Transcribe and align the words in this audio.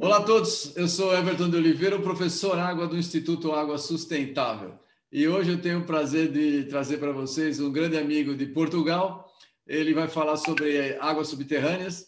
Olá 0.00 0.18
a 0.18 0.22
todos, 0.22 0.76
eu 0.76 0.86
sou 0.86 1.12
Everton 1.12 1.50
de 1.50 1.56
Oliveira, 1.56 1.98
professor 1.98 2.56
Água 2.56 2.86
do 2.86 2.96
Instituto 2.96 3.50
Água 3.50 3.76
Sustentável. 3.76 4.78
E 5.10 5.26
hoje 5.26 5.50
eu 5.50 5.60
tenho 5.60 5.80
o 5.80 5.84
prazer 5.84 6.30
de 6.30 6.62
trazer 6.66 6.98
para 6.98 7.10
vocês 7.10 7.58
um 7.58 7.72
grande 7.72 7.98
amigo 7.98 8.36
de 8.36 8.46
Portugal. 8.46 9.28
Ele 9.66 9.92
vai 9.92 10.06
falar 10.06 10.36
sobre 10.36 10.96
águas 11.00 11.26
subterrâneas. 11.26 12.06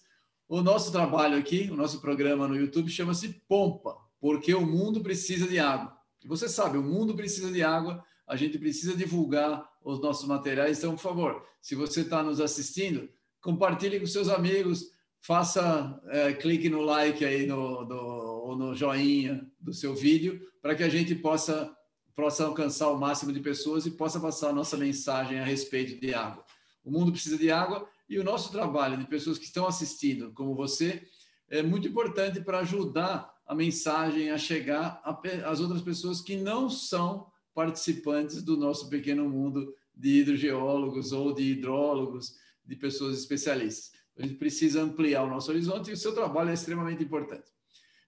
O 0.48 0.62
nosso 0.62 0.92
trabalho 0.92 1.36
aqui, 1.36 1.68
o 1.72 1.76
nosso 1.76 2.00
programa 2.00 2.46
no 2.46 2.54
YouTube 2.54 2.88
chama-se 2.88 3.42
Pompa, 3.48 3.96
porque 4.20 4.54
o 4.54 4.64
mundo 4.64 5.00
precisa 5.00 5.48
de 5.48 5.58
água. 5.58 5.92
Você 6.24 6.48
sabe, 6.48 6.78
o 6.78 6.82
mundo 6.84 7.16
precisa 7.16 7.50
de 7.50 7.64
água, 7.64 8.00
a 8.28 8.36
gente 8.36 8.58
precisa 8.58 8.96
divulgar 8.96 9.68
os 9.86 10.00
nossos 10.00 10.26
materiais. 10.26 10.78
Então, 10.78 10.96
por 10.96 11.00
favor, 11.00 11.46
se 11.62 11.76
você 11.76 12.00
está 12.00 12.20
nos 12.20 12.40
assistindo, 12.40 13.08
compartilhe 13.40 14.00
com 14.00 14.06
seus 14.06 14.28
amigos, 14.28 14.90
faça 15.20 16.00
é, 16.08 16.32
clique 16.32 16.68
no 16.68 16.82
like 16.82 17.24
aí 17.24 17.46
no, 17.46 17.84
do, 17.84 17.96
ou 17.96 18.56
no 18.56 18.74
joinha 18.74 19.48
do 19.60 19.72
seu 19.72 19.94
vídeo 19.94 20.40
para 20.60 20.74
que 20.74 20.82
a 20.82 20.88
gente 20.88 21.14
possa 21.14 21.72
possa 22.16 22.46
alcançar 22.46 22.88
o 22.90 22.98
máximo 22.98 23.30
de 23.30 23.40
pessoas 23.40 23.84
e 23.84 23.90
possa 23.90 24.18
passar 24.18 24.48
a 24.48 24.52
nossa 24.52 24.74
mensagem 24.74 25.38
a 25.38 25.44
respeito 25.44 26.00
de 26.00 26.14
água. 26.14 26.42
O 26.82 26.90
mundo 26.90 27.12
precisa 27.12 27.36
de 27.36 27.50
água 27.50 27.86
e 28.08 28.18
o 28.18 28.24
nosso 28.24 28.50
trabalho 28.50 28.96
de 28.96 29.04
pessoas 29.04 29.36
que 29.36 29.44
estão 29.44 29.66
assistindo, 29.66 30.32
como 30.32 30.54
você, 30.54 31.06
é 31.50 31.62
muito 31.62 31.86
importante 31.86 32.40
para 32.40 32.60
ajudar 32.60 33.30
a 33.46 33.54
mensagem 33.54 34.30
a 34.30 34.38
chegar 34.38 35.02
às 35.44 35.60
outras 35.60 35.82
pessoas 35.82 36.22
que 36.22 36.36
não 36.36 36.70
são 36.70 37.30
participantes 37.56 38.42
do 38.42 38.54
nosso 38.54 38.90
pequeno 38.90 39.26
mundo 39.26 39.74
de 39.96 40.20
hidrogeólogos 40.20 41.10
ou 41.10 41.32
de 41.32 41.42
hidrólogos, 41.42 42.34
de 42.62 42.76
pessoas 42.76 43.18
especialistas. 43.18 43.92
A 44.18 44.22
gente 44.22 44.34
precisa 44.34 44.82
ampliar 44.82 45.24
o 45.24 45.30
nosso 45.30 45.50
horizonte 45.50 45.88
e 45.88 45.94
o 45.94 45.96
seu 45.96 46.14
trabalho 46.14 46.50
é 46.50 46.52
extremamente 46.54 47.02
importante. 47.02 47.50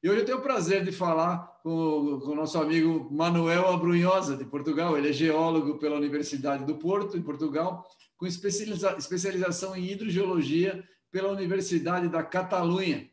E 0.03 0.09
hoje 0.09 0.21
eu 0.21 0.27
tenho 0.27 0.39
o 0.39 0.43
prazer 0.43 0.85
de 0.85 0.93
falar 0.93 1.39
com, 1.63 1.71
o 1.71 2.35
nosso 2.35 2.61
amigo 2.61 3.09
Manuel 3.11 3.69
Abrunhosa, 3.69 4.37
de 4.37 4.45
Portugal. 4.45 4.99
Ele 4.99 5.09
é 5.09 5.13
geólogo 5.15 5.79
pela 5.79 5.97
Universidade 5.97 6.67
do 6.67 6.77
Porto, 6.77 7.17
em 7.17 7.23
Portugal, 7.23 7.89
com 8.19 8.27
especializa 8.27 8.97
especialização 8.99 9.75
em 9.75 9.91
hidrogeologia 9.91 10.87
pela 11.11 11.33
Universidade 11.33 12.09
da 12.09 12.23
Catalunha. 12.23 13.11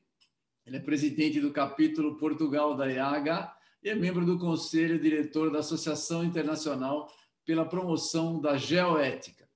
Ele 0.66 0.78
é 0.78 0.82
presidente 0.82 1.40
do 1.40 1.52
capítulo 1.52 2.18
Portugal 2.18 2.76
da 2.76 2.92
IAH 2.92 3.55
e 3.86 3.90
é 3.90 3.94
membro 3.94 4.26
do 4.26 4.40
conselho 4.40 4.98
diretor 4.98 5.52
da 5.52 5.60
Associação 5.60 6.24
Internacional 6.24 7.08
pela 7.46 7.64
Promoção 7.64 8.42
da 8.42 8.58
Geoética. 8.58 9.48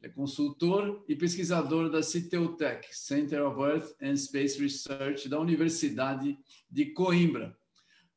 É 0.00 0.08
consultor 0.08 1.04
e 1.08 1.16
pesquisador 1.16 1.90
da 1.90 2.00
Citeutec, 2.00 2.86
Center 2.96 3.44
of 3.44 3.60
Earth 3.60 3.92
and 4.00 4.16
Space 4.16 4.56
Research, 4.62 5.28
da 5.28 5.40
Universidade 5.40 6.38
de 6.70 6.92
Coimbra. 6.92 7.56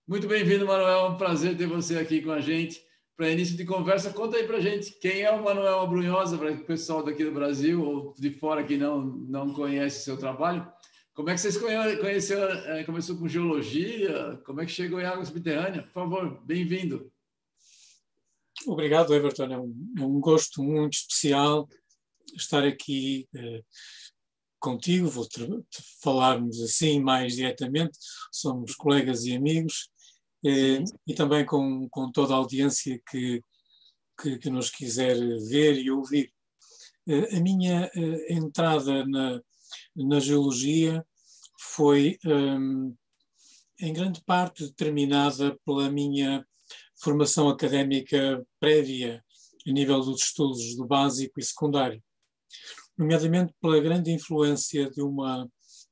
Muito 0.07 0.27
bem-vindo, 0.27 0.67
Manuel. 0.67 1.07
É 1.07 1.09
um 1.09 1.17
prazer 1.17 1.57
ter 1.57 1.65
você 1.65 1.97
aqui 1.97 2.21
com 2.21 2.31
a 2.31 2.39
gente. 2.39 2.79
Para 3.17 3.31
início 3.31 3.57
de 3.57 3.65
conversa, 3.65 4.13
conta 4.13 4.37
aí 4.37 4.45
para 4.45 4.57
a 4.57 4.61
gente 4.61 4.91
quem 4.99 5.23
é 5.23 5.31
o 5.31 5.43
Manuel 5.43 5.79
Abrunhosa, 5.79 6.37
para 6.37 6.51
o 6.51 6.63
pessoal 6.63 7.01
daqui 7.01 7.25
do 7.25 7.31
Brasil 7.31 7.83
ou 7.83 8.13
de 8.19 8.29
fora 8.29 8.63
que 8.63 8.77
não, 8.77 9.01
não 9.03 9.51
conhece 9.51 10.03
seu 10.03 10.15
trabalho. 10.15 10.71
Como 11.15 11.29
é 11.29 11.33
que 11.33 11.39
vocês 11.39 11.57
conheceram, 11.57 12.51
é, 12.73 12.83
começou 12.83 13.17
com 13.17 13.25
geologia? 13.25 14.37
Como 14.45 14.59
é 14.59 14.65
que 14.65 14.71
chegou 14.73 14.99
em 14.99 15.05
água 15.05 15.23
subterrânea? 15.23 15.81
Por 15.81 15.93
favor, 15.93 16.43
bem-vindo. 16.43 17.09
Obrigado, 18.67 19.15
Everton. 19.15 19.45
É 19.45 19.57
um, 19.57 19.93
é 19.97 20.01
um, 20.01 20.19
gosto 20.19 20.61
muito 20.61 20.95
especial 20.95 21.69
estar 22.35 22.65
aqui 22.65 23.29
eh, 23.33 23.63
contigo. 24.59 25.07
Vou 25.07 25.25
falarmos 26.03 26.61
assim 26.61 26.99
mais 26.99 27.37
diretamente. 27.37 27.97
Somos 28.29 28.75
colegas 28.75 29.23
e 29.23 29.37
amigos. 29.37 29.89
Eh, 30.45 30.83
e 31.07 31.13
também 31.13 31.45
com, 31.45 31.87
com 31.87 32.11
toda 32.11 32.33
a 32.33 32.37
audiência 32.37 33.01
que, 33.09 33.41
que, 34.21 34.37
que 34.37 34.49
nos 34.49 34.69
quiser 34.69 35.15
ver 35.47 35.77
e 35.77 35.89
ouvir. 35.89 36.29
Eh, 37.07 37.37
a 37.37 37.39
minha 37.39 37.89
eh, 37.95 38.33
entrada 38.33 39.05
na, 39.05 39.41
na 39.95 40.19
geologia 40.19 41.05
foi, 41.59 42.17
um, 42.25 42.95
em 43.79 43.93
grande 43.93 44.21
parte, 44.23 44.65
determinada 44.65 45.57
pela 45.65 45.89
minha 45.89 46.45
formação 47.01 47.49
académica 47.49 48.45
prévia 48.59 49.23
a 49.67 49.71
nível 49.71 49.99
dos 49.99 50.21
estudos 50.21 50.75
do 50.75 50.85
básico 50.85 51.39
e 51.39 51.43
secundário, 51.43 52.01
nomeadamente 52.97 53.53
pela 53.61 53.79
grande 53.79 54.11
influência 54.11 54.89
de 54.91 55.01
uma, 55.01 55.49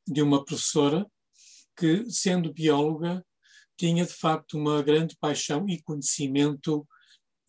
de 0.07 0.22
uma 0.22 0.44
professora 0.44 1.06
que, 1.75 2.09
sendo 2.09 2.53
bióloga, 2.53 3.25
tinha 3.78 4.06
de 4.06 4.13
facto 4.13 4.57
uma 4.57 4.81
grande 4.84 5.18
paixão 5.19 5.68
e 5.68 5.81
conhecimento 5.81 6.88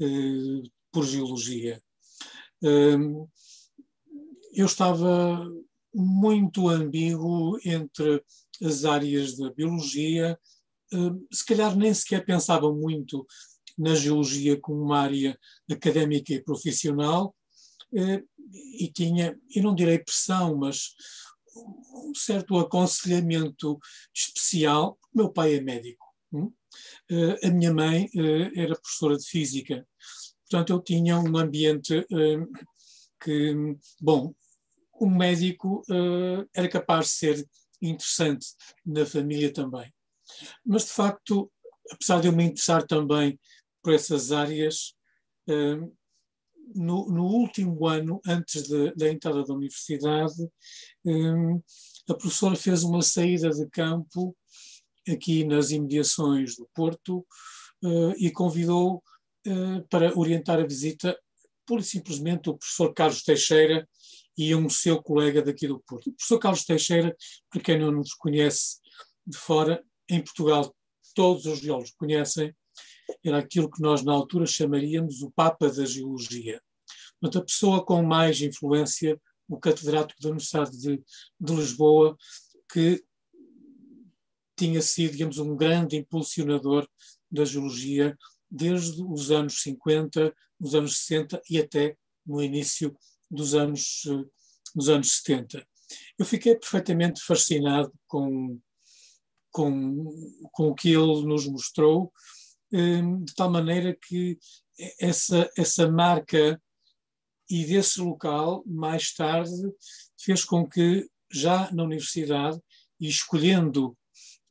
eh, 0.00 0.62
por 0.90 1.04
geologia. 1.04 1.80
Um, 2.62 3.28
eu 4.54 4.66
estava 4.66 5.46
muito 5.94 6.68
ambíguo 6.68 7.58
entre 7.64 8.22
as 8.62 8.84
áreas 8.84 9.36
da 9.36 9.50
biologia 9.52 10.38
se 11.32 11.44
calhar 11.44 11.76
nem 11.76 11.92
sequer 11.92 12.24
pensava 12.24 12.72
muito 12.72 13.26
na 13.76 13.94
geologia 13.94 14.58
como 14.60 14.82
uma 14.82 15.00
área 15.00 15.38
académica 15.70 16.32
e 16.32 16.42
profissional, 16.42 17.34
eh, 17.94 18.22
e 18.78 18.90
tinha, 18.92 19.36
e 19.50 19.60
não 19.60 19.74
direi 19.74 19.98
pressão, 19.98 20.56
mas 20.56 20.94
um 21.56 22.14
certo 22.14 22.58
aconselhamento 22.58 23.78
especial. 24.14 24.98
Meu 25.12 25.30
pai 25.30 25.54
é 25.54 25.60
médico, 25.60 26.06
hum? 26.32 26.52
eh, 27.10 27.48
a 27.48 27.50
minha 27.50 27.72
mãe 27.72 28.08
eh, 28.14 28.52
era 28.54 28.78
professora 28.78 29.16
de 29.16 29.26
física, 29.26 29.86
portanto 30.42 30.72
eu 30.72 30.80
tinha 30.80 31.18
um 31.18 31.36
ambiente 31.36 32.06
que, 33.20 33.76
bom, 34.00 34.34
um 35.00 35.10
médico 35.10 35.82
era 36.54 36.68
capaz 36.68 37.06
de 37.06 37.12
ser 37.12 37.48
interessante 37.80 38.46
na 38.84 39.04
família 39.04 39.52
também. 39.52 39.92
Mas, 40.64 40.86
de 40.86 40.92
facto, 40.92 41.50
apesar 41.90 42.20
de 42.20 42.28
eu 42.28 42.32
me 42.32 42.44
interessar 42.44 42.86
também 42.86 43.38
por 43.82 43.92
essas 43.92 44.32
áreas, 44.32 44.94
hum, 45.48 45.92
no, 46.74 47.06
no 47.08 47.24
último 47.24 47.86
ano, 47.86 48.20
antes 48.26 48.68
da 48.96 49.10
entrada 49.10 49.44
da 49.44 49.54
universidade, 49.54 50.48
hum, 51.04 51.60
a 52.08 52.14
professora 52.14 52.56
fez 52.56 52.82
uma 52.82 53.02
saída 53.02 53.50
de 53.50 53.68
campo 53.68 54.36
aqui 55.08 55.44
nas 55.44 55.70
imediações 55.70 56.56
do 56.56 56.68
Porto 56.74 57.26
hum, 57.82 58.12
e 58.16 58.30
convidou 58.30 59.02
para 59.90 60.18
orientar 60.18 60.58
a 60.58 60.66
visita 60.66 61.14
pura 61.66 61.82
e 61.82 61.84
simplesmente 61.84 62.48
o 62.48 62.56
professor 62.56 62.94
Carlos 62.94 63.22
Teixeira 63.22 63.86
e 64.36 64.54
um 64.54 64.68
seu 64.68 65.02
colega 65.02 65.42
daqui 65.42 65.66
do 65.66 65.80
Porto. 65.80 66.08
O 66.08 66.12
professor 66.12 66.38
Carlos 66.38 66.64
Teixeira, 66.64 67.16
para 67.50 67.62
quem 67.62 67.78
não 67.78 67.90
nos 67.92 68.14
conhece 68.14 68.78
de 69.26 69.36
fora, 69.36 69.84
em 70.08 70.22
Portugal 70.22 70.74
todos 71.14 71.46
os 71.46 71.60
geólogos 71.60 71.92
conhecem, 71.92 72.54
era 73.24 73.38
aquilo 73.38 73.70
que 73.70 73.80
nós 73.80 74.02
na 74.02 74.12
altura 74.12 74.46
chamaríamos 74.46 75.22
o 75.22 75.30
Papa 75.30 75.70
da 75.70 75.84
Geologia. 75.84 76.60
Portanto, 77.20 77.42
a 77.42 77.46
pessoa 77.46 77.84
com 77.84 78.02
mais 78.02 78.40
influência, 78.40 79.20
o 79.48 79.58
catedrático 79.58 80.20
da 80.20 80.30
Universidade 80.30 80.76
de, 80.78 81.02
de 81.40 81.54
Lisboa, 81.54 82.16
que 82.72 83.04
tinha 84.56 84.80
sido, 84.80 85.12
digamos, 85.12 85.38
um 85.38 85.56
grande 85.56 85.96
impulsionador 85.96 86.88
da 87.30 87.44
geologia 87.44 88.16
desde 88.50 89.02
os 89.02 89.30
anos 89.30 89.62
50, 89.62 90.34
os 90.60 90.74
anos 90.74 90.98
60 90.98 91.40
e 91.50 91.58
até 91.58 91.96
no 92.26 92.42
início 92.42 92.96
dos 93.30 93.54
anos, 93.54 94.02
dos 94.74 94.88
anos 94.88 95.18
70. 95.22 95.66
Eu 96.18 96.24
fiquei 96.24 96.54
perfeitamente 96.56 97.20
fascinado 97.22 97.92
com 98.06 98.58
com, 99.54 100.04
com 100.50 100.68
o 100.70 100.74
que 100.74 100.88
ele 100.88 101.24
nos 101.24 101.46
mostrou, 101.46 102.12
hum, 102.72 103.24
de 103.24 103.32
tal 103.36 103.48
maneira 103.48 103.96
que 103.96 104.36
essa, 105.00 105.48
essa 105.56 105.88
marca 105.88 106.60
e 107.48 107.64
desse 107.64 108.00
local, 108.00 108.64
mais 108.66 109.14
tarde, 109.14 109.52
fez 110.18 110.44
com 110.44 110.68
que, 110.68 111.08
já 111.32 111.70
na 111.70 111.84
universidade, 111.84 112.58
e 112.98 113.08
escolhendo, 113.08 113.96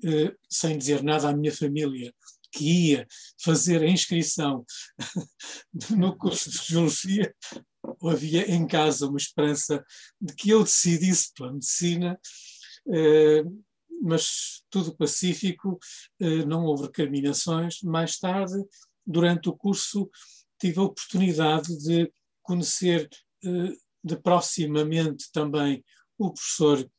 eh, 0.06 0.34
sem 0.50 0.78
dizer 0.78 1.04
nada 1.04 1.30
à 1.30 1.36
minha 1.36 1.54
família, 1.54 2.14
que 2.52 2.92
ia 2.92 3.08
fazer 3.42 3.82
a 3.82 3.90
inscrição 3.90 4.64
no 5.90 6.16
curso 6.16 6.50
de 6.50 6.58
Geologia, 6.60 7.36
havia 8.04 8.50
em 8.52 8.66
casa 8.68 9.08
uma 9.08 9.18
esperança 9.18 9.84
de 10.20 10.34
que 10.36 10.50
eu 10.50 10.64
decidisse 10.64 11.32
pela 11.34 11.54
medicina, 11.54 12.20
eh, 12.94 13.44
mas 14.02 14.64
tudo 14.70 14.96
pacífico, 14.96 15.80
eh, 16.20 16.46
não 16.46 16.66
houve 16.66 16.84
recriminações. 16.84 17.82
Mais 17.82 18.18
tarde, 18.18 18.56
durante 19.06 19.50
o 19.50 19.56
curso, 19.56 20.10
tive 20.60 20.80
a 20.80 20.84
oportunidade 20.84 21.78
de 21.78 22.12
conhecer 22.42 23.10
de 24.04 24.18
proximamente 24.18 25.32
também 25.32 25.84
o 26.18 26.34
professor 26.34 26.90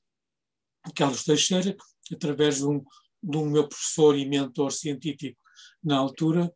Carlos 0.95 1.25
Teixeira, 1.25 1.77
através 2.13 2.59
de 2.59 2.67
um, 2.67 2.83
de 3.23 3.37
um 3.37 3.51
meu 3.51 3.69
professor 3.69 4.17
e 4.17 4.27
mentor 4.27 4.73
científico 4.73 5.39
na 5.83 5.99
altura, 5.99 6.53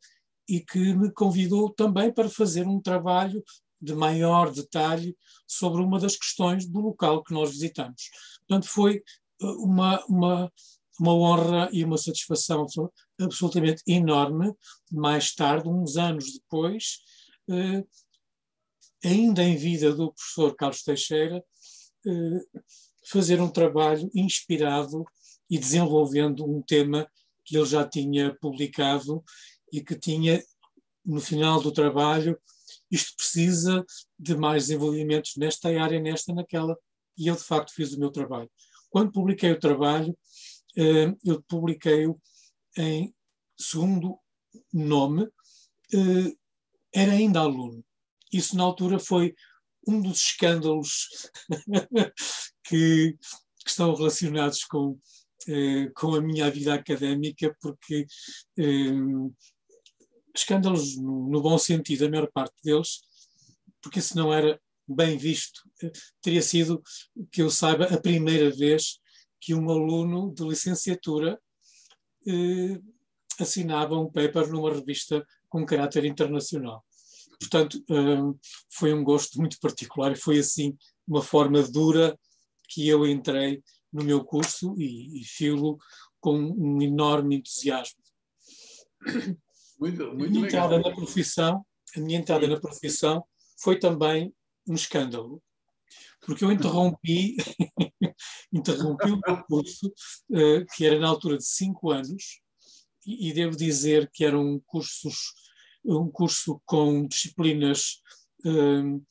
e 0.48 0.60
que 0.60 0.94
me 0.94 1.12
convidou 1.12 1.70
também 1.70 2.12
para 2.12 2.30
fazer 2.30 2.66
um 2.66 2.80
trabalho 2.80 3.42
de 3.80 3.94
maior 3.94 4.50
detalhe 4.50 5.16
sobre 5.46 5.82
uma 5.82 5.98
das 5.98 6.16
questões 6.16 6.66
do 6.66 6.80
local 6.80 7.22
que 7.22 7.32
nós 7.32 7.50
visitamos. 7.50 8.10
Portanto, 8.46 8.68
foi 8.68 9.02
uma, 9.40 10.04
uma, 10.06 10.52
uma 10.98 11.14
honra 11.14 11.68
e 11.72 11.84
uma 11.84 11.96
satisfação 11.96 12.66
absolutamente 13.20 13.82
enorme. 13.86 14.52
Mais 14.90 15.34
tarde, 15.34 15.68
uns 15.68 15.96
anos 15.96 16.32
depois, 16.32 16.98
eh, 17.48 17.84
ainda 19.04 19.42
em 19.42 19.56
vida 19.56 19.94
do 19.94 20.12
professor 20.12 20.54
Carlos 20.56 20.82
Teixeira, 20.82 21.42
eh, 22.06 22.60
fazer 23.06 23.40
um 23.40 23.48
trabalho 23.48 24.10
inspirado 24.14 25.04
e 25.48 25.58
desenvolvendo 25.58 26.44
um 26.44 26.60
tema 26.60 27.08
que 27.44 27.56
ele 27.56 27.66
já 27.66 27.88
tinha 27.88 28.36
publicado 28.40 29.24
e 29.72 29.82
que 29.82 29.98
tinha, 29.98 30.42
no 31.04 31.20
final 31.20 31.62
do 31.62 31.72
trabalho, 31.72 32.38
isto 32.90 33.16
precisa 33.16 33.84
de 34.18 34.36
mais 34.36 34.64
desenvolvimentos 34.64 35.36
nesta 35.36 35.68
área, 35.68 36.00
nesta, 36.00 36.32
naquela, 36.32 36.76
e 37.16 37.26
eu 37.26 37.36
de 37.36 37.42
facto 37.42 37.72
fiz 37.72 37.92
o 37.92 37.98
meu 37.98 38.10
trabalho. 38.10 38.50
Quando 38.90 39.12
publiquei 39.12 39.52
o 39.52 39.58
trabalho, 39.58 40.16
eh, 40.76 41.14
eu 41.24 41.42
publiquei-o 41.42 42.20
em 42.76 43.12
segundo 43.58 44.18
nome, 44.72 45.28
eh, 45.92 46.32
era 46.94 47.12
ainda 47.12 47.40
aluno. 47.40 47.84
Isso 48.32 48.56
na 48.56 48.62
altura 48.62 48.98
foi 48.98 49.34
um 49.86 50.00
dos 50.00 50.18
escândalos 50.18 51.30
que, 52.64 53.12
que, 53.12 53.68
estão 53.68 53.94
relacionados 53.94 54.64
com, 54.64 54.98
eh, 55.48 55.90
com 55.94 56.14
a 56.14 56.20
minha 56.20 56.50
vida 56.50 56.74
académica, 56.74 57.54
porque 57.60 58.06
escândalos 60.38 60.96
no, 60.96 61.28
no, 61.28 61.42
bom 61.42 61.58
sentido, 61.58 62.06
a 62.06 62.10
maior 62.10 62.30
parte 62.32 62.54
deles, 62.62 63.00
porque 63.80 63.98
isso 63.98 64.16
não 64.16 64.32
era 64.32 64.60
bem 64.86 65.16
visto. 65.16 65.62
Teria 66.22 66.42
sido, 66.42 66.82
que 67.30 67.42
eu 67.42 67.50
saiba, 67.50 67.86
a 67.86 68.00
primeira 68.00 68.50
vez 68.50 68.98
que 69.40 69.54
um 69.54 69.70
aluno 69.70 70.32
de 70.34 70.42
licenciatura 70.44 71.40
eh, 72.26 72.80
assinava 73.38 73.98
um 73.98 74.10
paper 74.10 74.50
numa 74.50 74.72
revista 74.72 75.24
com 75.48 75.64
caráter 75.64 76.04
internacional. 76.04 76.84
Portanto, 77.38 77.82
eh, 77.88 78.38
foi 78.70 78.92
um 78.92 79.04
gosto 79.04 79.38
muito 79.38 79.58
particular 79.60 80.12
e 80.12 80.16
foi 80.16 80.38
assim 80.38 80.76
uma 81.06 81.22
forma 81.22 81.62
dura 81.62 82.18
que 82.68 82.86
eu 82.88 83.06
entrei 83.06 83.62
no 83.92 84.04
meu 84.04 84.24
curso 84.24 84.74
e, 84.76 85.20
e 85.20 85.24
filo 85.24 85.78
com 86.20 86.36
um 86.36 86.82
enorme 86.82 87.36
entusiasmo. 87.36 88.02
Muito, 89.78 90.04
muito 90.06 90.24
a 90.24 90.28
minha 90.30 90.42
legal. 90.42 90.66
entrada 90.66 90.78
na 90.78 90.94
profissão, 90.94 91.66
a 91.96 92.00
minha 92.00 92.18
entrada 92.18 92.44
Sim. 92.44 92.52
na 92.52 92.60
profissão 92.60 93.24
foi 93.60 93.78
também 93.78 94.34
um 94.66 94.74
escândalo, 94.74 95.42
porque 96.20 96.44
eu 96.44 96.50
interrompi, 96.50 97.36
interrompi 98.52 99.10
o 99.10 99.20
meu 99.24 99.42
curso, 99.44 99.86
uh, 99.86 100.66
que 100.74 100.84
era 100.84 100.98
na 100.98 101.08
altura 101.08 101.38
de 101.38 101.44
cinco 101.44 101.90
anos, 101.90 102.40
e, 103.06 103.28
e, 103.28 103.32
devo 103.32 103.56
dizer 103.56 104.10
que 104.12 104.24
eram 104.24 104.60
cursos, 104.66 105.32
um 105.84 106.10
curso 106.10 106.60
com 106.66 107.06
disciplinas 107.06 108.02
uh, 108.44 109.06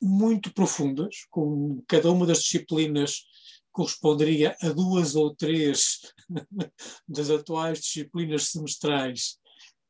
muito 0.00 0.54
profundas, 0.54 1.26
com 1.30 1.82
cada 1.88 2.10
uma 2.10 2.26
das 2.26 2.38
disciplinas 2.38 3.24
corresponderia 3.72 4.56
a 4.62 4.68
duas 4.68 5.16
ou 5.16 5.34
três 5.34 5.98
das 7.08 7.28
atuais 7.28 7.80
disciplinas 7.80 8.50
semestrais 8.50 9.36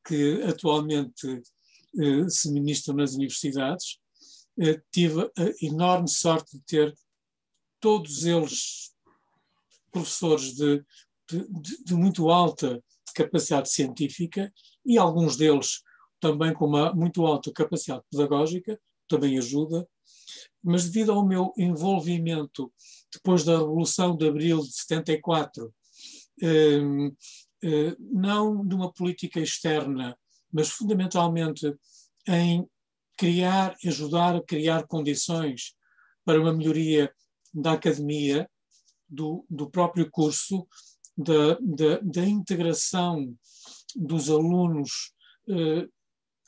que 0.04 0.42
atualmente 0.42 1.42
eh, 1.98 2.28
se 2.28 2.50
ministram 2.52 2.96
nas 2.96 3.14
universidades. 3.14 3.98
Eh, 4.60 4.80
tive 4.92 5.22
a 5.22 5.64
enorme 5.64 6.08
sorte 6.08 6.58
de 6.58 6.64
ter 6.64 6.94
todos 7.80 8.24
eles 8.24 8.92
professores 9.90 10.54
de, 10.54 10.84
de, 11.30 11.84
de 11.84 11.94
muito 11.94 12.30
alta 12.30 12.82
capacidade 13.14 13.70
científica 13.70 14.52
e 14.84 14.98
alguns 14.98 15.36
deles 15.36 15.82
também 16.20 16.52
com 16.52 16.66
uma 16.66 16.92
muito 16.92 17.24
alta 17.24 17.52
capacidade 17.52 18.02
pedagógica, 18.10 18.80
também 19.08 19.38
ajuda, 19.38 19.86
mas 20.62 20.84
devido 20.88 21.12
ao 21.12 21.26
meu 21.26 21.52
envolvimento 21.56 22.72
depois 23.12 23.44
da 23.44 23.58
Revolução 23.58 24.16
de 24.16 24.26
Abril 24.26 24.60
de 24.60 24.72
74, 24.72 25.72
eh, 26.42 26.46
eh, 26.46 26.80
não 27.98 28.62
numa 28.62 28.92
política 28.92 29.40
externa, 29.40 30.16
mas 30.52 30.68
fundamentalmente 30.68 31.74
em 32.28 32.66
criar, 33.16 33.74
ajudar 33.84 34.36
a 34.36 34.42
criar 34.42 34.86
condições 34.86 35.74
para 36.24 36.40
uma 36.40 36.52
melhoria 36.52 37.12
da 37.52 37.72
academia, 37.72 38.48
do, 39.08 39.44
do 39.48 39.70
próprio 39.70 40.10
curso, 40.10 40.66
da, 41.16 41.56
da, 41.60 42.00
da 42.02 42.26
integração 42.26 43.36
dos 43.94 44.28
alunos 44.28 45.12
eh, 45.48 45.86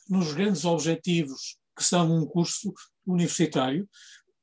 nos 0.09 0.33
grandes 0.33 0.65
objetivos 0.65 1.57
que 1.75 1.83
são 1.83 2.11
um 2.11 2.25
curso 2.25 2.73
universitário, 3.05 3.87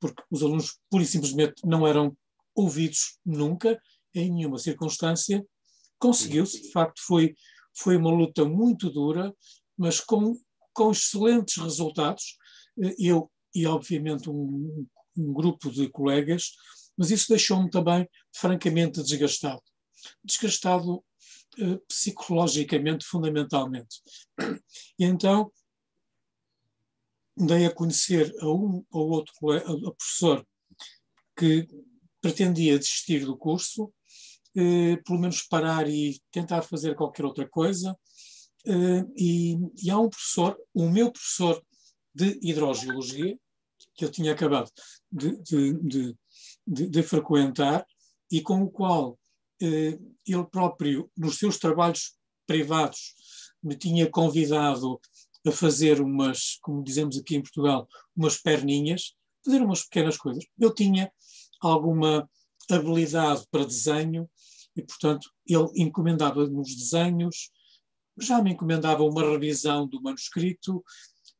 porque 0.00 0.22
os 0.30 0.42
alunos 0.42 0.78
pura 0.90 1.02
e 1.02 1.06
simplesmente 1.06 1.66
não 1.66 1.86
eram 1.86 2.16
ouvidos 2.54 3.18
nunca, 3.24 3.78
em 4.14 4.32
nenhuma 4.32 4.58
circunstância, 4.58 5.44
Conseguiu-se, 6.04 6.60
de 6.60 6.70
facto, 6.70 7.00
foi, 7.00 7.34
foi 7.74 7.96
uma 7.96 8.10
luta 8.10 8.44
muito 8.44 8.90
dura, 8.90 9.34
mas 9.74 10.00
com, 10.00 10.38
com 10.74 10.90
excelentes 10.90 11.56
resultados. 11.56 12.36
Eh, 12.78 12.94
eu 12.98 13.32
e, 13.54 13.66
obviamente, 13.66 14.28
um, 14.28 14.86
um 15.16 15.32
grupo 15.32 15.70
de 15.70 15.88
colegas, 15.88 16.50
mas 16.94 17.10
isso 17.10 17.30
deixou-me 17.30 17.70
também 17.70 18.06
francamente 18.36 19.02
desgastado. 19.02 19.62
Desgastado 20.22 21.02
eh, 21.58 21.78
psicologicamente, 21.88 23.06
fundamentalmente. 23.06 24.02
E 24.98 25.06
então 25.06 25.50
dei 27.34 27.64
a 27.64 27.74
conhecer 27.74 28.30
a 28.40 28.46
um 28.46 28.84
ou 28.90 29.08
outro 29.08 29.32
colega, 29.38 29.64
a 29.72 29.94
professor 29.94 30.46
que 31.34 31.66
pretendia 32.20 32.78
desistir 32.78 33.24
do 33.24 33.38
curso 33.38 33.90
eh, 34.56 34.96
pelo 35.04 35.18
menos 35.20 35.42
parar 35.42 35.88
e 35.88 36.20
tentar 36.30 36.62
fazer 36.62 36.94
qualquer 36.94 37.24
outra 37.24 37.48
coisa. 37.48 37.96
Eh, 38.66 39.04
e, 39.16 39.56
e, 39.82 39.90
há 39.90 39.98
um 39.98 40.08
professor, 40.08 40.56
o 40.72 40.88
meu 40.88 41.12
professor 41.12 41.62
de 42.14 42.38
hidrogeologia, 42.42 43.38
que 43.94 44.04
eu 44.04 44.10
tinha 44.10 44.32
acabado 44.32 44.70
de, 45.10 45.36
de, 45.42 46.16
de, 46.66 46.88
de 46.88 47.02
frequentar, 47.02 47.86
e 48.30 48.40
com 48.40 48.62
o 48.62 48.70
qual 48.70 49.18
eh, 49.62 49.98
ele 50.26 50.44
próprio, 50.50 51.10
nos 51.16 51.38
seus 51.38 51.58
trabalhos 51.58 52.14
privados, 52.46 53.14
me 53.62 53.76
tinha 53.76 54.10
convidado 54.10 55.00
a 55.46 55.52
fazer 55.52 56.00
umas, 56.00 56.58
como 56.62 56.82
dizemos 56.82 57.18
aqui 57.18 57.36
em 57.36 57.42
Portugal, 57.42 57.86
umas 58.16 58.38
perninhas, 58.38 59.14
fazer 59.44 59.62
umas 59.62 59.84
pequenas 59.84 60.16
coisas. 60.16 60.44
Eu 60.58 60.74
tinha 60.74 61.12
alguma 61.60 62.28
habilidade 62.70 63.44
para 63.50 63.64
desenho 63.64 64.28
e, 64.76 64.82
portanto, 64.82 65.30
ele 65.46 65.68
encomendava-nos 65.76 66.74
desenhos, 66.74 67.50
já 68.18 68.42
me 68.42 68.52
encomendava 68.52 69.02
uma 69.02 69.22
revisão 69.22 69.86
do 69.86 70.00
manuscrito 70.02 70.84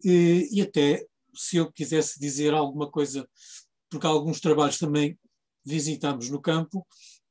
e, 0.05 0.49
e 0.53 0.61
até, 0.61 1.07
se 1.35 1.57
eu 1.57 1.71
quisesse 1.73 2.19
dizer 2.19 2.53
alguma 2.53 2.91
coisa, 2.91 3.29
porque 3.89 4.07
alguns 4.07 4.41
trabalhos 4.41 4.79
também 4.79 5.19
visitamos 5.65 6.29
no 6.29 6.41
campo, 6.41 6.87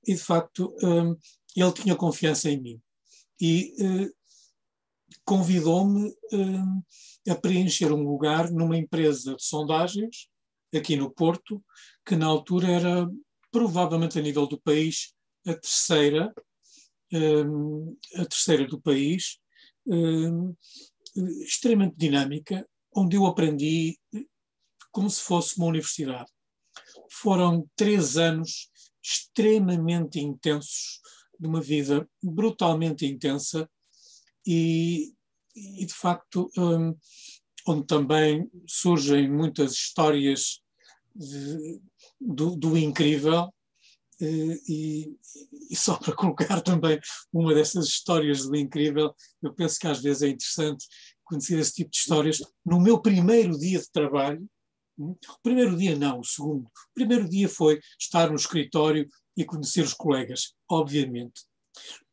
e 0.06 0.14
de 0.14 0.22
facto 0.22 0.76
um, 0.84 1.16
ele 1.56 1.72
tinha 1.74 1.96
confiança 1.96 2.50
em 2.50 2.60
mim. 2.60 2.82
E 3.40 3.74
uh, 3.80 4.12
convidou-me 5.24 6.14
um, 6.32 6.82
a 7.30 7.36
preencher 7.36 7.92
um 7.92 8.04
lugar 8.04 8.52
numa 8.52 8.78
empresa 8.78 9.36
de 9.36 9.44
sondagens, 9.44 10.28
aqui 10.76 10.96
no 10.96 11.12
Porto, 11.12 11.64
que 12.06 12.16
na 12.16 12.26
altura 12.26 12.68
era 12.68 13.10
provavelmente 13.52 14.18
a 14.18 14.22
nível 14.22 14.48
do 14.48 14.60
país 14.60 15.14
a 15.46 15.54
terceira, 15.54 16.34
um, 17.12 17.98
a 18.16 18.26
terceira 18.26 18.68
do 18.68 18.82
país, 18.82 19.40
um, 19.86 20.56
extremamente 21.44 21.96
dinâmica, 21.98 22.68
onde 22.96 23.16
eu 23.16 23.26
aprendi 23.26 24.00
como 24.92 25.10
se 25.10 25.22
fosse 25.22 25.58
uma 25.58 25.68
universidade. 25.68 26.32
Foram 27.10 27.70
três 27.76 28.18
anos 28.18 28.70
extremamente 29.04 30.20
intensos, 30.20 31.02
de 31.40 31.48
uma 31.48 31.60
vida 31.62 32.08
brutalmente 32.22 33.06
intensa, 33.06 33.70
e, 34.46 35.14
e 35.56 35.86
de 35.86 35.94
facto 35.94 36.50
um, 36.58 36.96
onde 37.68 37.86
também 37.86 38.50
surgem 38.68 39.30
muitas 39.32 39.74
histórias 39.74 40.62
de, 41.16 41.82
do, 42.20 42.56
do, 42.56 42.78
incrível. 42.78 43.54
E, 44.26 45.18
e, 45.70 45.76
só 45.76 45.98
para 45.98 46.16
colocar 46.16 46.62
também 46.62 47.00
uma 47.32 47.54
dessas 47.54 47.88
histórias 47.88 48.48
do 48.48 48.56
incrível, 48.56 49.14
eu 49.42 49.54
penso 49.54 49.80
que 49.80 49.88
às 49.88 50.02
vezes 50.02 50.22
é 50.22 50.30
interessante 50.30 50.86
conhecer 51.24 51.60
esse 51.60 51.74
tipo 51.74 51.92
de 51.92 51.98
histórias. 51.98 52.42
No 52.66 52.80
meu 52.80 53.02
primeiro 53.02 53.58
dia 53.58 53.80
de 53.80 53.92
trabalho, 53.92 54.48
o 54.98 55.18
primeiro 55.42 55.76
dia 55.76 55.98
não, 55.98 56.20
o 56.20 56.24
segundo. 56.24 56.66
O 56.66 56.94
primeiro 56.94 57.28
dia 57.28 57.50
foi 57.50 57.80
estar 58.00 58.30
no 58.30 58.36
escritório 58.36 59.08
e 59.36 59.44
conhecer 59.44 59.82
os 59.82 59.94
colegas, 59.94 60.54
obviamente. 60.70 61.42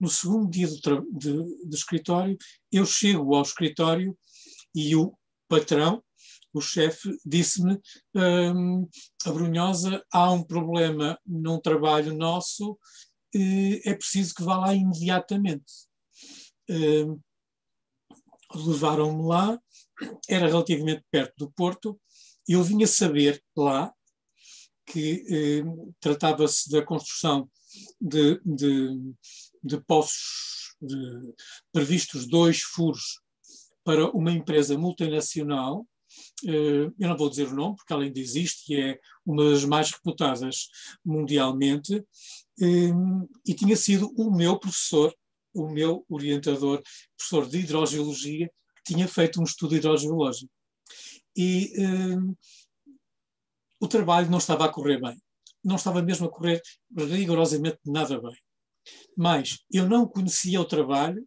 No 0.00 0.08
segundo 0.08 0.50
dia 0.50 0.66
do, 0.66 1.06
de, 1.12 1.68
de 1.68 1.76
escritório, 1.76 2.36
eu 2.72 2.86
chego 2.86 3.34
ao 3.34 3.42
escritório 3.42 4.16
e 4.74 4.96
o 4.96 5.12
patrão, 5.48 6.02
o 6.52 6.61
chefe, 6.61 7.16
disse-me: 7.25 7.78
hum, 8.14 8.88
a 9.25 9.33
Brunhosa, 9.33 10.04
há 10.12 10.33
um 10.33 10.42
problema 10.42 11.19
num 11.26 11.61
trabalho 11.61 12.14
nosso, 12.14 12.78
é 13.35 13.95
preciso 13.95 14.35
que 14.35 14.42
vá 14.42 14.57
lá 14.57 14.75
imediatamente. 14.75 15.73
Hum, 16.69 17.21
levaram-me 18.54 19.26
lá, 19.26 19.59
era 20.28 20.49
relativamente 20.49 21.04
perto 21.11 21.35
do 21.37 21.50
Porto, 21.52 22.00
eu 22.49 22.62
vinha 22.64 22.87
saber 22.87 23.42
lá 23.57 23.92
que 24.87 25.25
eh, 25.28 25.62
tratava-se 26.00 26.69
da 26.69 26.85
construção 26.85 27.49
de, 28.00 28.40
de, 28.45 29.14
de 29.62 29.80
poços 29.83 30.75
de, 30.80 31.35
previstos 31.73 32.26
dois 32.26 32.62
furos 32.62 33.21
para 33.85 34.11
uma 34.11 34.33
empresa 34.33 34.76
multinacional. 34.76 35.87
Eh, 36.47 36.90
eu 36.99 37.09
não 37.09 37.16
vou 37.16 37.28
dizer 37.30 37.49
o 37.49 37.54
nome, 37.54 37.76
porque 37.76 37.92
ela 37.92 38.02
ainda 38.02 38.18
existe 38.18 38.73
e 38.73 38.80
é 38.80 39.00
uma 39.25 39.50
das 39.50 39.64
mais 39.64 39.90
reputadas 39.90 40.68
mundialmente, 41.04 42.04
eh, 42.61 42.92
e 43.47 43.54
tinha 43.54 43.76
sido 43.76 44.12
o 44.16 44.30
meu 44.35 44.59
professor, 44.59 45.14
o 45.54 45.68
meu 45.68 46.04
orientador, 46.09 46.82
professor 47.16 47.49
de 47.49 47.59
hidrogeologia, 47.59 48.50
que 48.76 48.94
tinha 48.94 49.09
feito 49.09 49.40
um 49.40 49.44
estudo 49.44 49.76
hidrogeológico. 49.76 50.52
E 51.37 51.73
eh, 51.76 52.16
o 53.80 53.88
trabalho 53.88 54.30
não 54.30 54.38
estava 54.38 54.66
a 54.66 54.68
correr 54.68 55.00
bem. 55.00 55.16
Não 55.64 55.76
estava 55.76 56.02
mesmo 56.02 56.26
a 56.26 56.30
correr 56.30 56.61
rigorosamente 56.97 57.78
nada 57.85 58.20
bem. 58.20 58.37
Mas 59.16 59.59
eu 59.70 59.88
não 59.88 60.06
conhecia 60.06 60.61
o 60.61 60.64
trabalho, 60.64 61.26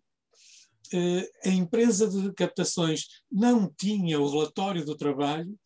a 1.45 1.49
empresa 1.49 2.07
de 2.07 2.31
captações 2.33 3.07
não 3.31 3.71
tinha 3.77 4.19
o 4.19 4.29
relatório 4.29 4.85
do 4.85 4.95
trabalho, 4.95 5.57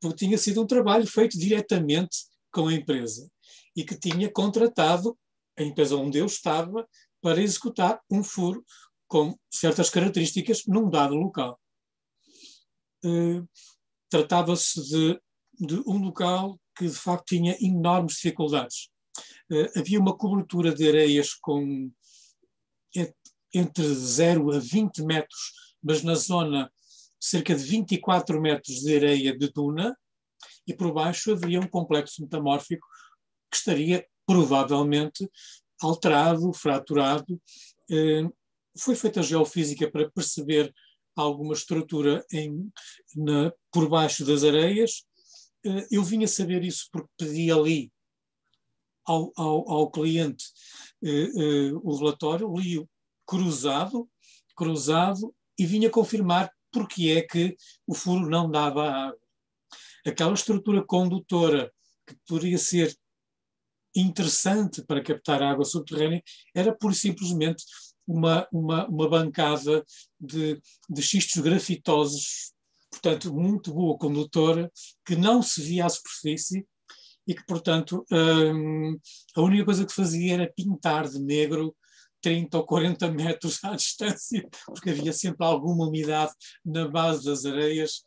porque 0.00 0.26
tinha 0.26 0.38
sido 0.38 0.62
um 0.62 0.66
trabalho 0.66 1.06
feito 1.06 1.38
diretamente 1.38 2.26
com 2.52 2.68
a 2.68 2.74
empresa 2.74 3.28
e 3.74 3.84
que 3.84 3.98
tinha 3.98 4.30
contratado 4.30 5.16
a 5.58 5.62
empresa 5.62 5.96
onde 5.96 6.18
eu 6.18 6.26
estava 6.26 6.86
para 7.20 7.42
executar 7.42 8.00
um 8.10 8.22
furo 8.22 8.64
com 9.08 9.38
certas 9.50 9.90
características 9.90 10.64
num 10.66 10.88
dado 10.88 11.14
local. 11.14 11.60
Uh, 13.04 13.46
Tratava-se 14.08 14.80
de, 14.82 15.20
de, 15.58 15.80
um 15.86 15.98
local 15.98 16.60
que 16.76 16.86
de 16.86 16.94
facto 16.94 17.26
tinha 17.26 17.56
enormes 17.60 18.14
dificuldades. 18.14 18.88
Uh, 19.50 19.78
havia 19.78 19.98
uma 19.98 20.16
cobertura 20.16 20.74
de 20.74 20.88
areias 20.88 21.34
com 21.34 21.90
entre 23.56 23.86
0 23.94 24.52
a 24.52 24.58
20 24.58 25.02
metros, 25.04 25.52
mas 25.82 26.02
na 26.02 26.14
zona 26.14 26.70
cerca 27.18 27.54
de 27.54 27.64
24 27.64 28.40
metros 28.40 28.80
de 28.80 28.96
areia 28.96 29.36
de 29.36 29.50
duna, 29.50 29.96
e 30.66 30.74
por 30.74 30.92
baixo 30.92 31.32
havia 31.32 31.60
um 31.60 31.68
complexo 31.68 32.22
metamórfico 32.22 32.86
que 33.50 33.56
estaria 33.56 34.06
provavelmente 34.26 35.28
alterado, 35.80 36.52
fraturado. 36.52 37.40
Eh, 37.90 38.28
foi 38.76 38.96
feita 38.96 39.20
a 39.20 39.22
geofísica 39.22 39.90
para 39.90 40.10
perceber 40.10 40.74
alguma 41.14 41.54
estrutura 41.54 42.24
em, 42.32 42.70
na, 43.14 43.52
por 43.72 43.88
baixo 43.88 44.24
das 44.24 44.42
areias. 44.42 45.04
Eh, 45.64 45.86
eu 45.92 46.02
vinha 46.02 46.26
saber 46.26 46.64
isso 46.64 46.88
porque 46.90 47.08
pedi 47.16 47.50
ali 47.50 47.92
ao, 49.04 49.32
ao, 49.36 49.70
ao 49.70 49.90
cliente 49.90 50.44
eh, 51.04 51.72
o 51.82 51.96
relatório, 51.96 52.52
li-o 52.52 52.88
cruzado, 53.26 54.08
cruzado 54.56 55.34
e 55.58 55.66
vinha 55.66 55.90
confirmar 55.90 56.50
porque 56.70 57.08
é 57.10 57.22
que 57.22 57.56
o 57.86 57.94
furo 57.94 58.28
não 58.28 58.50
dava 58.50 58.88
água. 58.88 59.18
Aquela 60.06 60.34
estrutura 60.34 60.84
condutora 60.84 61.72
que 62.06 62.16
poderia 62.28 62.58
ser 62.58 62.96
interessante 63.94 64.84
para 64.84 65.02
captar 65.02 65.42
água 65.42 65.64
subterrânea 65.64 66.22
era 66.54 66.76
pura 66.76 66.92
e 66.92 66.96
simplesmente 66.96 67.64
uma, 68.06 68.46
uma, 68.52 68.86
uma 68.86 69.08
bancada 69.08 69.84
de, 70.20 70.60
de 70.88 71.02
xistos 71.02 71.42
grafitosos, 71.42 72.52
portanto, 72.90 73.34
muito 73.34 73.74
boa 73.74 73.98
condutora, 73.98 74.70
que 75.04 75.16
não 75.16 75.42
se 75.42 75.60
via 75.62 75.86
à 75.86 75.88
superfície 75.88 76.64
e 77.26 77.34
que, 77.34 77.44
portanto, 77.44 78.04
hum, 78.12 78.96
a 79.34 79.40
única 79.40 79.64
coisa 79.64 79.84
que 79.84 79.92
fazia 79.92 80.34
era 80.34 80.52
pintar 80.54 81.08
de 81.08 81.18
negro 81.18 81.74
30 82.20 82.58
ou 82.58 82.66
40 82.66 83.10
metros 83.10 83.62
à 83.64 83.74
distância, 83.74 84.48
porque 84.66 84.90
havia 84.90 85.12
sempre 85.12 85.46
alguma 85.46 85.86
umidade 85.86 86.32
na 86.64 86.88
base 86.88 87.24
das 87.24 87.44
areias, 87.44 88.02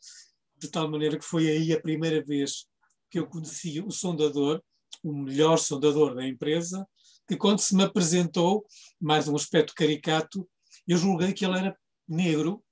de 0.58 0.70
tal 0.70 0.90
maneira 0.90 1.18
que 1.18 1.26
foi 1.26 1.50
aí 1.50 1.74
a 1.74 1.82
primeira 1.82 2.24
vez 2.24 2.66
que 3.10 3.20
eu 3.20 3.28
conheci 3.28 3.82
o 3.82 3.92
sondador, 3.92 4.62
o 5.04 5.14
melhor 5.14 5.58
sondador 5.58 6.14
da 6.16 6.28
empresa, 6.28 6.86
que 7.28 7.38
quando 7.38 7.60
se 7.60 7.76
me 7.76 7.84
apresentou, 7.84 8.66
mais 9.00 9.28
um 9.28 9.36
aspecto 9.36 9.74
caricato, 9.74 10.48
eu 10.88 10.98
julguei 10.98 11.34
que 11.34 11.46
ele 11.46 11.58
era 11.58 11.78
negro, 12.08 12.64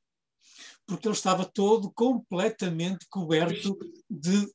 porque 0.85 1.07
ele 1.07 1.15
estava 1.15 1.45
todo 1.45 1.91
completamente 1.91 3.05
coberto 3.09 3.77
de 4.09 4.47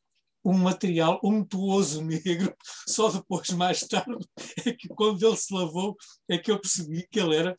um 0.44 0.58
material 0.58 1.20
untuoso 1.22 2.02
negro. 2.02 2.54
Só 2.88 3.11
depois, 3.11 3.50
mais 3.50 3.80
tarde, 3.80 4.25
é 4.66 4.72
que 4.72 4.88
quando 4.88 5.25
ele 5.26 5.37
se 5.37 5.52
lavou, 5.52 5.96
é 6.28 6.38
que 6.38 6.50
eu 6.50 6.61
percebi 6.61 7.06
que 7.11 7.20
ele 7.20 7.37
era 7.37 7.56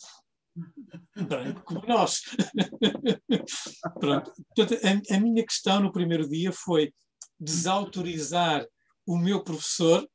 branco 1.16 1.62
como 1.64 1.88
nós. 1.88 2.22
Pronto. 4.00 4.32
Portanto, 4.56 4.80
a, 4.84 5.16
a 5.16 5.20
minha 5.20 5.46
questão 5.46 5.80
no 5.82 5.92
primeiro 5.92 6.28
dia 6.28 6.52
foi 6.52 6.94
desautorizar 7.40 8.66
o 9.06 9.18
meu 9.18 9.44
professor, 9.44 10.08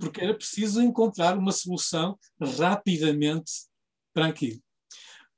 porque 0.00 0.20
era 0.20 0.34
preciso 0.34 0.82
encontrar 0.82 1.38
uma 1.38 1.52
solução 1.52 2.18
rapidamente 2.40 3.52
para 4.12 4.26
aquilo. 4.26 4.60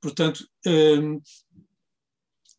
Portanto, 0.01 0.45
um, 0.65 1.21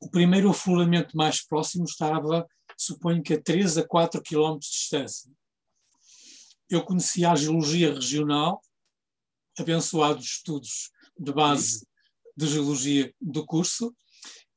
o 0.01 0.11
primeiro 0.11 0.51
afloramento 0.51 1.17
mais 1.17 1.45
próximo 1.45 1.85
estava, 1.85 2.47
suponho 2.77 3.23
que 3.23 3.35
a 3.35 3.43
3 3.43 3.79
a 3.79 3.87
4 3.87 4.23
quilómetros 4.23 4.71
de 4.71 4.77
distância. 4.77 5.31
Eu 6.69 6.85
conhecia 6.85 7.31
a 7.31 7.37
geologia 7.37 7.95
regional, 7.95 8.61
abençoados 9.59 10.25
estudos 10.25 10.91
de 11.19 11.33
base 11.33 11.87
de 12.37 12.47
geologia 12.47 13.15
do 13.21 13.45
curso, 13.47 13.95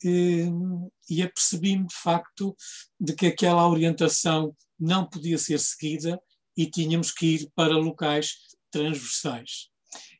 e 0.03 1.23
apercebi-me 1.23 1.87
de 1.87 1.95
facto 1.95 2.55
de 2.99 3.13
que 3.13 3.27
aquela 3.27 3.67
orientação 3.67 4.55
não 4.79 5.07
podia 5.07 5.37
ser 5.37 5.59
seguida 5.59 6.21
e 6.55 6.69
tínhamos 6.69 7.11
que 7.11 7.25
ir 7.25 7.51
para 7.55 7.77
locais 7.77 8.35
transversais. 8.69 9.69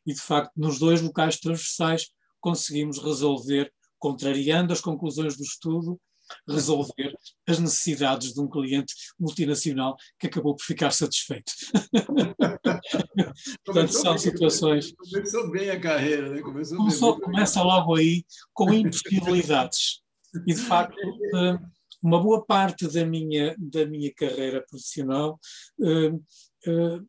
E 0.04 0.12
de 0.12 0.20
facto, 0.20 0.52
nos 0.56 0.78
dois 0.78 1.00
locais 1.00 1.38
transversais 1.38 2.08
conseguimos 2.40 2.98
resolver, 2.98 3.72
contrariando 3.98 4.72
as 4.72 4.80
conclusões 4.80 5.36
do 5.36 5.42
estudo, 5.42 6.00
resolver 6.48 7.14
as 7.46 7.58
necessidades 7.58 8.32
de 8.32 8.40
um 8.40 8.48
cliente 8.48 8.94
multinacional 9.18 9.96
que 10.18 10.26
acabou 10.26 10.54
por 10.54 10.64
ficar 10.64 10.90
satisfeito. 10.90 11.52
Portanto, 13.64 13.92
são 13.92 14.12
bem, 14.12 14.18
situações. 14.18 14.92
Começou 14.92 15.50
bem 15.50 15.70
a 15.70 15.80
carreira, 15.80 16.30
né? 16.30 16.40
Começou 16.40 16.78
Começou, 16.78 17.16
bem. 17.16 17.24
Começa 17.24 17.62
logo 17.62 17.96
aí 17.96 18.24
com 18.52 18.72
impossibilidades. 18.72 20.02
E, 20.46 20.54
de 20.54 20.60
facto, 20.60 20.96
eh, 21.34 21.58
uma 22.02 22.22
boa 22.22 22.44
parte 22.44 22.86
da 22.88 23.04
minha, 23.04 23.54
da 23.58 23.86
minha 23.86 24.12
carreira 24.14 24.64
profissional 24.68 25.38
uh, 25.80 26.14
uh, 26.14 27.08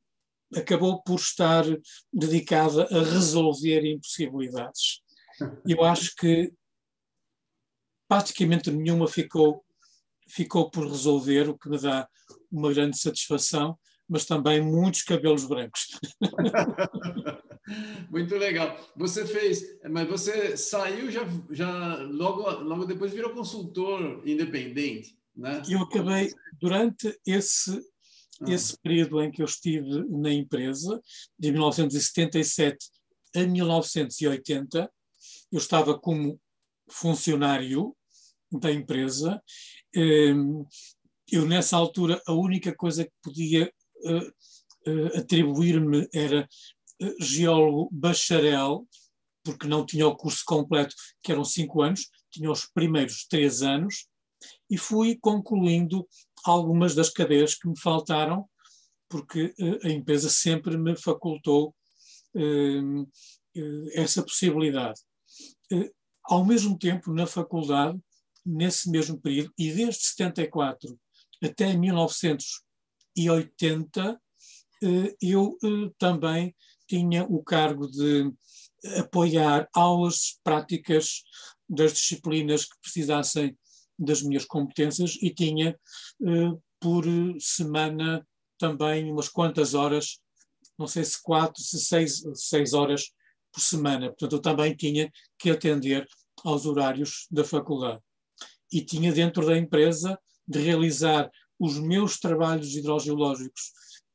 acabou 0.56 1.02
por 1.04 1.20
estar 1.20 1.64
dedicada 2.12 2.84
a 2.86 3.04
resolver 3.04 3.86
impossibilidades. 3.86 5.02
Eu 5.66 5.84
acho 5.84 6.16
que 6.16 6.52
praticamente 8.10 8.72
nenhuma 8.72 9.08
ficou, 9.08 9.64
ficou 10.28 10.70
por 10.72 10.88
resolver, 10.88 11.48
o 11.48 11.58
que 11.58 11.70
me 11.70 11.80
dá 11.80 12.10
uma 12.52 12.74
grande 12.74 12.98
satisfação, 12.98 13.78
mas 14.08 14.26
também 14.26 14.60
muitos 14.60 15.04
cabelos 15.04 15.46
brancos. 15.46 16.00
Muito 18.10 18.36
legal. 18.36 18.76
Você 18.98 19.28
fez, 19.28 19.80
mas 19.88 20.08
você 20.08 20.58
saiu 20.58 21.12
já, 21.12 21.22
já 21.52 21.98
logo, 21.98 22.50
logo 22.64 22.86
depois 22.86 23.14
virou 23.14 23.30
consultor 23.30 24.24
independente, 24.26 25.16
né? 25.36 25.62
Eu 25.70 25.84
acabei 25.84 26.34
durante 26.60 27.16
esse 27.28 27.80
ah. 28.42 28.52
esse 28.52 28.76
período 28.82 29.22
em 29.22 29.30
que 29.30 29.44
eu 29.44 29.46
estive 29.46 30.04
na 30.10 30.34
empresa, 30.34 31.00
de 31.38 31.52
1977 31.52 32.90
a 33.36 33.42
1980, 33.42 34.92
eu 35.52 35.58
estava 35.60 36.00
como 36.00 36.42
funcionário 36.90 37.96
da 38.52 38.72
empresa. 38.72 39.42
Ehm, 39.96 40.66
eu, 41.32 41.46
nessa 41.46 41.78
altura, 41.78 42.22
a 42.26 42.34
única 42.34 42.76
coisa 42.76 43.06
que 43.06 43.12
podia 43.22 43.72
eh, 44.06 44.32
eh, 44.88 45.20
atribuir-me 45.20 46.08
era 46.14 46.48
eh, 47.02 47.16
geólogo 47.20 47.90
bacharel, 47.92 48.88
porque 49.44 49.68
não 49.68 49.86
tinha 49.86 50.08
o 50.08 50.16
curso 50.16 50.44
completo, 50.46 50.96
que 51.24 51.32
eram 51.32 51.46
cinco 51.46 51.82
anos, 51.82 52.10
tinha 52.32 52.52
os 52.52 52.66
primeiros 52.66 53.26
três 53.28 53.62
anos, 53.62 54.08
e 54.70 54.78
fui 54.78 55.18
concluindo 55.20 56.08
algumas 56.44 56.96
das 56.96 57.10
cadeiras 57.10 57.56
que 57.56 57.68
me 57.68 57.80
faltaram, 57.80 58.48
porque 59.10 59.54
a 59.84 59.90
empresa 59.90 60.30
sempre 60.30 60.78
me 60.78 60.96
facultou 60.96 61.76
ehm, 62.36 63.06
essa 63.94 64.22
possibilidade. 64.22 65.00
Ao 66.24 66.46
mesmo 66.46 66.78
tempo, 66.78 67.12
na 67.12 67.26
faculdade, 67.26 68.00
nesse 68.50 68.90
mesmo 68.90 69.20
período, 69.20 69.54
e 69.58 69.72
desde 69.72 70.04
74 70.04 71.00
até 71.44 71.76
1980, 71.76 74.22
eh, 74.84 75.16
eu 75.22 75.58
eh, 75.64 75.90
também 75.98 76.56
tinha 76.88 77.24
o 77.24 77.44
cargo 77.44 77.88
de 77.88 78.32
apoiar 78.98 79.68
aulas 79.74 80.40
práticas 80.44 81.24
das 81.68 81.94
disciplinas 81.94 82.66
que 82.66 82.80
precisassem 82.82 83.58
das 83.98 84.22
minhas 84.22 84.46
competências 84.46 85.18
e 85.22 85.34
tinha 85.34 85.78
eh, 86.26 86.52
por 86.80 87.06
semana 87.40 88.26
também 88.58 89.12
umas 89.12 89.30
quantas 89.30 89.74
horas, 89.74 90.20
não 90.78 90.88
sei 90.88 91.04
se 91.04 91.22
quatro, 91.22 91.62
se 91.62 91.80
seis, 91.80 92.24
seis 92.34 92.74
horas 92.74 93.12
por 93.52 93.62
semana. 93.62 94.08
Portanto, 94.08 94.34
eu 94.34 94.42
também 94.42 94.76
tinha 94.76 95.12
que 95.38 95.50
atender 95.50 96.08
aos 96.44 96.66
horários 96.66 97.28
da 97.30 97.44
faculdade. 97.44 98.02
E 98.72 98.82
tinha 98.82 99.12
dentro 99.12 99.46
da 99.46 99.58
empresa 99.58 100.20
de 100.48 100.60
realizar 100.60 101.30
os 101.60 101.78
meus 101.78 102.20
trabalhos 102.20 102.76
hidrogeológicos 102.76 103.72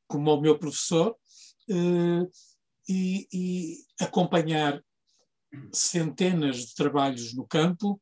como 0.07 0.33
o 0.33 0.41
meu 0.41 0.57
professor 0.57 1.15
eh, 1.69 2.27
e, 2.87 3.27
e, 3.31 3.77
acompanhar 3.99 4.83
centenas 5.71 6.57
de 6.57 6.75
trabalhos 6.75 7.33
no 7.33 7.47
campo, 7.47 7.99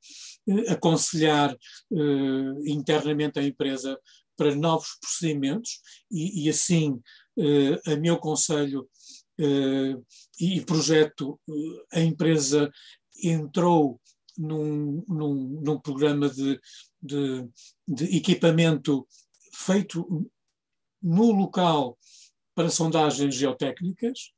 eh, 0.47 0.71
aconselhar 0.71 1.51
eh, 1.53 2.71
internamente 2.71 3.39
a 3.39 3.43
empresa 3.43 3.97
para 4.35 4.55
novos 4.55 4.97
procedimentos 4.99 5.79
e, 6.09 6.45
e 6.45 6.49
assim 6.49 6.99
a 7.87 7.95
meu 7.95 8.17
conselho 8.17 8.89
e 10.39 10.61
projeto 10.61 11.39
a 11.91 11.99
empresa 11.99 12.71
entrou 13.23 13.99
num, 14.37 15.03
num, 15.07 15.61
num 15.63 15.79
programa 15.79 16.29
de, 16.29 16.59
de, 17.01 17.47
de 17.87 18.17
equipamento 18.17 19.07
feito 19.53 20.29
no 21.01 21.31
local 21.31 21.97
para 22.55 22.69
sondagens 22.69 23.35
geotécnicas, 23.35 24.31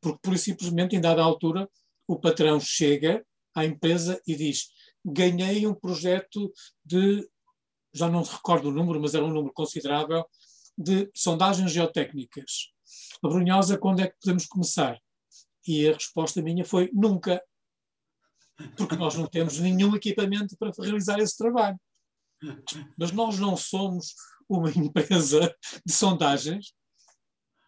porque, 0.00 0.18
por 0.22 0.38
simplesmente, 0.38 0.96
em 0.96 1.00
dada 1.00 1.22
altura, 1.22 1.68
o 2.06 2.18
patrão 2.18 2.58
chega 2.60 3.24
à 3.54 3.64
empresa 3.64 4.20
e 4.26 4.34
diz: 4.34 4.70
ganhei 5.04 5.66
um 5.66 5.74
projeto 5.74 6.52
de, 6.84 7.28
já 7.92 8.08
não 8.08 8.22
recordo 8.22 8.68
o 8.68 8.72
número, 8.72 9.00
mas 9.00 9.14
era 9.14 9.24
um 9.24 9.32
número 9.32 9.52
considerável, 9.52 10.24
de 10.76 11.10
sondagens 11.14 11.72
geotécnicas. 11.72 12.70
A 13.22 13.28
Brunhosa, 13.28 13.78
quando 13.78 14.00
é 14.00 14.08
que 14.08 14.16
podemos 14.20 14.46
começar? 14.46 14.98
E 15.66 15.88
a 15.88 15.92
resposta 15.92 16.42
minha 16.42 16.64
foi: 16.64 16.90
nunca 16.92 17.42
porque 18.76 18.96
nós 18.96 19.14
não 19.14 19.26
temos 19.26 19.58
nenhum 19.58 19.94
equipamento 19.94 20.56
para 20.56 20.72
realizar 20.78 21.18
esse 21.18 21.36
trabalho. 21.36 21.78
Mas 22.98 23.12
nós 23.12 23.38
não 23.38 23.56
somos 23.56 24.14
uma 24.48 24.70
empresa 24.72 25.54
de 25.84 25.92
sondagens. 25.92 26.72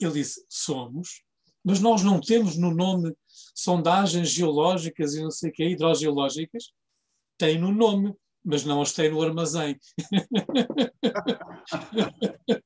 Ele 0.01 0.13
disse: 0.13 0.45
somos, 0.49 1.23
mas 1.65 1.81
nós 1.81 2.03
não 2.03 2.21
temos 2.21 2.57
no 2.57 2.75
nome 2.75 3.15
sondagens 3.55 4.31
geológicas 4.31 5.15
e 5.15 5.23
não 5.23 5.31
sei 5.31 5.51
o 5.51 5.53
que, 5.53 5.65
hidrogeológicas. 5.65 6.73
Tem 7.39 7.59
no 7.59 7.73
nome, 7.73 8.15
mas 8.45 8.65
não 8.65 8.83
as 8.83 8.93
tem 8.93 9.11
no 9.11 9.23
armazém. 9.23 9.79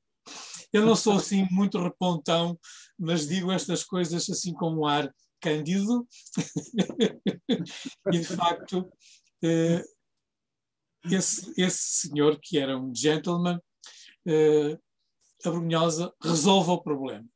Eu 0.72 0.84
não 0.84 0.96
sou 0.96 1.14
assim 1.14 1.46
muito 1.50 1.82
repontão, 1.82 2.58
mas 2.98 3.26
digo 3.26 3.52
estas 3.52 3.84
coisas 3.84 4.28
assim 4.28 4.52
com 4.52 4.70
um 4.70 4.84
ar 4.84 5.10
Cândido, 5.40 6.06
e 8.12 8.18
de 8.18 8.24
facto 8.24 8.90
eh, 9.42 9.82
esse, 11.10 11.52
esse 11.56 12.08
senhor, 12.08 12.38
que 12.40 12.58
era 12.58 12.76
um 12.78 12.94
gentleman, 12.94 13.60
eh, 14.26 14.78
a 15.44 15.50
Brunhosa 15.50 16.12
resolve 16.22 16.70
o 16.70 16.82
problema. 16.82 17.26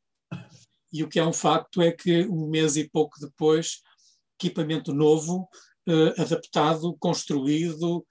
E 0.92 1.04
o 1.04 1.08
que 1.08 1.20
é 1.20 1.24
um 1.24 1.32
facto 1.32 1.80
é 1.80 1.92
que 1.92 2.26
um 2.26 2.48
mês 2.48 2.76
e 2.76 2.88
pouco 2.88 3.20
depois, 3.20 3.80
equipamento 4.40 4.92
novo, 4.92 5.48
eh, 5.88 6.20
adaptado, 6.20 6.96
construído, 6.98 8.04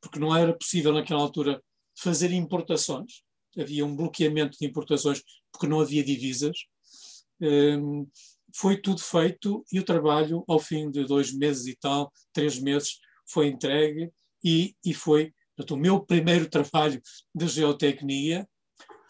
porque 0.00 0.18
não 0.18 0.36
era 0.36 0.52
possível 0.58 0.92
naquela 0.92 1.20
altura 1.20 1.62
fazer 1.96 2.32
importações, 2.32 3.22
havia 3.56 3.86
um 3.86 3.94
bloqueamento 3.94 4.58
de 4.58 4.66
importações 4.66 5.22
porque 5.52 5.68
não 5.68 5.80
havia 5.80 6.02
divisas 6.02 6.56
foi 8.58 8.76
tudo 8.76 9.00
feito 9.00 9.64
e 9.72 9.78
o 9.78 9.84
trabalho, 9.84 10.44
ao 10.48 10.58
fim 10.58 10.90
de 10.90 11.04
dois 11.04 11.32
meses 11.32 11.66
e 11.66 11.76
tal, 11.76 12.12
três 12.32 12.58
meses, 12.58 12.98
foi 13.24 13.46
entregue 13.46 14.10
e, 14.42 14.74
e 14.84 14.92
foi 14.92 15.32
portanto, 15.56 15.76
o 15.76 15.78
meu 15.78 16.00
primeiro 16.04 16.48
trabalho 16.48 17.00
de 17.32 17.46
geotecnia. 17.46 18.48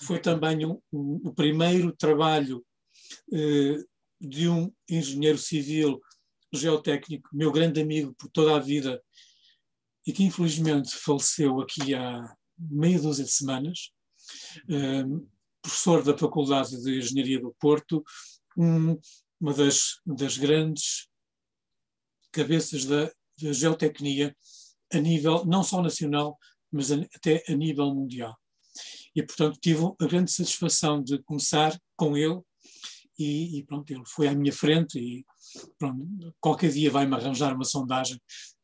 Foi 0.02 0.20
também 0.20 0.66
um, 0.66 0.78
um, 0.92 1.20
o 1.24 1.34
primeiro 1.34 1.92
trabalho 1.92 2.64
eh, 3.32 3.82
de 4.20 4.48
um 4.48 4.70
engenheiro 4.88 5.38
civil 5.38 6.00
geotécnico, 6.52 7.28
meu 7.32 7.50
grande 7.50 7.80
amigo 7.80 8.14
por 8.14 8.30
toda 8.30 8.54
a 8.54 8.61
vida, 8.61 9.02
e 10.06 10.12
que 10.12 10.24
infelizmente 10.24 10.94
faleceu 10.94 11.61
aqui 11.61 11.94
há 11.94 12.32
meia 12.58 13.00
dúzia 13.00 13.24
de 13.24 13.32
semanas, 13.32 13.90
eh, 14.68 15.04
professor 15.61 16.02
da 16.04 16.16
Faculdade 16.16 16.80
de 16.80 16.98
Engenharia 16.98 17.40
do 17.40 17.54
Porto, 17.58 18.04
um, 18.56 18.98
uma 19.40 19.55
das, 19.55 20.01
das 20.05 20.37
grandes 20.37 21.09
cabeças 22.33 22.85
da, 22.85 23.07
da 23.40 23.53
geotecnia 23.53 24.37
a 24.92 24.98
nível 24.98 25.44
não 25.44 25.62
só 25.62 25.83
nacional, 25.83 26.38
mas 26.72 26.90
a, 26.90 26.96
até 27.14 27.42
a 27.48 27.55
nível 27.55 27.94
mundial. 27.94 28.37
E, 29.14 29.22
portanto, 29.22 29.59
tive 29.61 29.85
a 30.01 30.07
grande 30.07 30.31
satisfação 30.31 31.03
de 31.03 31.22
começar 31.22 31.79
com 31.96 32.16
ele 32.16 32.40
e, 33.18 33.59
e 33.59 33.64
pronto, 33.64 33.90
ele 33.90 34.05
foi 34.07 34.29
à 34.29 34.35
minha 34.35 34.53
frente 34.53 34.98
e 34.98 35.24
pronto, 35.79 36.07
qualquer 36.40 36.70
dia 36.70 36.90
vai-me 36.90 37.14
arranjar 37.14 37.55
uma 37.55 37.64
sondagem, 37.64 38.20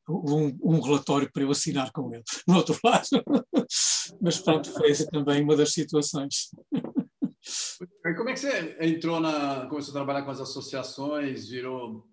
um, 0.08 0.56
um, 0.62 0.80
relatório 0.80 1.30
para 1.32 1.42
eu 1.42 1.50
assinar 1.50 1.90
com 1.92 2.14
ele, 2.14 2.22
no 2.46 2.56
outro 2.56 2.78
lado. 2.84 3.08
Mas 4.20 4.38
pronto, 4.38 4.70
foi 4.72 4.90
essa 4.90 5.06
também 5.06 5.42
uma 5.42 5.56
das 5.56 5.72
situações. 5.72 6.50
Como 8.12 8.28
é 8.28 8.34
que 8.34 8.40
você 8.40 8.76
entrou 8.80 9.18
na. 9.18 9.66
começou 9.66 9.92
a 9.92 9.94
trabalhar 9.94 10.22
com 10.22 10.30
as 10.30 10.40
associações, 10.40 11.48
virou 11.48 12.06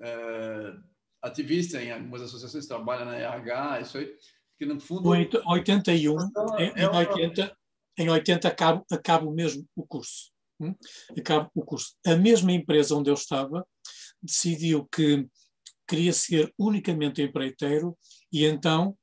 é, 0.00 0.72
ativista 1.20 1.82
em 1.82 1.92
algumas 1.92 2.22
associações, 2.22 2.66
trabalha 2.66 3.04
na 3.04 3.14
RH, 3.14 3.80
isso 3.82 3.98
aí? 3.98 4.16
Que 4.58 4.64
no 4.64 4.80
fundo. 4.80 5.14
Em 5.14 5.28
81, 5.46 6.16
em, 6.58 6.72
em 6.76 6.88
80, 6.88 7.56
em 7.98 8.08
80 8.08 8.48
acabo, 8.48 8.86
acabo 8.90 9.30
mesmo 9.30 9.68
o 9.76 9.86
curso. 9.86 10.32
Hum? 10.58 10.74
Acabo 11.18 11.50
o 11.54 11.62
curso. 11.62 11.94
A 12.06 12.16
mesma 12.16 12.52
empresa 12.52 12.96
onde 12.96 13.10
eu 13.10 13.14
estava 13.14 13.66
decidiu 14.22 14.86
que 14.86 15.28
queria 15.86 16.14
ser 16.14 16.50
unicamente 16.58 17.20
empreiteiro 17.20 17.98
e 18.32 18.46
então, 18.46 18.96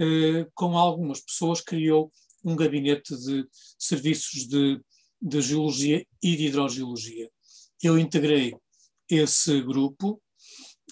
eh, 0.00 0.46
com 0.54 0.78
algumas 0.78 1.20
pessoas, 1.20 1.60
criou 1.60 2.12
um 2.44 2.54
gabinete 2.54 3.16
de 3.16 3.44
serviços 3.76 4.46
de 4.46 4.80
de 5.20 5.40
Geologia 5.40 6.04
e 6.22 6.36
de 6.36 6.46
Hidrogeologia. 6.46 7.30
Eu 7.82 7.98
integrei 7.98 8.54
esse 9.10 9.60
grupo. 9.62 10.20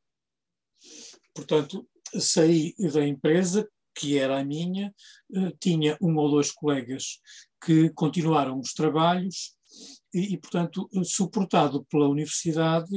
Portanto, 1.34 1.84
saí 2.16 2.76
da 2.92 3.04
empresa, 3.04 3.68
que 3.92 4.16
era 4.16 4.38
a 4.38 4.44
minha, 4.44 4.94
eh, 5.34 5.52
tinha 5.58 5.98
um 6.00 6.16
ou 6.16 6.30
dois 6.30 6.52
colegas 6.52 7.18
que 7.60 7.90
continuaram 7.90 8.58
os 8.58 8.72
trabalhos 8.72 9.54
e, 10.12 10.34
e 10.34 10.38
portanto, 10.38 10.88
suportado 11.04 11.84
pela 11.86 12.08
universidade, 12.08 12.90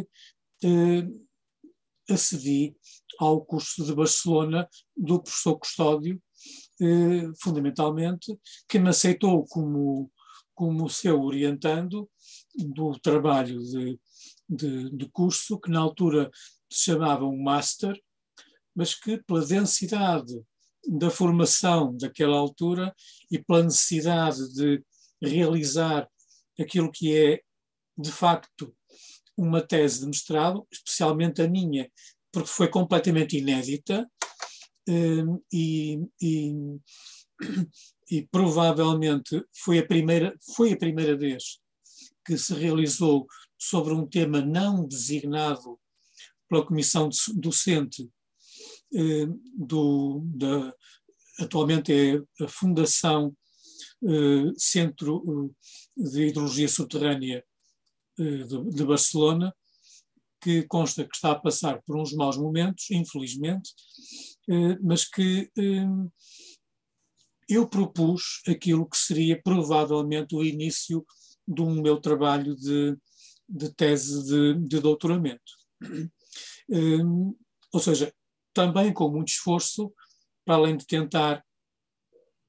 eh, 0.64 1.08
acedi 2.10 2.76
ao 3.20 3.44
curso 3.46 3.86
de 3.86 3.94
Barcelona 3.94 4.68
do 4.96 5.22
professor 5.22 5.58
Custódio, 5.60 6.22
eh, 6.82 7.30
fundamentalmente, 7.42 8.38
que 8.68 8.80
me 8.80 8.90
aceitou 8.90 9.46
como, 9.46 10.12
como 10.56 10.90
seu 10.90 11.22
orientando 11.22 12.10
do 12.56 12.98
trabalho 13.00 13.60
de, 13.60 14.00
de, 14.50 14.90
de 14.96 15.10
curso, 15.12 15.60
que 15.60 15.70
na 15.70 15.80
altura 15.80 16.30
se 16.72 16.86
chamava 16.86 17.26
um 17.26 17.42
Master, 17.42 18.00
mas 18.76 18.96
que 18.96 19.22
pela 19.24 19.46
densidade 19.46 20.42
da 20.88 21.10
formação 21.10 21.96
daquela 21.96 22.38
altura 22.38 22.94
e 23.30 23.40
pela 23.40 23.64
necessidade 23.64 24.54
de 24.54 24.84
realizar 25.22 26.08
aquilo 26.60 26.92
que 26.92 27.16
é, 27.16 27.42
de 27.98 28.12
facto, 28.12 28.76
uma 29.38 29.62
tese 29.62 30.02
de 30.02 30.08
mestrado, 30.08 30.68
especialmente 30.72 31.42
a 31.42 31.48
minha, 31.48 31.90
porque 32.32 32.50
foi 32.50 32.68
completamente 32.68 33.38
inédita, 33.38 34.08
Hum, 34.88 35.40
e, 35.54 36.00
e, 36.20 36.54
e, 38.10 38.28
provavelmente 38.32 39.46
foi 39.54 39.78
a 39.78 39.86
primeira 39.86 40.36
foi 40.56 40.74
a 40.74 40.78
primeira 40.78 41.16
vez 41.16 41.60
que 42.26 42.36
se 42.36 42.54
realizou 42.56 43.28
sobre 43.60 43.94
um 43.94 44.08
tema 44.08 44.42
não 44.42 44.88
designado 44.88 45.80
pela 46.50 46.66
comissão 46.66 47.10
docente 47.36 48.10
hum, 48.94 49.42
do 49.56 50.22
da 50.26 50.74
atualmente 51.40 51.92
é 51.94 52.44
a 52.44 52.48
Fundação 52.48 53.36
hum, 54.02 54.54
Centro 54.58 55.54
de 55.98 56.28
Hidrologia 56.28 56.68
Subterrânea 56.68 57.44
de, 58.18 58.70
de 58.70 58.86
Barcelona 58.86 59.54
que 60.42 60.64
consta 60.64 61.04
que 61.04 61.16
está 61.16 61.32
a 61.32 61.40
passar 61.40 61.82
por 61.84 61.96
uns 61.96 62.14
maus 62.14 62.36
momentos, 62.36 62.90
infelizmente, 62.90 63.72
eh, 64.50 64.78
mas 64.82 65.06
que 65.06 65.52
eh, 65.56 65.88
eu 67.48 67.68
propus 67.68 68.42
aquilo 68.48 68.90
que 68.90 68.98
seria 68.98 69.40
provavelmente 69.42 70.36
o 70.36 70.44
início 70.44 71.06
do 71.48 71.70
meu 71.70 72.02
trabalho 72.02 72.56
de, 72.56 72.98
de 73.48 73.74
tese 73.76 74.26
de, 74.26 74.68
de 74.68 74.80
doutoramento. 74.80 75.52
Eh, 76.72 77.04
Ou 77.74 77.80
seja, 77.80 78.14
também 78.54 78.94
com 78.94 79.10
muito 79.10 79.30
esforço, 79.30 79.94
para 80.46 80.56
além 80.56 80.78
de 80.78 80.86
tentar 80.86 81.44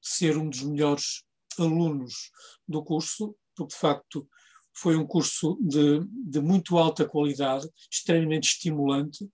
ser 0.01 0.37
um 0.37 0.49
dos 0.49 0.61
melhores 0.63 1.23
alunos 1.57 2.31
do 2.67 2.83
curso, 2.83 3.35
porque 3.55 3.73
de 3.73 3.79
facto 3.79 4.27
foi 4.75 4.97
um 4.97 5.05
curso 5.05 5.57
de, 5.61 5.99
de 6.25 6.41
muito 6.41 6.77
alta 6.77 7.07
qualidade, 7.07 7.69
extremamente 7.91 8.49
estimulante, 8.49 9.27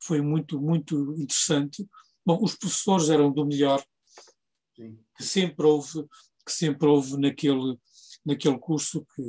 foi 0.00 0.20
muito, 0.20 0.60
muito 0.60 1.14
interessante. 1.18 1.86
Bom, 2.24 2.42
os 2.42 2.54
professores 2.54 3.10
eram 3.10 3.30
do 3.30 3.46
melhor, 3.46 3.84
Sim. 4.74 4.98
que 5.16 5.22
sempre 5.22 5.66
houve, 5.66 6.04
que 6.44 6.52
sempre 6.52 6.88
houve 6.88 7.18
naquele, 7.18 7.76
naquele 8.24 8.58
curso, 8.58 9.06
que, 9.14 9.22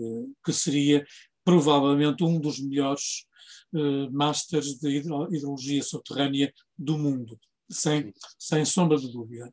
que 0.45 0.53
seria 0.53 1.05
provavelmente 1.43 2.23
um 2.23 2.39
dos 2.39 2.59
melhores 2.59 3.25
uh, 3.73 4.11
masters 4.11 4.79
de 4.79 4.97
hidrologia 4.97 5.83
subterrânea 5.83 6.53
do 6.77 6.97
mundo, 6.97 7.39
sem, 7.69 8.13
sem 8.37 8.65
sombra 8.65 8.97
de 8.97 9.11
dúvida. 9.11 9.51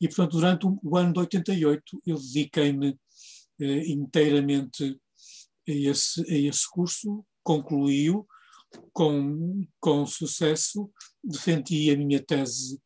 E, 0.00 0.06
portanto, 0.08 0.32
durante 0.32 0.66
o, 0.66 0.78
o 0.82 0.96
ano 0.96 1.12
de 1.12 1.20
88, 1.20 2.02
eu 2.06 2.16
dediquei-me 2.16 2.90
uh, 2.90 3.64
inteiramente 3.86 4.98
a 5.68 5.72
esse, 5.72 6.20
a 6.22 6.38
esse 6.38 6.68
curso, 6.70 7.24
concluí-o 7.42 8.26
com, 8.92 9.66
com 9.80 10.06
sucesso, 10.06 10.90
defendi 11.22 11.90
a 11.90 11.96
minha 11.96 12.22
tese 12.22 12.80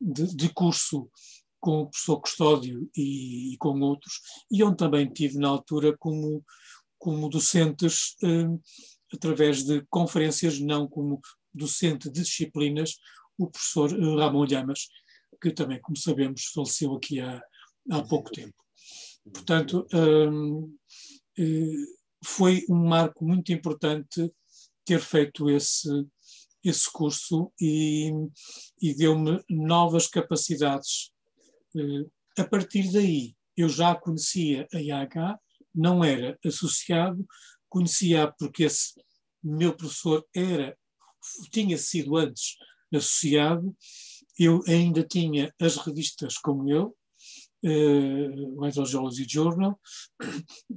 de, 0.00 0.34
de 0.34 0.48
curso 0.52 1.10
com 1.60 1.82
o 1.82 1.86
professor 1.90 2.20
Custódio 2.20 2.88
e, 2.96 3.54
e, 3.54 3.56
com 3.58 3.80
outros, 3.80 4.20
e 4.50 4.62
onde 4.62 4.76
também 4.76 5.08
tive 5.08 5.38
na 5.38 5.48
altura 5.48 5.96
como, 5.98 6.44
como 6.98 7.28
docentes 7.28 8.14
eh, 8.22 8.46
através 9.12 9.64
de 9.64 9.82
conferências, 9.88 10.60
não 10.60 10.88
como 10.88 11.20
docente 11.52 12.10
de 12.10 12.22
disciplinas, 12.22 12.96
o 13.36 13.50
professor 13.50 13.92
eh, 13.92 14.16
Ramon 14.16 14.44
Llamas, 14.44 14.88
que 15.40 15.50
também, 15.50 15.80
como 15.80 15.96
sabemos, 15.96 16.46
faleceu 16.46 16.94
aqui 16.94 17.20
há, 17.20 17.40
há 17.90 18.02
pouco 18.02 18.30
tempo. 18.30 18.56
Portanto, 19.32 19.86
eh, 19.92 21.42
eh 21.42 21.98
foi 22.24 22.64
um 22.68 22.88
marco 22.88 23.24
muito 23.24 23.52
importante 23.52 24.32
ter 24.84 25.00
feito 25.00 25.48
esse, 25.48 25.88
esse 26.64 26.90
curso 26.90 27.52
e, 27.60 28.10
e 28.80 28.94
deu-me 28.94 29.42
novas 29.48 30.06
capacidades. 30.06 31.12
Eh, 31.76 32.40
a 32.42 32.44
partir 32.44 32.90
daí, 32.92 33.36
eu 33.56 33.68
já 33.68 33.94
conhecia 33.94 34.66
a 34.72 34.80
IAH, 34.80 35.38
não 35.74 36.04
era 36.04 36.38
associado, 36.44 37.26
conhecia 37.68 38.32
porque 38.38 38.64
esse 38.64 38.94
meu 39.42 39.74
professor 39.74 40.26
era, 40.34 40.76
tinha 41.50 41.78
sido 41.78 42.16
antes 42.16 42.56
associado, 42.94 43.76
eu 44.38 44.62
ainda 44.66 45.02
tinha 45.02 45.52
as 45.60 45.76
revistas 45.76 46.38
como 46.38 46.70
eu, 46.70 46.96
uh, 47.64 48.58
o 48.58 48.64
Hydrogeology 48.64 49.26
Journal, 49.28 49.78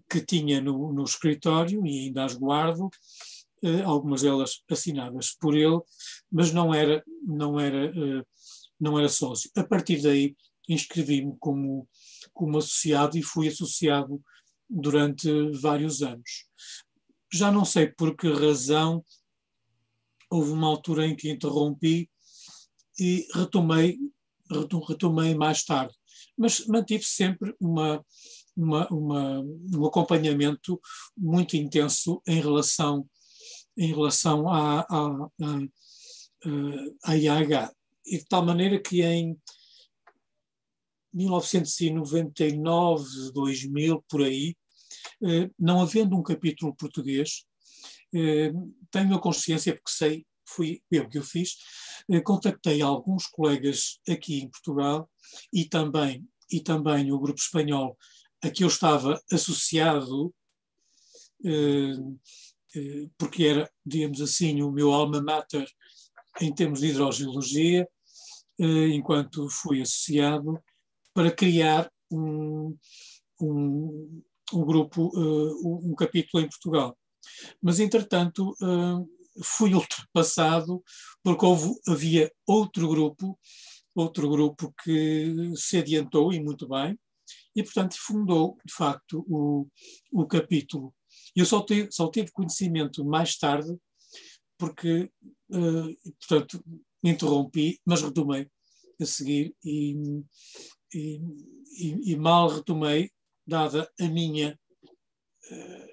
que 0.10 0.22
tinha 0.22 0.62
no, 0.62 0.92
no 0.94 1.04
escritório 1.04 1.86
e 1.86 2.06
ainda 2.06 2.26
as 2.26 2.34
guardo, 2.34 2.90
uh, 3.64 3.84
algumas 3.86 4.22
delas 4.22 4.62
assinadas 4.70 5.36
por 5.40 5.56
ele, 5.56 5.80
mas 6.32 6.52
não 6.52 6.74
era, 6.74 7.04
não 7.24 7.60
era, 7.60 7.92
uh, 7.92 8.26
não 8.80 8.98
era 8.98 9.10
sócio. 9.10 9.50
A 9.56 9.64
partir 9.64 10.02
daí 10.02 10.36
inscrevi-me 10.68 11.36
como, 11.40 11.88
como 12.34 12.58
associado 12.58 13.18
e 13.18 13.24
fui 13.24 13.48
associado 13.48 14.22
durante 14.72 15.30
vários 15.60 16.02
anos. 16.02 16.48
Já 17.32 17.52
não 17.52 17.66
sei 17.66 17.88
por 17.88 18.16
que 18.16 18.32
razão 18.32 19.04
houve 20.30 20.52
uma 20.52 20.68
altura 20.68 21.06
em 21.06 21.16
que 21.16 21.30
interrompi 21.30 22.10
e 23.00 23.28
retomei, 23.34 23.98
retomei 24.88 25.36
mais 25.36 25.64
tarde 25.64 25.94
mas 26.42 26.66
mantive 26.66 27.04
sempre 27.04 27.56
uma, 27.60 28.04
uma, 28.58 28.88
uma, 28.90 29.42
um 29.42 29.86
acompanhamento 29.86 30.82
muito 31.16 31.56
intenso 31.56 32.20
em 32.28 32.42
relação, 32.42 33.08
em 33.78 33.94
relação 33.94 34.50
à, 34.50 34.80
à, 34.82 35.30
à, 35.40 35.60
à 37.06 37.16
IAH. 37.16 37.72
E 38.06 38.18
de 38.18 38.26
tal 38.26 38.44
maneira 38.44 38.82
que 38.82 39.04
em 39.04 39.40
1999, 41.14 43.32
2000, 43.34 44.04
por 44.10 44.24
aí, 44.24 44.56
não 45.60 45.82
havendo 45.82 46.18
um 46.18 46.24
capítulo 46.24 46.76
português, 46.76 47.46
eh, 48.14 48.52
tenho 48.90 49.16
a 49.16 49.22
consciência, 49.22 49.74
porque 49.74 49.92
sei, 49.92 50.26
fui 50.46 50.82
eu 50.92 51.08
que 51.08 51.20
o 51.20 51.24
fiz, 51.24 51.56
eh, 52.10 52.22
contactei 52.22 52.82
alguns 52.82 53.26
colegas 53.28 54.00
aqui 54.08 54.42
em 54.42 54.50
Portugal 54.50 55.10
e 55.54 55.66
também, 55.66 56.28
e 56.52 56.60
também 56.60 57.12
o 57.12 57.20
grupo 57.20 57.40
espanhol 57.40 57.98
a 58.44 58.50
que 58.50 58.64
eu 58.64 58.68
estava 58.68 59.22
associado, 59.32 60.34
eh, 61.46 61.94
eh, 62.76 63.08
porque 63.18 63.46
era, 63.46 63.70
digamos 63.86 64.22
assim, 64.22 64.62
o 64.62 64.72
meu 64.72 64.92
alma 64.92 65.22
mater 65.22 65.68
em 66.40 66.54
termos 66.54 66.80
de 66.80 66.88
hidrogeologia, 66.88 67.88
enquanto 68.60 69.50
fui 69.50 69.82
associado, 69.82 70.62
para 71.14 71.32
criar 71.32 71.92
um, 72.12 72.78
um, 73.42 74.24
um 74.54 74.66
grupo, 74.66 75.12
um 75.16 75.96
capítulo 75.96 76.44
em 76.44 76.50
Portugal. 76.50 76.98
Mas, 77.62 77.80
entretanto, 77.80 78.56
fui 79.44 79.74
ultrapassado 79.76 80.84
porque 81.24 81.46
houve, 81.46 81.74
havia 81.88 82.32
outro 82.48 82.88
grupo, 82.88 83.38
outro 83.96 84.30
grupo 84.30 84.74
que 84.84 85.34
se 85.56 85.78
adiantou 85.78 86.34
e 86.34 86.42
muito 86.42 86.68
bem, 86.68 86.98
e 87.56 87.64
portanto 87.64 87.96
fundou 87.98 88.58
de 88.66 88.74
facto 88.74 89.26
o, 89.28 89.68
o 90.12 90.26
capítulo. 90.26 90.94
Eu 91.36 91.46
só 91.46 91.64
tive, 91.64 91.90
só 91.92 92.10
tive 92.10 92.32
conhecimento 92.32 93.04
mais 93.06 93.38
tarde, 93.38 93.76
porque, 94.58 95.10
uh, 95.50 96.12
portanto, 96.20 96.64
interrompi, 97.04 97.80
mas 97.86 98.02
retomei 98.02 98.48
a 99.00 99.06
seguir 99.06 99.56
e, 99.64 99.96
e, 100.94 101.20
e, 101.78 102.12
e 102.12 102.16
mal 102.16 102.48
retomei, 102.48 103.10
dada 103.52 103.92
a 104.00 104.08
minha 104.08 104.58
uh, 105.52 105.92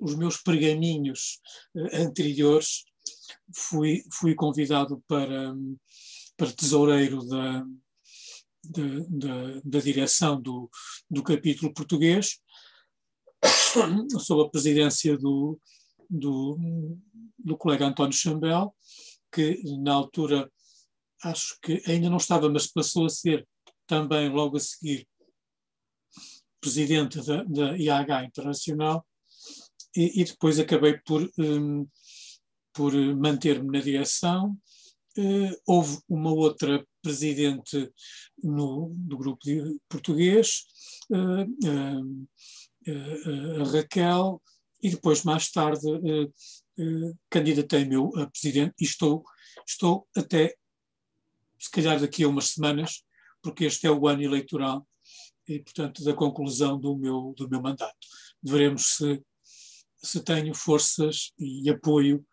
os 0.00 0.14
meus 0.14 0.36
pergaminhos 0.36 1.40
uh, 1.74 1.96
anteriores, 1.96 2.84
fui, 3.54 4.04
fui 4.12 4.34
convidado 4.34 5.02
para, 5.08 5.54
para 6.36 6.52
tesoureiro 6.52 7.26
da, 7.26 7.64
da, 8.64 8.82
da, 9.08 9.60
da 9.64 9.78
direção 9.80 10.40
do, 10.40 10.68
do 11.10 11.22
capítulo 11.22 11.72
português, 11.72 12.38
sob 14.20 14.42
a 14.42 14.50
presidência 14.50 15.16
do, 15.16 15.58
do, 16.10 16.58
do 17.38 17.56
colega 17.56 17.86
António 17.86 18.12
Chambel, 18.12 18.74
que 19.32 19.62
na 19.82 19.94
altura 19.94 20.50
acho 21.24 21.58
que 21.62 21.82
ainda 21.86 22.10
não 22.10 22.18
estava, 22.18 22.50
mas 22.50 22.66
passou 22.66 23.06
a 23.06 23.10
ser 23.10 23.48
também 23.86 24.28
logo 24.28 24.58
a 24.58 24.60
seguir 24.60 25.08
presidente 26.60 27.24
da, 27.24 27.44
da 27.44 27.76
IAH 27.76 28.24
Internacional, 28.24 29.06
e, 29.96 30.20
e 30.20 30.24
depois 30.24 30.58
acabei 30.58 30.98
por, 30.98 31.28
um, 31.38 31.86
por 32.72 32.94
manter-me 33.16 33.70
na 33.70 33.82
direção. 33.82 34.56
Uh, 35.16 35.50
houve 35.66 35.98
uma 36.08 36.32
outra 36.32 36.86
presidente 37.02 37.90
no, 38.42 38.92
do 38.94 39.16
grupo 39.16 39.42
português, 39.88 40.64
uh, 41.10 41.42
uh, 41.66 43.62
a 43.62 43.64
Raquel, 43.72 44.40
e 44.80 44.90
depois, 44.90 45.24
mais 45.24 45.50
tarde, 45.50 45.82
candidatei-me 47.28 47.96
a 47.96 48.30
presidente 48.30 48.74
e 48.80 48.84
estou, 48.84 49.24
estou 49.66 50.06
até, 50.16 50.54
se 51.58 51.68
calhar 51.68 52.00
daqui 52.00 52.22
a 52.22 52.28
umas 52.28 52.50
semanas, 52.50 53.02
porque 53.42 53.64
este 53.64 53.88
é 53.88 53.90
o 53.90 54.06
ano 54.06 54.22
eleitoral 54.22 54.87
e, 55.48 55.60
portanto, 55.60 56.04
da 56.04 56.12
conclusão 56.12 56.78
do 56.78 56.96
meu, 56.96 57.34
do 57.36 57.48
meu 57.48 57.60
mandato. 57.60 57.96
Veremos 58.42 58.96
se 58.96 59.22
se 60.02 60.22
tenho 60.22 60.54
forças 60.54 61.32
e 61.38 61.68
apoio 61.68 62.24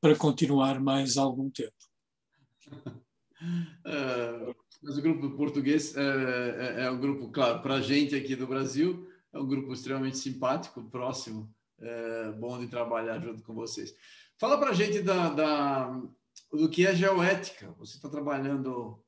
para 0.00 0.16
continuar 0.16 0.80
mais 0.80 1.16
algum 1.16 1.50
tempo. 1.50 1.72
Uh, 2.70 4.54
mas 4.82 4.98
o 4.98 5.02
grupo 5.02 5.36
português 5.36 5.94
uh, 5.94 5.98
é, 5.98 6.84
é, 6.84 6.90
um 6.90 7.00
grupo, 7.00 7.30
claro, 7.30 7.62
para 7.62 7.76
a 7.76 7.80
gente 7.80 8.14
aqui 8.14 8.36
do 8.36 8.46
Brasil, 8.46 9.08
é 9.32 9.38
um 9.38 9.46
grupo 9.46 9.72
extremamente 9.72 10.18
simpático, 10.18 10.90
próximo, 10.90 11.52
uh, 11.78 12.32
bom 12.38 12.58
de 12.58 12.68
trabalhar 12.68 13.18
junto 13.20 13.42
com 13.42 13.54
vocês. 13.54 13.94
Fala 14.38 14.58
para 14.58 14.70
a 14.70 14.74
gente 14.74 15.00
da, 15.00 15.30
da, 15.30 16.02
do 16.52 16.68
que 16.68 16.86
é 16.86 16.94
geoética. 16.94 17.72
Você 17.78 17.96
está 17.96 18.08
trabalhando 18.08 19.02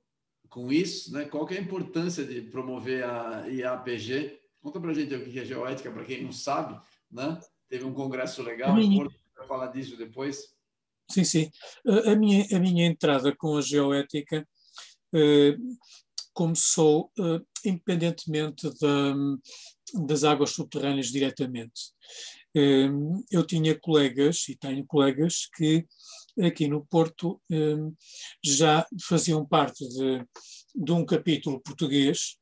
com 0.48 0.72
isso, 0.72 1.12
né? 1.12 1.24
Qual 1.24 1.48
é 1.50 1.58
a 1.58 1.60
importância 1.60 2.24
de 2.24 2.42
promover 2.42 3.04
a 3.04 3.46
IAPG? 3.48 4.38
Conta 4.60 4.80
para 4.80 4.90
a 4.90 4.94
gente 4.94 5.14
o 5.14 5.24
que 5.24 5.38
é 5.38 5.44
geoética, 5.44 5.90
para 5.90 6.04
quem 6.04 6.22
não 6.22 6.32
sabe, 6.32 6.80
né? 7.10 7.38
Teve 7.68 7.84
um 7.84 7.94
congresso 7.94 8.42
legal, 8.42 8.74
vai 8.74 9.46
falar 9.46 9.68
disso 9.68 9.96
depois. 9.96 10.54
sim, 11.10 11.24
sim. 11.24 11.50
A 12.06 12.16
minha, 12.16 12.46
a 12.52 12.58
minha 12.58 12.86
entrada 12.86 13.34
com 13.36 13.56
a 13.56 13.60
geoética 13.60 14.46
eh, 15.14 15.56
começou 16.32 17.10
eh, 17.18 17.40
independentemente 17.64 18.70
da, 18.80 19.14
das 20.06 20.24
águas 20.24 20.50
subterrâneas 20.50 21.06
diretamente. 21.06 21.92
Eh, 22.54 22.88
eu 23.30 23.44
tinha 23.46 23.78
colegas, 23.78 24.48
e 24.48 24.56
tenho 24.56 24.84
colegas, 24.86 25.48
que 25.56 25.86
aqui 26.40 26.68
no 26.68 26.84
Porto 26.86 27.40
já 28.44 28.86
faziam 29.02 29.44
parte 29.44 29.88
de, 29.88 30.24
de 30.74 30.92
um 30.92 31.04
capítulo 31.04 31.60
português 31.60 32.36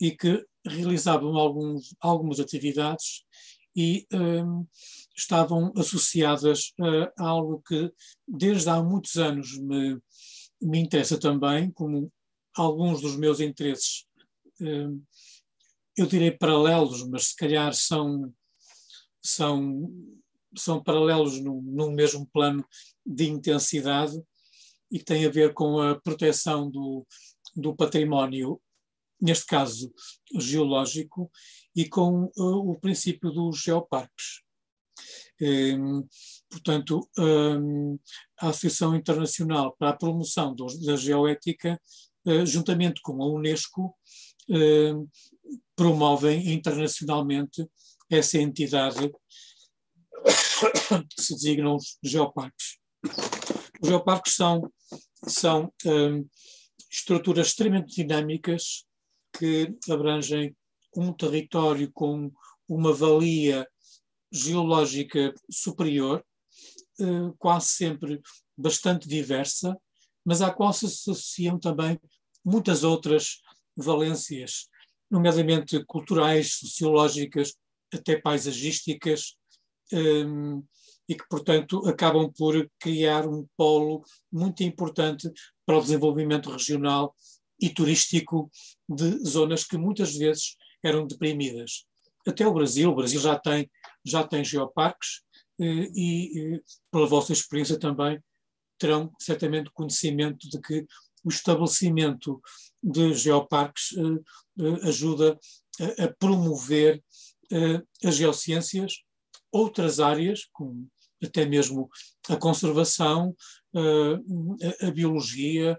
e 0.00 0.10
que 0.10 0.44
realizavam 0.66 1.36
alguns, 1.36 1.94
algumas 2.00 2.40
atividades 2.40 3.24
e 3.74 4.06
um, 4.12 4.66
estavam 5.14 5.72
associadas 5.76 6.72
a, 6.80 7.24
algo 7.24 7.62
que 7.66 7.92
desde 8.26 8.70
há 8.70 8.82
muitos 8.82 9.16
anos 9.16 9.56
me, 9.58 9.98
me 10.60 10.78
interessa 10.78 11.18
também, 11.18 11.70
como 11.70 12.10
alguns 12.54 13.02
dos 13.02 13.16
meus 13.16 13.38
interesses, 13.40 14.06
um, 14.60 15.02
eu 15.96 16.06
direi 16.06 16.30
paralelos, 16.30 17.06
mas 17.08 17.28
se 17.28 17.36
calhar 17.36 17.72
são, 17.74 18.32
são, 19.22 19.90
são 20.56 20.82
paralelos 20.82 21.40
num, 21.40 21.60
num 21.62 21.90
mesmo 21.90 22.26
plano 22.32 22.66
de 23.06 23.28
intensidade 23.28 24.20
e 24.90 24.98
que 24.98 25.04
tem 25.04 25.24
a 25.24 25.30
ver 25.30 25.54
com 25.54 25.80
a 25.80 26.00
proteção 26.00 26.70
do, 26.70 27.06
do 27.54 27.74
património 27.74 28.60
neste 29.20 29.46
caso 29.46 29.92
geológico, 30.38 31.30
e 31.74 31.88
com 31.88 32.30
uh, 32.36 32.70
o 32.70 32.78
princípio 32.78 33.30
dos 33.30 33.60
geoparques. 33.60 34.42
Um, 35.40 36.06
portanto, 36.48 37.06
um, 37.18 37.98
a 38.40 38.48
Associação 38.48 38.96
Internacional 38.96 39.76
para 39.78 39.90
a 39.90 39.96
Promoção 39.96 40.54
do, 40.54 40.66
da 40.84 40.96
Geoética, 40.96 41.80
uh, 42.26 42.46
juntamente 42.46 43.00
com 43.02 43.22
a 43.22 43.26
Unesco, 43.26 43.94
uh, 44.50 45.08
promovem 45.74 46.52
internacionalmente 46.52 47.66
essa 48.10 48.38
entidade 48.38 49.10
que 50.24 51.22
se 51.22 51.34
designam 51.34 51.76
os 51.76 51.98
geoparques. 52.02 52.78
Os 53.80 53.88
geoparques 53.88 54.34
são, 54.34 54.72
são 55.26 55.72
um, 55.84 56.26
estruturas 56.90 57.48
extremamente 57.48 57.94
dinâmicas 57.94 58.84
que 59.38 59.74
abrangem 59.90 60.56
um 60.96 61.12
território 61.12 61.90
com 61.92 62.32
uma 62.68 62.92
valia 62.92 63.68
geológica 64.32 65.32
superior, 65.50 66.24
eh, 67.00 67.32
quase 67.38 67.68
sempre 67.68 68.20
bastante 68.56 69.08
diversa, 69.08 69.76
mas 70.24 70.42
à 70.42 70.50
qual 70.50 70.72
se 70.72 70.86
associam 70.86 71.58
também 71.58 72.00
muitas 72.44 72.82
outras 72.82 73.40
valências, 73.76 74.68
nomeadamente 75.10 75.84
culturais, 75.84 76.54
sociológicas, 76.54 77.54
até 77.92 78.20
paisagísticas, 78.20 79.36
ehm, 79.92 80.62
e 81.08 81.14
que, 81.14 81.26
portanto, 81.28 81.86
acabam 81.88 82.32
por 82.36 82.68
criar 82.78 83.26
um 83.26 83.46
polo 83.56 84.02
muito 84.30 84.62
importante 84.62 85.30
para 85.64 85.78
o 85.78 85.80
desenvolvimento 85.80 86.50
regional 86.50 87.14
e 87.60 87.70
turístico 87.70 88.50
de 88.88 89.18
zonas 89.24 89.64
que 89.64 89.76
muitas 89.76 90.14
vezes 90.16 90.56
eram 90.82 91.06
deprimidas. 91.06 91.84
Até 92.26 92.46
o 92.46 92.52
Brasil, 92.52 92.90
o 92.90 92.94
Brasil 92.94 93.20
já 93.20 93.38
tem, 93.38 93.70
já 94.04 94.26
tem 94.26 94.44
geoparques 94.44 95.22
eh, 95.60 95.88
e, 95.94 96.62
pela 96.90 97.06
vossa 97.06 97.32
experiência 97.32 97.78
também, 97.78 98.20
terão 98.78 99.12
certamente 99.18 99.70
conhecimento 99.72 100.48
de 100.48 100.60
que 100.60 100.84
o 101.24 101.28
estabelecimento 101.28 102.40
de 102.82 103.14
geoparques 103.14 103.96
eh, 103.96 104.64
eh, 104.64 104.88
ajuda 104.88 105.38
a, 105.80 106.04
a 106.04 106.14
promover 106.18 107.02
as 108.04 108.16
geociências, 108.16 109.04
outras 109.52 110.00
áreas, 110.00 110.48
como 110.52 110.90
até 111.26 111.44
mesmo 111.46 111.88
a 112.28 112.36
conservação, 112.36 113.34
a, 113.74 114.86
a 114.86 114.90
biologia, 114.90 115.78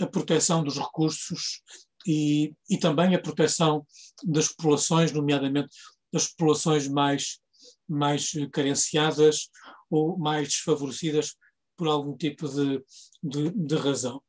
a 0.00 0.06
proteção 0.06 0.64
dos 0.64 0.78
recursos 0.78 1.60
e, 2.06 2.54
e 2.70 2.78
também 2.78 3.14
a 3.14 3.20
proteção 3.20 3.86
das 4.24 4.48
populações, 4.48 5.12
nomeadamente 5.12 5.68
das 6.12 6.28
populações 6.28 6.88
mais, 6.88 7.38
mais 7.88 8.32
carenciadas 8.52 9.50
ou 9.90 10.16
mais 10.18 10.48
desfavorecidas 10.48 11.34
por 11.76 11.88
algum 11.88 12.16
tipo 12.16 12.48
de, 12.48 12.82
de, 13.22 13.50
de, 13.50 13.74
razão. 13.76 14.22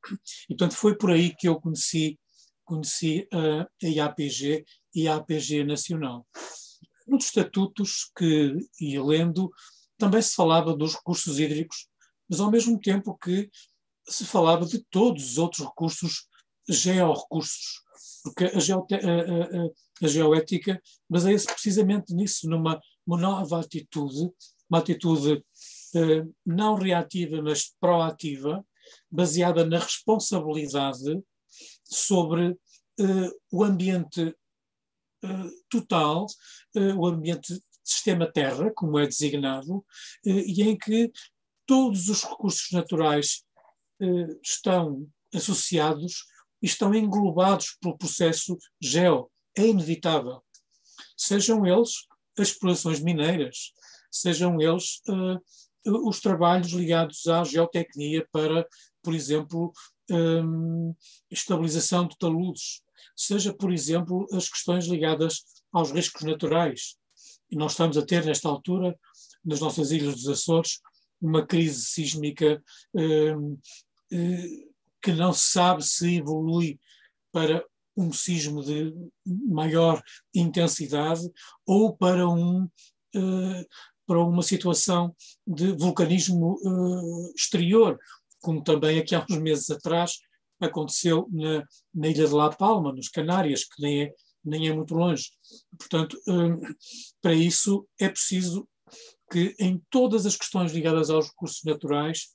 E, 0.50 0.56
portanto, 0.56 0.76
foi 0.76 0.98
por 0.98 1.12
aí 1.12 1.34
que 1.34 1.48
eu 1.48 1.60
conheci, 1.60 2.20
conheci 2.66 3.28
a, 3.32 3.62
a 3.62 3.88
IAPG 3.88 4.66
e 4.94 5.08
a 5.08 5.16
APG 5.16 5.64
Nacional. 5.64 6.28
Nos 7.08 7.26
estatutos 7.26 8.12
que 8.16 8.58
ia 8.82 9.04
lendo, 9.04 9.50
também 9.98 10.22
se 10.22 10.36
falava 10.36 10.76
dos 10.76 10.96
recursos 10.96 11.40
hídricos, 11.40 11.88
mas 12.30 12.40
ao 12.40 12.52
mesmo 12.52 12.80
tempo 12.80 13.18
que 13.18 13.50
se 14.08 14.26
falava 14.26 14.66
de 14.66 14.84
todos 14.90 15.32
os 15.32 15.38
outros 15.38 15.66
recursos, 15.66 16.28
georrecursos, 16.68 17.82
porque 18.24 18.46
a, 18.46 18.60
geote, 18.60 18.96
a, 18.96 18.98
a, 19.00 20.06
a 20.06 20.08
geoética 20.08 20.82
baseia-se 21.10 21.48
precisamente 21.48 22.14
nisso, 22.14 22.50
numa 22.50 22.80
nova 23.06 23.62
atitude, 23.62 24.30
uma 24.70 24.80
atitude 24.80 25.44
eh, 25.96 26.26
não 26.46 26.76
reativa, 26.76 27.42
mas 27.42 27.74
proativa, 27.80 28.66
baseada 29.10 29.66
na 29.66 29.80
responsabilidade 29.80 31.22
sobre 31.84 32.58
eh, 33.00 33.32
o 33.52 33.64
ambiente 33.64 34.36
total, 35.70 36.26
o 36.98 37.08
ambiente 37.08 37.60
sistema 37.84 38.32
Terra, 38.32 38.72
como 38.76 39.00
é 39.00 39.06
designado, 39.06 39.84
e 40.24 40.62
em 40.62 40.78
que 40.78 41.12
todos 41.66 42.08
os 42.08 42.24
recursos 42.24 42.72
naturais 42.72 43.44
eh, 44.02 44.38
estão 44.44 45.08
associados 45.34 46.26
e 46.62 46.66
estão 46.66 46.94
englobados 46.94 47.78
pelo 47.82 47.98
processo 47.98 48.58
geo. 48.82 49.30
É 49.56 49.68
inevitável. 49.68 50.42
Sejam 51.16 51.66
eles 51.66 51.92
as 52.38 52.50
explorações 52.50 53.00
mineiras, 53.00 53.74
sejam 54.12 54.62
eles 54.62 55.02
uh, 55.10 56.08
os 56.08 56.20
trabalhos 56.20 56.72
ligados 56.72 57.26
à 57.28 57.44
geotecnia 57.44 58.28
para, 58.32 58.68
por 59.02 59.16
exemplo, 59.16 59.74
um, 60.12 60.96
estabilização 61.32 62.08
de 62.08 62.18
taludes, 62.18 62.84
seja, 63.16 63.54
por 63.54 63.72
exemplo, 63.72 64.28
as 64.32 64.50
questões 64.50 64.86
ligadas 64.86 65.44
aos 65.72 65.92
riscos 65.92 66.24
naturais. 66.24 66.96
E 67.50 67.56
nós 67.56 67.72
estamos 67.72 67.98
a 67.98 68.06
ter, 68.06 68.26
nesta 68.26 68.50
altura, 68.50 68.98
nas 69.44 69.60
nossas 69.60 69.92
ilhas 69.92 70.16
dos 70.16 70.28
Açores, 70.28 70.80
uma 71.22 71.46
crise 71.46 71.82
sísmica 71.82 72.62
um, 72.94 73.58
eh, 74.12 74.68
que 75.02 75.12
não 75.14 75.34
se 75.34 75.52
sabe 75.52 75.84
se 75.84 76.18
evolui 76.18 76.80
para 77.32 77.66
um 77.96 78.14
sismo 78.14 78.64
de 78.64 78.94
maior 79.26 80.02
intensidade 80.34 81.22
ou 81.66 81.96
para, 81.96 82.28
um, 82.28 82.70
eh, 83.16 83.66
para 84.06 84.20
uma 84.20 84.44
situação 84.44 85.16
de 85.46 85.72
vulcanismo 85.72 86.60
eh, 86.64 87.34
exterior, 87.36 87.98
como 88.40 88.64
também 88.64 89.00
aqui 89.00 89.16
há 89.16 89.26
uns 89.28 89.38
meses 89.40 89.70
atrás 89.70 90.20
aconteceu 90.60 91.28
na, 91.32 91.64
na 91.94 92.08
ilha 92.08 92.28
de 92.28 92.34
La 92.34 92.50
Palma, 92.50 92.92
nos 92.92 93.10
Canárias, 93.10 93.64
que 93.64 93.82
nem 93.82 94.04
é, 94.04 94.14
nem 94.44 94.68
é 94.68 94.74
muito 94.74 94.94
longe. 94.94 95.30
Portanto, 95.78 96.18
para 97.22 97.34
isso 97.34 97.88
é 98.00 98.10
preciso 98.10 98.68
que 99.32 99.56
em 99.60 99.82
todas 99.90 100.26
as 100.26 100.36
questões 100.36 100.72
ligadas 100.72 101.10
aos 101.10 101.28
recursos 101.28 101.64
naturais 101.64 102.30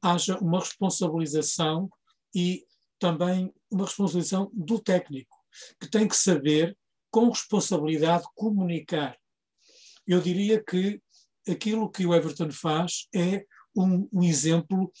haja 0.00 0.38
uma 0.38 0.60
responsabilização 0.60 1.90
e 2.34 2.64
também 2.98 3.52
uma 3.70 3.84
responsabilização 3.84 4.50
do 4.52 4.78
técnico, 4.78 5.36
que 5.80 5.90
tem 5.90 6.06
que 6.06 6.16
saber, 6.16 6.76
com 7.10 7.28
responsabilidade, 7.28 8.24
comunicar. 8.34 9.16
Eu 10.06 10.20
diria 10.20 10.62
que 10.62 11.00
aquilo 11.48 11.90
que 11.90 12.06
o 12.06 12.14
Everton 12.14 12.50
faz 12.50 13.08
é 13.14 13.44
um, 13.76 14.08
um 14.12 14.22
exemplo 14.22 14.92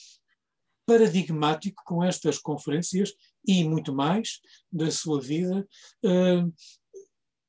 paradigmático 0.86 1.82
com 1.84 2.02
estas 2.02 2.38
conferências 2.38 3.12
e 3.46 3.64
muito 3.64 3.92
mais 3.94 4.40
da 4.72 4.90
sua 4.90 5.20
vida, 5.20 5.66
uh, 6.04 6.54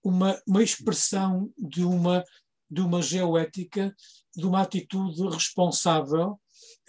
uma, 0.04 0.42
uma 0.48 0.64
expressão 0.64 1.52
de 1.58 1.84
uma, 1.84 2.24
de 2.70 2.82
uma 2.82 3.02
geoética, 3.02 3.96
de 4.36 4.46
uma 4.46 4.62
atitude 4.62 5.22
responsável 5.30 6.40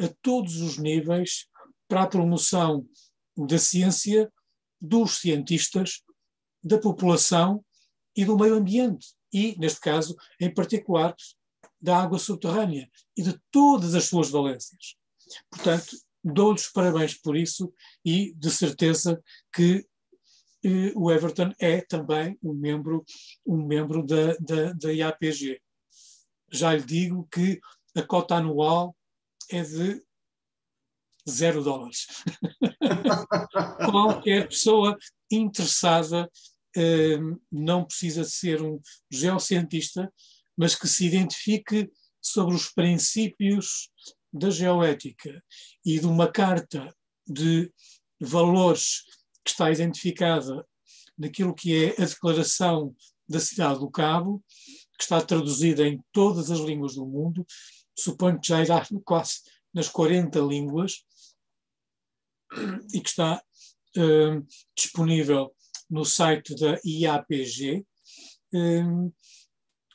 a 0.00 0.08
todos 0.22 0.60
os 0.60 0.78
níveis 0.78 1.46
para 1.86 2.02
a 2.02 2.06
promoção 2.06 2.86
da 3.36 3.58
ciência, 3.58 4.32
dos 4.80 5.18
cientistas, 5.18 6.02
da 6.62 6.78
população 6.78 7.64
e 8.16 8.24
do 8.24 8.36
meio 8.36 8.54
ambiente. 8.54 9.14
E, 9.32 9.56
neste 9.58 9.80
caso, 9.80 10.16
em 10.40 10.52
particular, 10.52 11.14
da 11.80 11.98
água 11.98 12.18
subterrânea 12.18 12.90
e 13.16 13.22
de 13.22 13.38
todas 13.50 13.94
as 13.94 14.04
suas 14.04 14.30
valências. 14.30 14.96
Portanto, 15.50 15.96
dou-lhes 16.32 16.70
parabéns 16.72 17.14
por 17.14 17.36
isso 17.36 17.72
e 18.04 18.34
de 18.34 18.50
certeza 18.50 19.22
que 19.52 19.86
eh, 20.64 20.92
o 20.94 21.10
Everton 21.10 21.52
é 21.60 21.80
também 21.80 22.38
um 22.42 22.52
membro, 22.52 23.04
um 23.46 23.64
membro 23.66 24.04
da, 24.04 24.34
da, 24.40 24.72
da 24.72 24.92
IAPG. 24.92 25.60
Já 26.50 26.74
lhe 26.74 26.82
digo 26.82 27.28
que 27.30 27.60
a 27.96 28.02
cota 28.02 28.36
anual 28.36 28.96
é 29.50 29.62
de 29.62 30.02
zero 31.28 31.62
dólares. 31.62 32.06
Qualquer 33.90 34.48
pessoa 34.48 34.96
interessada 35.30 36.30
eh, 36.76 37.18
não 37.50 37.84
precisa 37.84 38.24
ser 38.24 38.62
um 38.62 38.80
geocientista, 39.10 40.12
mas 40.56 40.74
que 40.74 40.88
se 40.88 41.06
identifique 41.06 41.90
sobre 42.20 42.54
os 42.54 42.68
princípios 42.72 43.90
da 44.38 44.50
geoética 44.50 45.42
e 45.84 45.98
de 45.98 46.06
uma 46.06 46.30
carta 46.30 46.94
de 47.26 47.72
valores 48.20 49.02
que 49.44 49.50
está 49.50 49.70
identificada 49.70 50.66
naquilo 51.16 51.54
que 51.54 51.84
é 51.84 52.02
a 52.02 52.06
Declaração 52.06 52.94
da 53.28 53.40
Cidade 53.40 53.80
do 53.80 53.90
Cabo, 53.90 54.42
que 54.96 55.02
está 55.02 55.20
traduzida 55.20 55.86
em 55.86 56.02
todas 56.12 56.50
as 56.50 56.60
línguas 56.60 56.94
do 56.94 57.06
mundo, 57.06 57.46
suponho 57.96 58.40
que 58.40 58.48
já 58.48 58.62
irá 58.62 58.86
quase 59.04 59.40
nas 59.74 59.88
40 59.88 60.38
línguas, 60.40 61.04
e 62.94 63.00
que 63.00 63.08
está 63.08 63.42
uh, 63.96 64.46
disponível 64.74 65.54
no 65.90 66.04
site 66.04 66.54
da 66.54 66.80
IAPG. 66.84 67.84
Uh, 68.54 69.12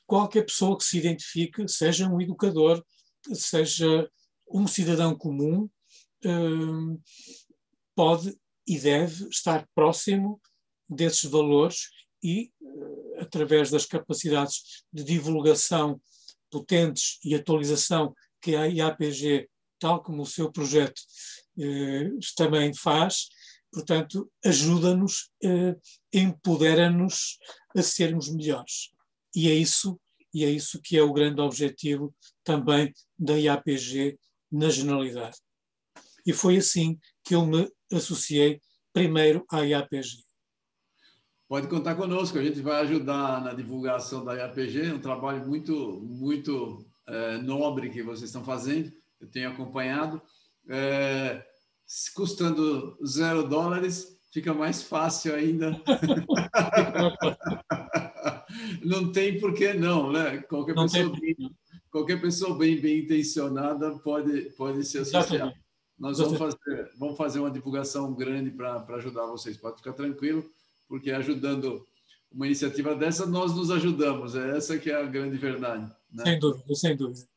qualquer 0.06 0.46
pessoa 0.46 0.78
que 0.78 0.84
se 0.84 0.98
identifique, 0.98 1.68
seja 1.68 2.08
um 2.08 2.22
educador, 2.22 2.84
seja 3.34 4.10
um 4.54 4.68
cidadão 4.68 5.18
comum, 5.18 5.68
uh, 6.26 7.02
pode 7.96 8.38
e 8.68 8.80
deve 8.80 9.28
estar 9.28 9.68
próximo 9.76 10.40
desses 10.88 11.30
valores 11.30 11.90
e, 12.24 12.52
através 13.20 13.70
das 13.70 13.86
capacidades 13.86 14.86
de 14.92 15.04
divulgação 15.04 16.00
potentes 16.50 17.20
e 17.24 17.36
atualização 17.36 18.14
que 18.42 18.56
a 18.56 18.66
IAPG, 18.66 19.50
tal 19.80 20.02
como 20.02 20.22
o 20.22 20.26
seu 20.26 20.50
projeto, 20.52 21.02
eh, 21.60 22.10
também 22.38 22.74
faz, 22.74 23.28
portanto, 23.72 24.32
ajuda-nos, 24.46 25.30
empodera-nos 26.14 27.38
a 27.76 27.82
sermos 27.82 28.30
melhores. 28.30 28.92
E 29.36 29.50
é 29.50 29.54
isso, 29.54 30.00
e 30.34 30.46
é 30.46 30.50
isso 30.50 30.80
que 30.82 30.98
é 30.98 31.04
o 31.04 31.12
grande 31.12 31.42
objetivo 31.42 32.16
também 32.44 32.94
da 33.18 33.38
IAPG 33.38 34.18
na 34.54 34.70
generalidade. 34.70 35.38
E 36.26 36.32
foi 36.32 36.58
assim 36.58 36.98
que 37.24 37.36
eu 37.36 37.46
me 37.46 37.70
associei 37.92 38.62
primeiro 38.94 39.44
à 39.52 39.62
IAPG. 39.62 40.24
Pode 41.50 41.68
contar 41.68 41.96
conosco, 41.96 42.38
a 42.38 42.44
gente 42.44 42.62
vai 42.62 42.82
ajudar 42.82 43.44
na 43.44 43.54
divulgação 43.54 44.24
da 44.24 44.36
IAPG, 44.36 44.82
é 44.82 44.94
um 44.94 45.02
trabalho 45.02 45.46
muito, 45.46 46.00
muito 46.02 46.86
é, 47.08 47.38
nobre 47.40 47.90
que 47.90 48.02
vocês 48.02 48.30
estão 48.30 48.44
fazendo, 48.44 48.92
eu 49.20 49.30
tenho 49.30 49.50
acompanhado. 49.50 50.22
É, 50.70 51.44
custando 52.16 52.98
zero 53.06 53.48
dólares, 53.48 54.18
fica 54.32 54.54
mais 54.54 54.84
fácil 54.84 55.36
ainda. 55.36 55.82
não 58.84 59.12
tem 59.12 59.40
por 59.40 59.54
que 59.54 59.74
não, 59.74 60.12
né? 60.12 60.38
Qualquer 60.44 60.76
não 60.76 60.84
pessoa, 60.84 61.12
bem, 61.20 61.36
qualquer 61.94 62.20
pessoa 62.20 62.58
bem, 62.58 62.82
bem 62.82 63.02
intencionada 63.02 63.92
pode, 64.00 64.50
pode 64.58 64.84
se 64.84 64.98
associar. 64.98 65.54
Nós 65.98 66.18
vamos 66.18 66.40
fazer, 66.40 66.92
vamos 66.98 67.16
fazer 67.16 67.40
uma 67.40 67.52
divulgação 67.52 68.12
grande 68.16 68.50
para 68.50 68.84
ajudar 68.96 69.28
vocês. 69.28 69.56
Pode 69.56 69.78
ficar 69.78 69.94
tranquilo, 69.94 70.44
porque 70.90 71.12
ajudando 71.12 71.86
uma 72.32 72.48
iniciativa 72.48 72.96
dessa, 72.96 73.28
nós 73.28 73.56
nos 73.56 73.70
ajudamos. 73.70 74.36
É 74.36 74.58
essa 74.58 74.76
que 74.80 74.90
é 74.90 74.96
a 74.96 75.04
grande 75.04 75.38
verdade. 75.38 75.90
Né? 76.12 76.24
Sem 76.24 76.40
dúvida, 76.40 76.76
sem 76.76 76.98
dúvida. 76.98 77.28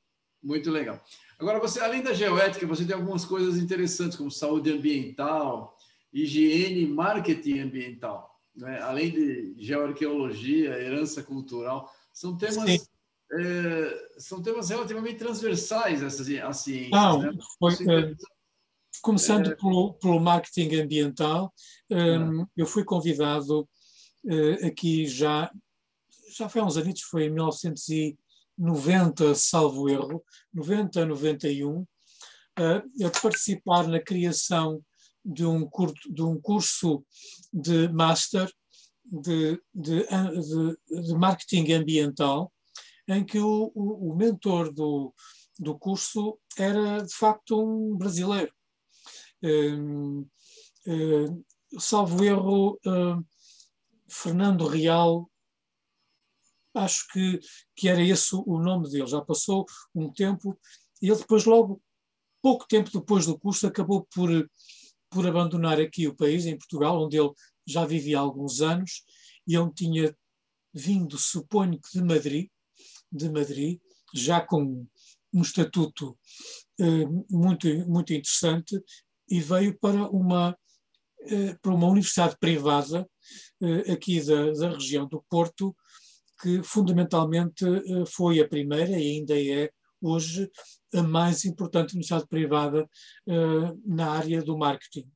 Muito 0.43 0.71
legal. 0.71 1.05
Agora, 1.39 1.61
você, 1.61 1.81
além 1.81 2.03
da 2.03 2.15
geoética, 2.15 2.67
você 2.67 2.87
tem 2.87 2.97
algumas 2.97 3.27
coisas 3.27 3.59
interessantes, 3.59 4.17
como 4.17 4.31
saúde 4.31 4.73
ambiental, 4.73 5.77
higiene 6.11 6.81
e 6.81 6.89
marketing 6.89 7.59
ambiental. 7.59 8.41
Né? 8.57 8.81
Além 8.81 9.11
de 9.11 9.55
geoarqueologia, 9.59 10.79
herança 10.79 11.23
cultural, 11.23 11.93
são 12.11 12.39
temas, 12.39 12.89
é, 13.33 14.09
são 14.19 14.41
temas 14.41 14.71
relativamente 14.71 15.19
transversais 15.19 16.03
essas 16.03 16.29
a 16.29 16.53
ciência. 16.53 16.91
Não, 16.91 17.23
né? 17.23 17.33
foi, 17.59 17.73
é, 17.73 18.15
começando 19.03 19.51
é, 19.51 19.55
pelo, 19.55 19.95
pelo, 19.95 20.21
marketing 20.21 20.77
ambiental, 20.77 21.53
um, 21.91 22.43
é. 22.43 22.47
eu 22.57 22.67
fui 22.67 22.85
convidado 22.85 23.69
uh, 24.25 24.67
aqui 24.67 25.07
já, 25.07 25.51
já 26.37 26.49
foi 26.49 26.61
há 26.61 26.65
uns 26.65 26.77
anos, 26.77 27.03
foi 27.03 27.25
em 27.25 27.31
1900 27.31 27.89
e 27.89 28.19
90, 28.59 29.35
salvo 29.35 29.89
erro, 29.89 30.25
90 30.55 31.03
a 31.03 31.07
91, 31.07 31.81
uh, 31.81 31.87
a 32.59 33.21
participar 33.21 33.87
na 33.89 34.01
criação 34.01 34.81
de 35.25 35.45
um, 35.45 35.67
curto, 35.69 36.13
de 36.13 36.23
um 36.23 36.41
curso 36.41 37.05
de 37.53 37.89
master 37.89 38.49
de, 39.05 39.61
de, 39.75 40.07
de, 40.07 41.03
de 41.03 41.15
marketing 41.15 41.73
ambiental, 41.73 42.53
em 43.09 43.25
que 43.25 43.39
o, 43.39 43.71
o, 43.75 44.11
o, 44.11 44.17
mentor 44.17 44.73
do, 44.73 45.15
do 45.59 45.79
curso 45.79 46.39
era, 46.57 47.03
de 47.03 47.15
facto, 47.15 47.61
um 47.61 47.97
brasileiro. 47.97 48.53
Um, 49.43 50.27
uh, 50.87 51.45
salvo 51.79 52.25
erro, 52.25 52.81
uh, 52.87 53.25
Fernando 54.09 54.67
Real 54.67 55.31
acho 56.79 57.07
que, 57.13 57.41
que 57.75 57.89
era 57.89 58.03
esse 58.03 58.35
o 58.35 58.59
nome 58.59 58.91
dele. 58.91 59.07
Já 59.07 59.21
passou 59.21 59.65
um 59.95 60.13
tempo 60.13 60.59
e 61.01 61.09
ele 61.09 61.17
depois, 61.17 61.45
logo, 61.45 61.83
pouco 62.43 62.67
tempo 62.67 62.91
depois 62.91 63.27
do 63.27 63.39
curso, 63.39 63.67
acabou 63.67 64.07
por, 64.15 64.31
por 65.11 65.27
abandonar 65.27 65.81
aqui 65.81 66.07
o 66.07 66.15
país, 66.15 66.47
em 66.47 66.57
Portugal, 66.57 67.03
onde 67.03 67.19
ele 67.19 67.33
já 67.67 67.85
vivia 67.85 68.19
há 68.19 68.21
alguns 68.21 68.61
anos 68.61 69.05
e 69.47 69.57
onde 69.59 69.75
tinha 69.75 70.17
vindo, 70.73 71.19
suponho 71.19 71.81
que 71.81 71.99
de 71.99 72.05
Madrid, 72.05 72.49
de 73.17 73.31
Madrid, 73.31 73.81
já 74.15 74.41
com 74.41 74.87
um 75.33 75.43
estatuto 75.43 76.17
eh, 76.79 77.07
muito, 77.31 77.69
muito 77.89 78.13
interessante, 78.13 78.81
e 79.29 79.41
veio 79.41 79.79
para 79.79 80.09
uma, 80.09 80.57
eh, 81.23 81.57
para 81.61 81.75
uma 81.75 81.89
universidade 81.89 82.37
privada 82.39 83.09
eh, 83.63 83.93
aqui 83.93 84.23
da, 84.25 84.53
da 84.53 84.71
região 84.71 85.07
do 85.07 85.25
Porto, 85.29 85.77
que 86.41 86.63
fundamentalmente 86.63 87.65
foi 88.07 88.41
a 88.41 88.49
primeira 88.49 88.93
e 88.93 89.17
ainda 89.17 89.41
é 89.41 89.71
hoje 90.03 90.51
a 90.95 91.03
mais 91.03 91.47
importante 91.47 91.95
universidade 91.95 92.29
privada 92.29 92.87
na 93.87 94.11
área 94.11 94.43
do 94.43 94.59
marketing, 94.59 95.11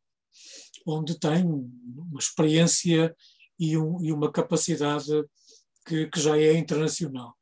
onde 0.87 1.21
tem 1.21 1.45
uma 1.45 2.19
experiência 2.19 3.15
e, 3.59 3.77
um, 3.77 4.03
e 4.03 4.11
uma 4.11 4.33
capacidade 4.33 5.13
que, 5.87 6.07
que, 6.07 6.19
já 6.19 6.39
é 6.39 6.55
internacional. 6.55 7.37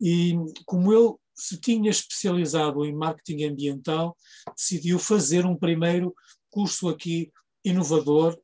E 0.00 0.34
como 0.64 0.92
ele 0.92 1.14
se 1.34 1.58
tinha 1.58 1.90
especializado 1.90 2.84
em 2.84 2.94
marketing 2.94 3.44
ambiental, 3.44 4.16
decidiu 4.56 4.98
fazer 4.98 5.46
um 5.46 5.56
primeiro 5.56 6.14
curso 6.50 6.88
aqui 6.88 7.30
inovador, 7.64 8.38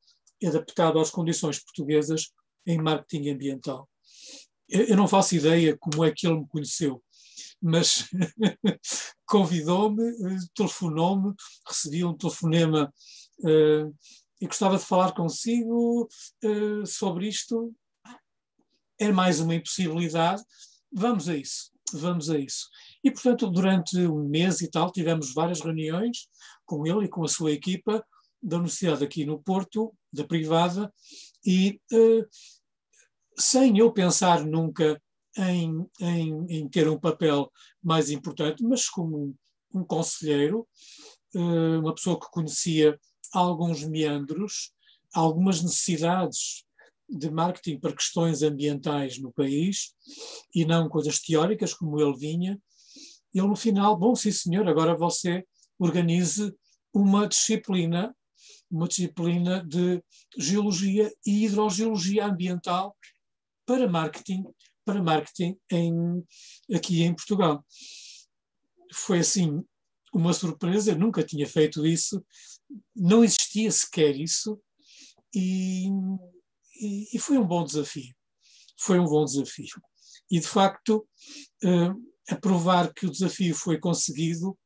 adaptado 0.44 0.98
às 0.98 1.10
condições 1.10 1.62
portuguesas 1.62 2.30
em 2.66 2.78
marketing 2.78 3.30
ambiental. 3.30 3.88
Eu 4.68 4.96
não 4.96 5.06
faço 5.06 5.36
ideia 5.36 5.76
como 5.78 6.04
é 6.04 6.12
que 6.12 6.26
ele 6.26 6.40
me 6.40 6.48
conheceu, 6.48 7.02
mas 7.62 8.08
convidou-me, 9.26 10.02
telefonou-me, 10.54 11.34
recebi 11.66 12.04
um 12.04 12.16
telefonema 12.16 12.92
uh, 13.40 13.94
e 14.40 14.46
gostava 14.46 14.76
de 14.76 14.84
falar 14.84 15.12
consigo 15.12 16.08
uh, 16.44 16.86
sobre 16.86 17.28
isto. 17.28 17.72
É 18.98 19.12
mais 19.12 19.40
uma 19.40 19.54
impossibilidade. 19.54 20.42
Vamos 20.92 21.28
a 21.28 21.36
isso, 21.36 21.70
vamos 21.92 22.30
a 22.30 22.38
isso. 22.38 22.68
E, 23.04 23.10
portanto, 23.10 23.50
durante 23.50 23.98
um 24.06 24.28
mês 24.28 24.60
e 24.60 24.70
tal, 24.70 24.90
tivemos 24.90 25.34
várias 25.34 25.60
reuniões 25.60 26.28
com 26.64 26.86
ele 26.86 27.04
e 27.04 27.08
com 27.08 27.24
a 27.24 27.28
sua 27.28 27.52
equipa 27.52 28.04
da 28.42 28.56
Universidade 28.56 29.04
aqui 29.04 29.24
no 29.24 29.42
Porto, 29.42 29.94
da 30.12 30.24
privada, 30.24 30.92
e 31.44 31.80
uh, 31.92 32.26
sem 33.38 33.78
eu 33.78 33.92
pensar 33.92 34.44
nunca 34.44 35.00
em, 35.36 35.86
em, 36.00 36.46
em, 36.48 36.68
ter 36.68 36.88
um 36.88 36.98
papel 36.98 37.50
mais 37.82 38.10
importante, 38.10 38.62
mas 38.62 38.88
como 38.88 39.16
um, 39.16 39.34
um 39.74 39.84
conselheiro, 39.84 40.66
uh, 41.34 41.80
uma 41.80 41.94
pessoa 41.94 42.18
que 42.18 42.30
conhecia 42.30 42.98
alguns 43.32 43.84
meandros, 43.84 44.72
algumas 45.12 45.62
necessidades 45.62 46.65
de 47.08 47.30
marketing 47.30 47.78
para 47.78 47.94
questões 47.94 48.42
ambientais 48.42 49.18
no 49.18 49.32
país 49.32 49.94
e 50.54 50.64
não 50.64 50.88
coisas 50.88 51.20
teóricas 51.20 51.72
como 51.72 52.00
ele 52.00 52.16
vinha. 52.16 52.60
Ele 53.34 53.46
no 53.46 53.56
final, 53.56 53.96
bom, 53.96 54.14
sim 54.14 54.32
senhor, 54.32 54.66
agora 54.68 54.96
você 54.96 55.44
organize 55.78 56.54
uma 56.92 57.28
disciplina, 57.28 58.16
uma 58.70 58.88
disciplina 58.88 59.62
de 59.64 60.02
geologia 60.36 61.12
e 61.24 61.44
hidrogeologia 61.44 62.26
ambiental 62.26 62.96
para 63.66 63.88
marketing, 63.88 64.44
para 64.84 65.02
marketing 65.02 65.56
em, 65.70 66.24
aqui 66.74 67.02
em 67.02 67.14
Portugal. 67.14 67.64
Foi 68.92 69.18
assim 69.18 69.62
uma 70.12 70.32
surpresa, 70.32 70.92
eu 70.92 70.98
nunca 70.98 71.22
tinha 71.22 71.46
feito 71.46 71.84
isso, 71.86 72.24
não 72.94 73.22
existia 73.22 73.70
sequer 73.70 74.16
isso, 74.16 74.58
e, 75.34 75.88
e, 76.80 77.08
e 77.14 77.18
foi 77.18 77.38
um 77.38 77.46
bom 77.46 77.64
desafio. 77.64 78.14
Foi 78.78 78.98
um 78.98 79.04
bom 79.04 79.24
desafio. 79.24 79.80
E, 80.30 80.40
de 80.40 80.46
facto, 80.46 81.06
a 82.28 82.36
provar 82.36 82.92
que 82.92 83.06
o 83.06 83.10
desafio 83.10 83.54
foi 83.54 83.78
conseguido, 83.78 84.58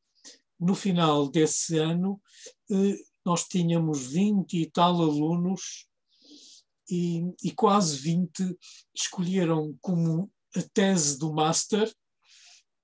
no 0.58 0.74
final 0.74 1.28
desse 1.28 1.78
ano, 1.78 2.20
uh, 2.70 2.96
nós 3.24 3.44
tínhamos 3.44 4.06
20 4.08 4.54
e 4.54 4.70
tal 4.70 5.00
alunos 5.00 5.86
e, 6.88 7.22
e, 7.42 7.52
quase 7.52 7.96
20 7.98 8.58
escolheram 8.94 9.76
como 9.80 10.30
a 10.56 10.62
tese 10.74 11.18
do 11.18 11.32
Master 11.32 11.90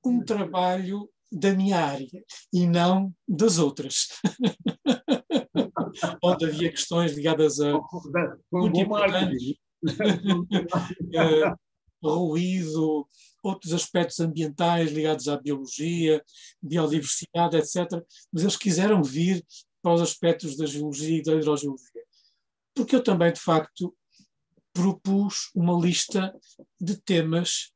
um 0.05 0.24
trabalho 0.24 1.11
da 1.31 1.53
minha 1.53 1.79
área 1.79 2.24
e 2.53 2.66
não 2.66 3.12
das 3.27 3.59
outras. 3.59 4.09
Onde 6.22 6.47
havia 6.47 6.70
questões 6.70 7.12
ligadas 7.12 7.61
a 7.61 7.72
muito 8.53 8.79
importantes, 8.79 9.55
eh, 11.14 11.55
ruído, 12.03 13.07
outros 13.43 13.72
aspectos 13.72 14.20
ambientais 14.20 14.91
ligados 14.93 15.29
à 15.29 15.37
biologia, 15.37 16.22
biodiversidade, 16.62 17.57
etc. 17.57 18.03
Mas 18.33 18.43
eles 18.43 18.57
quiseram 18.57 19.03
vir 19.03 19.45
para 19.83 19.95
os 19.95 20.01
aspectos 20.01 20.57
da 20.57 20.66
geologia 20.66 21.18
e 21.18 21.22
da 21.22 21.35
hidrogeologia. 21.35 22.03
Porque 22.74 22.95
eu 22.95 23.03
também, 23.03 23.33
de 23.33 23.41
facto, 23.41 23.97
propus 24.72 25.51
uma 25.55 25.72
lista 25.81 26.35
de 26.79 27.01
temas 27.01 27.72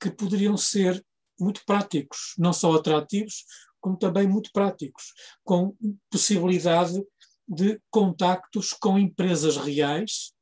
que 0.00 0.10
poderiam 0.10 0.56
ser 0.56 1.04
muito 1.40 1.62
práticos, 1.64 2.34
não 2.38 2.52
só 2.52 2.74
atrativos, 2.74 3.44
como 3.80 3.96
também 3.96 4.28
muito 4.28 4.50
práticos, 4.52 5.12
com 5.42 5.74
possibilidade 6.10 7.02
de 7.48 7.80
contactos 7.90 8.72
com 8.72 8.98
empresas 8.98 9.56
reais, 9.56 10.32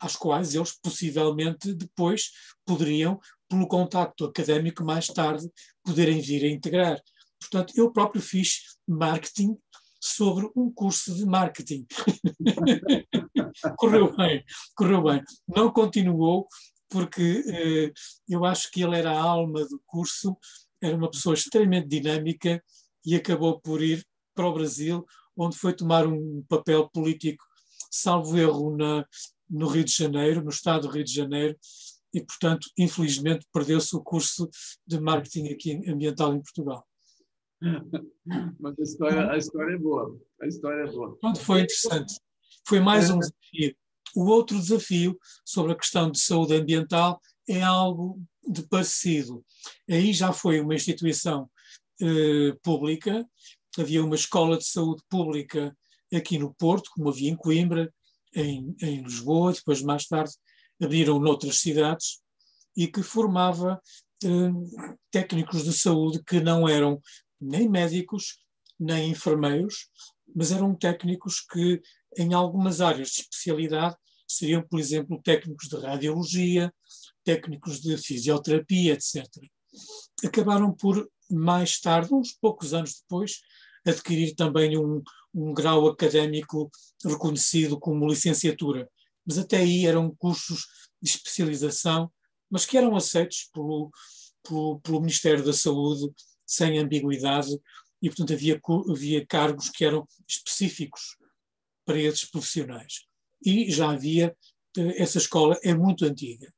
às 0.00 0.16
quais 0.16 0.54
eles 0.54 0.72
possivelmente 0.80 1.74
depois 1.74 2.30
poderiam, 2.64 3.20
pelo 3.48 3.68
contacto 3.68 4.24
académico 4.24 4.84
mais 4.84 5.06
tarde, 5.06 5.48
poderem 5.84 6.20
vir 6.20 6.44
a 6.44 6.48
integrar. 6.48 7.00
Portanto, 7.38 7.74
eu 7.76 7.92
próprio 7.92 8.22
fiz 8.22 8.76
marketing 8.88 9.56
sobre 10.00 10.50
um 10.56 10.72
curso 10.72 11.14
de 11.14 11.24
marketing. 11.24 11.86
correu 13.76 14.16
bem, 14.16 14.44
correu 14.74 15.02
bem. 15.02 15.22
Não 15.46 15.70
continuou, 15.70 16.48
porque 16.92 17.42
eh, 17.46 17.92
eu 18.28 18.44
acho 18.44 18.70
que 18.70 18.82
ele 18.82 18.96
era 18.96 19.10
a 19.10 19.20
alma 19.20 19.64
do 19.66 19.80
curso, 19.86 20.36
era 20.80 20.94
uma 20.94 21.10
pessoa 21.10 21.34
extremamente 21.34 21.88
dinâmica 21.88 22.62
e 23.04 23.14
acabou 23.14 23.58
por 23.60 23.82
ir 23.82 24.06
para 24.34 24.46
o 24.46 24.52
Brasil, 24.52 25.04
onde 25.36 25.56
foi 25.56 25.72
tomar 25.72 26.06
um 26.06 26.44
papel 26.48 26.88
político, 26.90 27.44
salvo 27.90 28.36
erro, 28.38 28.76
na, 28.76 29.06
no 29.48 29.66
Rio 29.66 29.84
de 29.84 29.92
Janeiro, 29.92 30.42
no 30.42 30.50
estado 30.50 30.86
do 30.86 30.92
Rio 30.92 31.04
de 31.04 31.14
Janeiro, 31.14 31.56
e, 32.14 32.22
portanto, 32.22 32.68
infelizmente, 32.78 33.46
perdeu-se 33.52 33.96
o 33.96 34.02
curso 34.02 34.48
de 34.86 35.00
marketing 35.00 35.48
aqui 35.48 35.90
ambiental 35.90 36.34
em 36.34 36.42
Portugal. 36.42 36.86
Mas 38.60 38.78
a 38.78 38.82
história, 38.82 39.30
a 39.30 39.38
história 39.38 39.74
é 39.74 39.78
boa. 39.78 40.20
A 40.42 40.46
história 40.46 40.88
é 40.88 40.92
boa. 40.92 41.16
Pronto, 41.18 41.40
foi 41.40 41.60
interessante. 41.60 42.14
Foi 42.66 42.80
mais 42.80 43.08
um 43.08 43.18
desafio. 43.18 43.76
O 44.14 44.26
outro 44.26 44.58
desafio 44.58 45.18
sobre 45.44 45.72
a 45.72 45.76
questão 45.76 46.10
de 46.10 46.20
saúde 46.20 46.54
ambiental 46.54 47.20
é 47.48 47.62
algo 47.62 48.22
de 48.46 48.62
parecido. 48.62 49.44
Aí 49.88 50.12
já 50.12 50.32
foi 50.32 50.60
uma 50.60 50.74
instituição 50.74 51.48
eh, 52.00 52.56
pública, 52.62 53.26
havia 53.78 54.04
uma 54.04 54.14
escola 54.14 54.58
de 54.58 54.66
saúde 54.66 55.02
pública 55.08 55.76
aqui 56.12 56.38
no 56.38 56.52
Porto, 56.54 56.90
como 56.94 57.08
havia 57.08 57.30
em 57.30 57.36
Coimbra, 57.36 57.92
em, 58.34 58.74
em 58.80 59.02
Lisboa, 59.02 59.52
depois 59.52 59.82
mais 59.82 60.06
tarde 60.06 60.32
abriram 60.82 61.18
noutras 61.18 61.60
cidades, 61.60 62.20
e 62.76 62.88
que 62.88 63.02
formava 63.02 63.80
eh, 64.24 64.28
técnicos 65.10 65.64
de 65.64 65.72
saúde 65.72 66.22
que 66.24 66.40
não 66.40 66.68
eram 66.68 67.00
nem 67.40 67.68
médicos, 67.68 68.38
nem 68.78 69.10
enfermeiros, 69.10 69.88
mas 70.34 70.50
eram 70.50 70.74
técnicos 70.74 71.40
que, 71.40 71.80
em 72.16 72.34
algumas 72.34 72.80
áreas 72.80 73.08
de 73.10 73.22
especialidade, 73.22 73.96
seriam, 74.26 74.62
por 74.62 74.80
exemplo, 74.80 75.20
técnicos 75.22 75.68
de 75.68 75.76
radiologia, 75.76 76.72
técnicos 77.24 77.80
de 77.80 77.96
fisioterapia, 77.96 78.94
etc. 78.94 79.26
Acabaram 80.24 80.72
por, 80.74 81.08
mais 81.30 81.80
tarde, 81.80 82.14
uns 82.14 82.32
poucos 82.32 82.74
anos 82.74 83.00
depois, 83.00 83.40
adquirir 83.84 84.34
também 84.34 84.78
um, 84.78 85.02
um 85.34 85.52
grau 85.52 85.88
académico 85.88 86.70
reconhecido 87.04 87.78
como 87.78 88.06
licenciatura. 88.06 88.88
Mas 89.26 89.38
até 89.38 89.58
aí 89.58 89.86
eram 89.86 90.14
cursos 90.16 90.66
de 91.00 91.10
especialização, 91.10 92.10
mas 92.50 92.66
que 92.66 92.76
eram 92.76 92.94
aceitos 92.96 93.48
pelo, 93.52 93.90
pelo, 94.42 94.80
pelo 94.80 95.00
Ministério 95.00 95.44
da 95.44 95.52
Saúde 95.52 96.12
sem 96.46 96.78
ambiguidade 96.78 97.50
e, 98.00 98.08
portanto, 98.08 98.32
havia, 98.32 98.60
havia 98.90 99.26
cargos 99.26 99.70
que 99.70 99.84
eram 99.84 100.06
específicos 100.28 101.16
para 101.84 101.98
esses 101.98 102.24
profissionais 102.24 103.06
e 103.44 103.70
já 103.70 103.90
havia, 103.90 104.36
eh, 104.76 105.02
essa 105.02 105.18
escola 105.18 105.58
é 105.62 105.74
muito 105.74 106.04
antiga. 106.04 106.52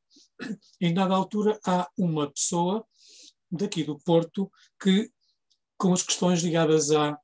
Em 0.80 0.92
dada 0.92 1.14
altura 1.14 1.58
há 1.64 1.88
uma 1.96 2.30
pessoa 2.30 2.86
daqui 3.50 3.84
do 3.84 3.98
Porto 3.98 4.50
que, 4.80 5.10
com 5.78 5.92
as 5.92 6.02
questões 6.02 6.42
ligadas 6.42 6.90
à, 6.90 7.18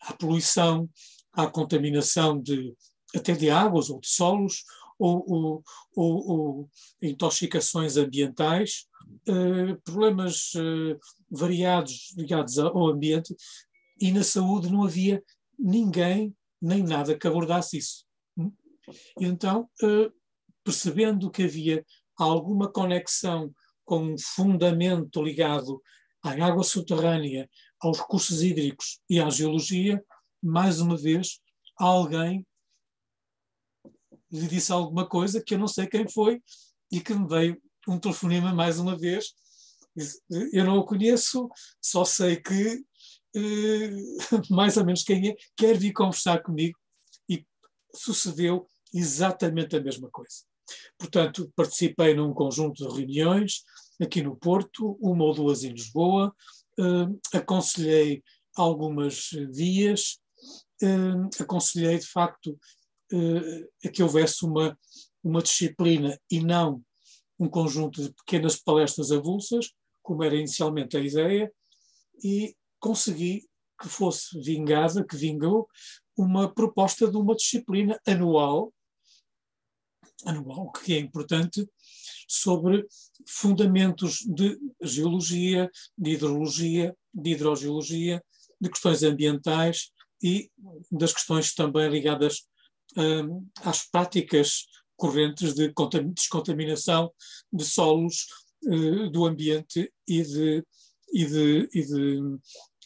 à 0.00 0.12
poluição, 0.14 0.88
à 1.32 1.46
contaminação 1.46 2.40
de, 2.40 2.74
até 3.14 3.34
de 3.34 3.50
águas 3.50 3.90
ou 3.90 4.00
de 4.00 4.08
solos, 4.08 4.64
ou, 4.98 5.24
ou, 5.26 5.64
ou, 5.96 6.28
ou 6.28 6.70
intoxicações 7.00 7.96
ambientais, 7.96 8.86
eh, 9.26 9.74
problemas 9.82 10.52
eh, 10.54 10.98
variados 11.30 12.14
ligados 12.16 12.58
ao 12.58 12.86
ambiente, 12.86 13.34
e 13.98 14.12
na 14.12 14.22
saúde 14.22 14.70
não 14.70 14.84
havia 14.84 15.22
ninguém 15.58 16.34
nem 16.60 16.82
nada 16.82 17.16
que 17.16 17.26
abordasse 17.26 17.78
isso. 17.78 18.04
E 19.18 19.24
então, 19.24 19.68
uh, 19.82 20.12
percebendo 20.64 21.30
que 21.30 21.44
havia 21.44 21.84
alguma 22.16 22.70
conexão 22.70 23.52
com 23.84 24.12
um 24.12 24.16
fundamento 24.18 25.22
ligado 25.22 25.82
à 26.22 26.30
água 26.30 26.62
subterrânea, 26.62 27.48
aos 27.80 27.98
recursos 27.98 28.42
hídricos 28.42 29.00
e 29.08 29.20
à 29.20 29.30
geologia, 29.30 30.04
mais 30.42 30.80
uma 30.80 30.96
vez, 30.96 31.40
alguém 31.76 32.46
lhe 34.30 34.46
disse 34.46 34.70
alguma 34.70 35.08
coisa 35.08 35.42
que 35.42 35.54
eu 35.54 35.58
não 35.58 35.66
sei 35.66 35.86
quem 35.86 36.08
foi 36.08 36.40
e 36.92 37.00
que 37.00 37.14
me 37.14 37.26
veio 37.26 37.60
um 37.88 37.98
telefonema 37.98 38.54
mais 38.54 38.78
uma 38.78 38.96
vez. 38.96 39.34
Eu 40.52 40.64
não 40.64 40.78
o 40.78 40.84
conheço, 40.84 41.48
só 41.80 42.04
sei 42.04 42.36
que 42.36 42.52
eh, 42.52 42.78
mais 44.50 44.76
ou 44.76 44.84
menos 44.84 45.02
quem 45.02 45.28
é, 45.28 45.36
quer 45.56 45.76
vir 45.76 45.92
conversar 45.92 46.42
comigo 46.42 46.78
e 47.28 47.44
sucedeu 47.94 48.66
exatamente 48.92 49.76
a 49.76 49.80
mesma 49.80 50.10
coisa. 50.10 50.44
Portanto, 50.98 51.52
participei 51.56 52.14
num 52.14 52.32
conjunto 52.32 52.86
de 52.86 52.94
reuniões 52.94 53.64
aqui 54.00 54.22
no 54.22 54.36
Porto, 54.36 54.96
uma 55.00 55.24
ou 55.24 55.34
duas 55.34 55.62
em 55.64 55.72
Lisboa, 55.72 56.34
uh, 56.78 57.20
aconselhei 57.34 58.22
algumas 58.56 59.30
vias, 59.52 60.18
uh, 60.82 61.28
aconselhei 61.42 61.98
de 61.98 62.06
facto 62.06 62.58
uh, 63.12 63.68
a 63.84 63.88
que 63.88 64.02
houvesse 64.02 64.44
uma, 64.44 64.78
uma 65.22 65.42
disciplina 65.42 66.18
e 66.30 66.40
não 66.40 66.82
um 67.38 67.48
conjunto 67.48 68.02
de 68.02 68.12
pequenas 68.12 68.56
palestras 68.56 69.10
avulsas, 69.10 69.70
como 70.02 70.22
era 70.22 70.36
inicialmente 70.36 70.96
a 70.96 71.00
ideia, 71.00 71.50
e 72.22 72.54
consegui 72.80 73.46
que 73.80 73.88
fosse 73.88 74.38
vingada, 74.40 75.04
que 75.04 75.16
vingou, 75.16 75.68
uma 76.16 76.52
proposta 76.52 77.10
de 77.10 77.16
uma 77.16 77.34
disciplina 77.34 77.98
anual 78.06 78.72
anual, 80.26 80.70
que 80.72 80.94
é 80.94 80.98
importante, 80.98 81.66
sobre 82.28 82.86
fundamentos 83.26 84.18
de 84.26 84.58
geologia, 84.82 85.70
de 85.96 86.10
hidrologia, 86.12 86.96
de 87.12 87.30
hidrogeologia, 87.30 88.22
de 88.60 88.70
questões 88.70 89.02
ambientais 89.02 89.90
e 90.22 90.50
das 90.90 91.12
questões 91.12 91.54
também 91.54 91.88
ligadas 91.88 92.46
hum, 92.96 93.48
às 93.62 93.88
práticas 93.88 94.66
correntes 94.96 95.54
de 95.54 95.72
descontaminação 96.14 97.10
de 97.50 97.64
solos 97.64 98.26
do 99.10 99.24
ambiente 99.24 99.90
e 100.06 100.22
de, 100.22 100.62
e 101.14 101.24
de, 101.24 101.68
e 101.72 101.82
de, 101.82 102.20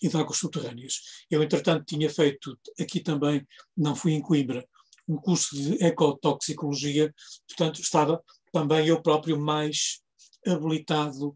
e 0.04 0.08
de 0.08 0.16
águas 0.18 0.36
subterrâneas. 0.36 1.00
Eu, 1.30 1.42
entretanto, 1.42 1.86
tinha 1.86 2.10
feito 2.10 2.58
aqui 2.78 3.00
também, 3.00 3.46
não 3.74 3.96
fui 3.96 4.12
em 4.12 4.20
Coimbra, 4.20 4.62
um 5.08 5.16
curso 5.16 5.56
de 5.56 5.82
ecotoxicologia, 5.82 7.12
portanto, 7.48 7.80
estava 7.80 8.22
também 8.52 8.86
eu 8.86 9.02
próprio 9.02 9.40
mais 9.40 10.00
habilitado 10.46 11.34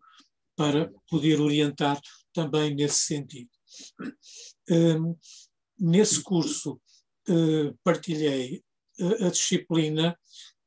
para 0.54 0.92
poder 1.08 1.40
orientar 1.40 1.98
também 2.32 2.74
nesse 2.74 3.06
sentido. 3.06 3.50
Um, 4.70 5.16
nesse 5.78 6.22
curso 6.22 6.78
uh, 7.28 7.78
partilhei 7.82 8.62
uh, 9.00 9.26
a 9.26 9.30
disciplina 9.30 10.18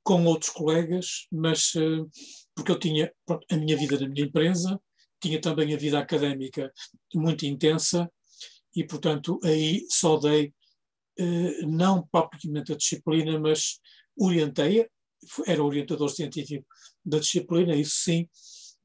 com 0.03 0.25
outros 0.25 0.49
colegas, 0.49 1.27
mas 1.31 1.75
uh, 1.75 2.09
porque 2.55 2.71
eu 2.71 2.79
tinha 2.79 3.13
a 3.49 3.57
minha 3.57 3.77
vida 3.77 3.99
na 3.99 4.07
minha 4.07 4.25
empresa, 4.25 4.79
tinha 5.21 5.39
também 5.39 5.73
a 5.73 5.77
vida 5.77 5.99
académica 5.99 6.71
muito 7.13 7.45
intensa 7.45 8.11
e, 8.75 8.83
portanto, 8.83 9.39
aí 9.43 9.85
só 9.89 10.17
dei 10.17 10.53
não 11.67 12.07
propriamente 12.07 12.73
a 12.73 12.77
disciplina, 12.77 13.39
mas 13.39 13.79
orientei-a, 14.17 14.87
era 15.45 15.63
orientador 15.63 16.09
científico 16.09 16.65
da 17.05 17.19
disciplina, 17.19 17.75
isso 17.75 17.97
sim, 17.97 18.27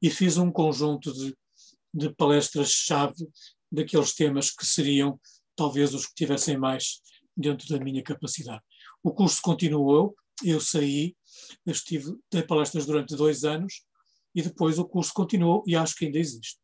e 0.01 0.09
fiz 0.09 0.37
um 0.37 0.51
conjunto 0.51 1.11
de, 1.13 1.35
de 1.93 2.13
palestras-chave 2.15 3.27
daqueles 3.71 4.13
temas 4.13 4.51
que 4.51 4.65
seriam 4.65 5.19
talvez 5.55 5.93
os 5.93 6.05
que 6.05 6.13
tivessem 6.13 6.57
mais 6.57 7.01
dentro 7.35 7.67
da 7.67 7.83
minha 7.83 8.03
capacidade. 8.03 8.61
O 9.03 9.13
curso 9.13 9.39
continuou, 9.41 10.15
eu 10.43 10.61
saí, 10.61 11.15
eu 11.65 11.71
estive, 11.71 12.15
dei 12.31 12.43
palestras 12.43 12.85
durante 12.85 13.15
dois 13.15 13.43
anos 13.43 13.81
e 14.37 14.41
depois 14.43 14.77
o 14.77 14.85
curso 14.85 15.11
continuou 15.15 15.63
e 15.65 15.75
acho 15.75 15.95
que 15.95 16.05
ainda 16.05 16.19
existe. 16.19 16.59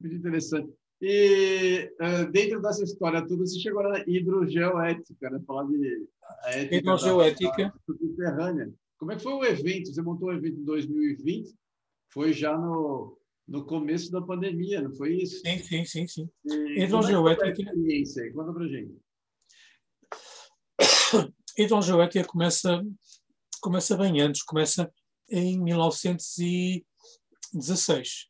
Muito 0.00 0.16
interessante. 0.16 0.72
E 1.02 1.92
uh, 2.00 2.32
dentro 2.32 2.62
dessa 2.62 2.82
história 2.82 3.20
toda, 3.20 3.46
você 3.46 3.60
chegou 3.60 3.82
na 3.82 4.02
hidrogeoética, 4.06 5.28
né? 5.28 5.38
Falar 5.46 5.64
de 5.64 6.08
ética 6.46 6.76
hidrogeoética 6.76 7.74
subterrânea. 7.84 8.72
Como 8.96 9.12
é 9.12 9.16
que 9.16 9.22
foi 9.22 9.34
o 9.34 9.44
evento? 9.44 9.92
Você 9.92 10.00
montou 10.00 10.28
o 10.28 10.32
evento 10.32 10.58
em 10.58 10.64
2020, 10.64 11.54
foi 12.10 12.32
já 12.32 12.56
no, 12.56 13.18
no 13.46 13.66
começo 13.66 14.10
da 14.10 14.22
pandemia, 14.22 14.80
não 14.80 14.94
foi 14.94 15.14
isso? 15.14 15.42
Sim, 15.42 15.58
sim, 15.58 15.84
sim, 15.84 16.08
sim. 16.08 16.30
E 16.46 16.84
hidrogeoética. 16.84 17.70
Como 17.70 17.86
é 17.86 17.92
aí? 17.92 18.32
Conta 18.32 18.52
pra 18.54 18.66
gente. 18.66 18.96
Hidrogeoética 21.58 22.24
começa, 22.24 22.82
começa 23.60 23.94
bem 23.94 24.22
antes, 24.22 24.42
começa 24.42 24.90
em 25.30 25.58
1916. 25.60 28.28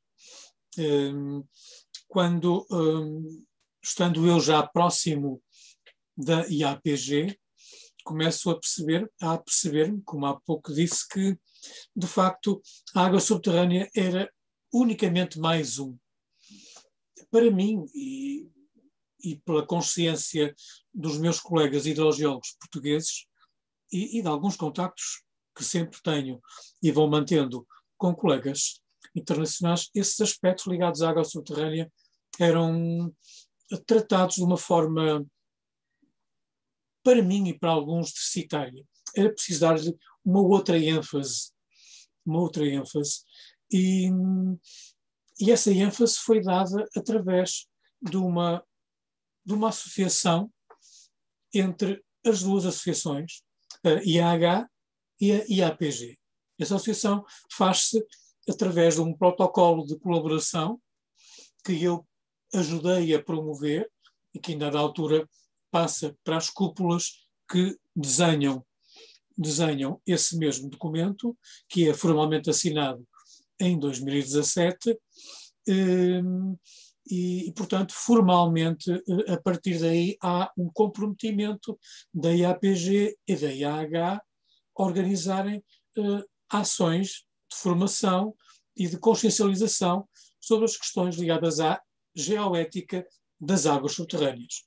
Um, 0.78 1.44
quando, 2.06 2.66
um, 2.70 3.44
estando 3.82 4.26
eu 4.26 4.38
já 4.40 4.66
próximo 4.66 5.42
da 6.16 6.46
IAPG, 6.46 7.38
começo 8.04 8.50
a 8.50 8.58
perceber, 8.58 9.10
a 9.20 9.36
perceber, 9.36 10.00
como 10.04 10.26
há 10.26 10.40
pouco 10.40 10.72
disse, 10.72 11.06
que 11.06 11.38
de 11.94 12.06
facto 12.06 12.62
a 12.94 13.04
água 13.04 13.20
subterrânea 13.20 13.90
era 13.94 14.32
unicamente 14.72 15.38
mais 15.38 15.78
um. 15.78 15.94
Para 17.30 17.50
mim, 17.50 17.84
e, 17.94 18.50
e 19.22 19.36
pela 19.40 19.66
consciência 19.66 20.54
dos 20.94 21.18
meus 21.18 21.40
colegas 21.40 21.84
hidrogeólogos 21.84 22.56
portugueses 22.58 23.26
e, 23.92 24.18
e 24.18 24.22
de 24.22 24.28
alguns 24.28 24.56
contactos 24.56 25.22
que 25.58 25.64
sempre 25.64 26.00
tenho 26.02 26.40
e 26.80 26.92
vou 26.92 27.10
mantendo 27.10 27.66
com 27.96 28.14
colegas 28.14 28.80
internacionais, 29.14 29.90
esses 29.92 30.20
aspectos 30.20 30.66
ligados 30.66 31.02
à 31.02 31.10
água 31.10 31.24
subterrânea 31.24 31.90
eram 32.38 33.12
tratados 33.84 34.36
de 34.36 34.44
uma 34.44 34.56
forma, 34.56 35.26
para 37.02 37.20
mim 37.20 37.48
e 37.48 37.58
para 37.58 37.70
alguns, 37.70 38.12
deficitária. 38.12 38.86
Era 39.16 39.32
preciso 39.32 39.60
dar-lhe 39.60 39.98
uma 40.24 40.40
outra 40.40 40.78
ênfase, 40.78 41.50
uma 42.24 42.38
outra 42.40 42.64
ênfase. 42.64 43.22
E, 43.72 44.08
e 45.40 45.50
essa 45.50 45.72
ênfase 45.72 46.18
foi 46.18 46.40
dada 46.40 46.88
através 46.96 47.66
de 48.00 48.16
uma, 48.16 48.64
de 49.44 49.54
uma 49.54 49.70
associação 49.70 50.52
entre 51.52 52.00
as 52.24 52.42
duas 52.42 52.64
associações, 52.64 53.42
a 53.84 54.00
IAH 54.04 54.68
e 55.20 55.32
a 55.32 55.44
IAPG. 55.48 56.18
Essa 56.58 56.76
associação 56.76 57.24
faz-se 57.52 58.04
através 58.48 58.94
de 58.94 59.00
um 59.00 59.14
protocolo 59.14 59.84
de 59.86 59.98
colaboração 59.98 60.80
que 61.64 61.82
eu 61.82 62.06
ajudei 62.54 63.14
a 63.14 63.22
promover 63.22 63.90
e 64.34 64.38
que 64.38 64.52
ainda 64.52 64.70
da 64.70 64.78
altura 64.78 65.28
passa 65.70 66.16
para 66.24 66.36
as 66.36 66.48
cúpulas 66.48 67.26
que 67.50 67.76
desenham 67.94 68.64
desenham 69.38 70.02
esse 70.04 70.36
mesmo 70.36 70.68
documento, 70.68 71.36
que 71.68 71.88
é 71.88 71.94
formalmente 71.94 72.50
assinado 72.50 73.06
em 73.60 73.78
2017, 73.78 74.98
ehm, 75.68 76.56
e, 77.10 77.48
e, 77.48 77.52
portanto, 77.52 77.92
formalmente, 77.94 78.90
eh, 78.90 79.32
a 79.32 79.40
partir 79.40 79.78
daí, 79.78 80.16
há 80.22 80.52
um 80.58 80.68
comprometimento 80.70 81.78
da 82.12 82.30
IAPG 82.34 83.16
e 83.26 83.36
da 83.36 83.52
IAH 83.52 84.20
organizarem 84.78 85.62
uh, 85.98 86.24
ações 86.48 87.24
de 87.50 87.56
formação 87.56 88.34
e 88.76 88.86
de 88.86 88.98
consciencialização 88.98 90.08
sobre 90.40 90.64
as 90.64 90.76
questões 90.76 91.16
ligadas 91.16 91.58
à 91.60 91.82
geoética 92.14 93.06
das 93.40 93.66
águas 93.66 93.92
subterrâneas. 93.92 94.64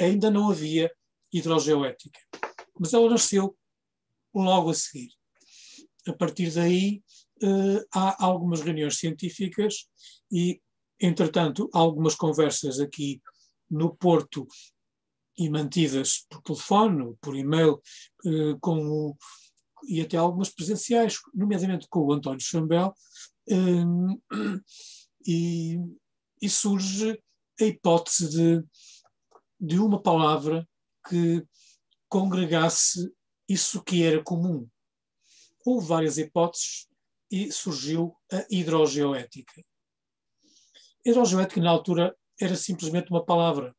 Ainda 0.00 0.30
não 0.30 0.50
havia 0.50 0.92
hidrogeoética, 1.32 2.20
mas 2.78 2.92
ela 2.92 3.08
nasceu 3.08 3.56
logo 4.34 4.70
a 4.70 4.74
seguir. 4.74 5.10
A 6.06 6.12
partir 6.12 6.52
daí, 6.52 7.02
uh, 7.42 7.86
há 7.94 8.24
algumas 8.24 8.60
reuniões 8.60 8.98
científicas 8.98 9.86
e, 10.30 10.60
entretanto, 11.00 11.70
algumas 11.72 12.14
conversas 12.14 12.80
aqui 12.80 13.22
no 13.70 13.94
Porto 13.94 14.46
e 15.38 15.48
mantidas 15.48 16.26
por 16.28 16.42
telefone, 16.42 17.16
por 17.20 17.36
e-mail, 17.36 17.80
uh, 18.26 18.58
com 18.60 18.84
o, 18.84 19.16
e 19.86 20.00
até 20.00 20.16
algumas 20.16 20.50
presenciais, 20.50 21.18
nomeadamente 21.34 21.86
com 21.88 22.00
o 22.00 22.12
António 22.12 22.40
Chambel, 22.40 22.92
um, 23.48 24.20
e, 25.26 25.78
e, 26.40 26.48
surge 26.48 27.20
a 27.60 27.64
hipótese 27.64 28.30
de, 28.30 28.64
de 29.60 29.78
uma 29.78 30.00
palavra 30.00 30.68
que 31.08 31.44
congregasse 32.08 33.12
isso 33.48 33.82
que 33.82 34.02
era 34.04 34.22
comum. 34.22 34.68
Houve 35.64 35.86
várias 35.86 36.18
hipóteses 36.18 36.86
e 37.30 37.50
surgiu 37.50 38.16
a 38.30 38.44
hidrogeoética. 38.50 39.62
Hidrogeoética, 41.04 41.60
na 41.60 41.70
altura, 41.70 42.16
era 42.40 42.56
simplesmente 42.56 43.10
uma 43.10 43.24
palavra, 43.24 43.74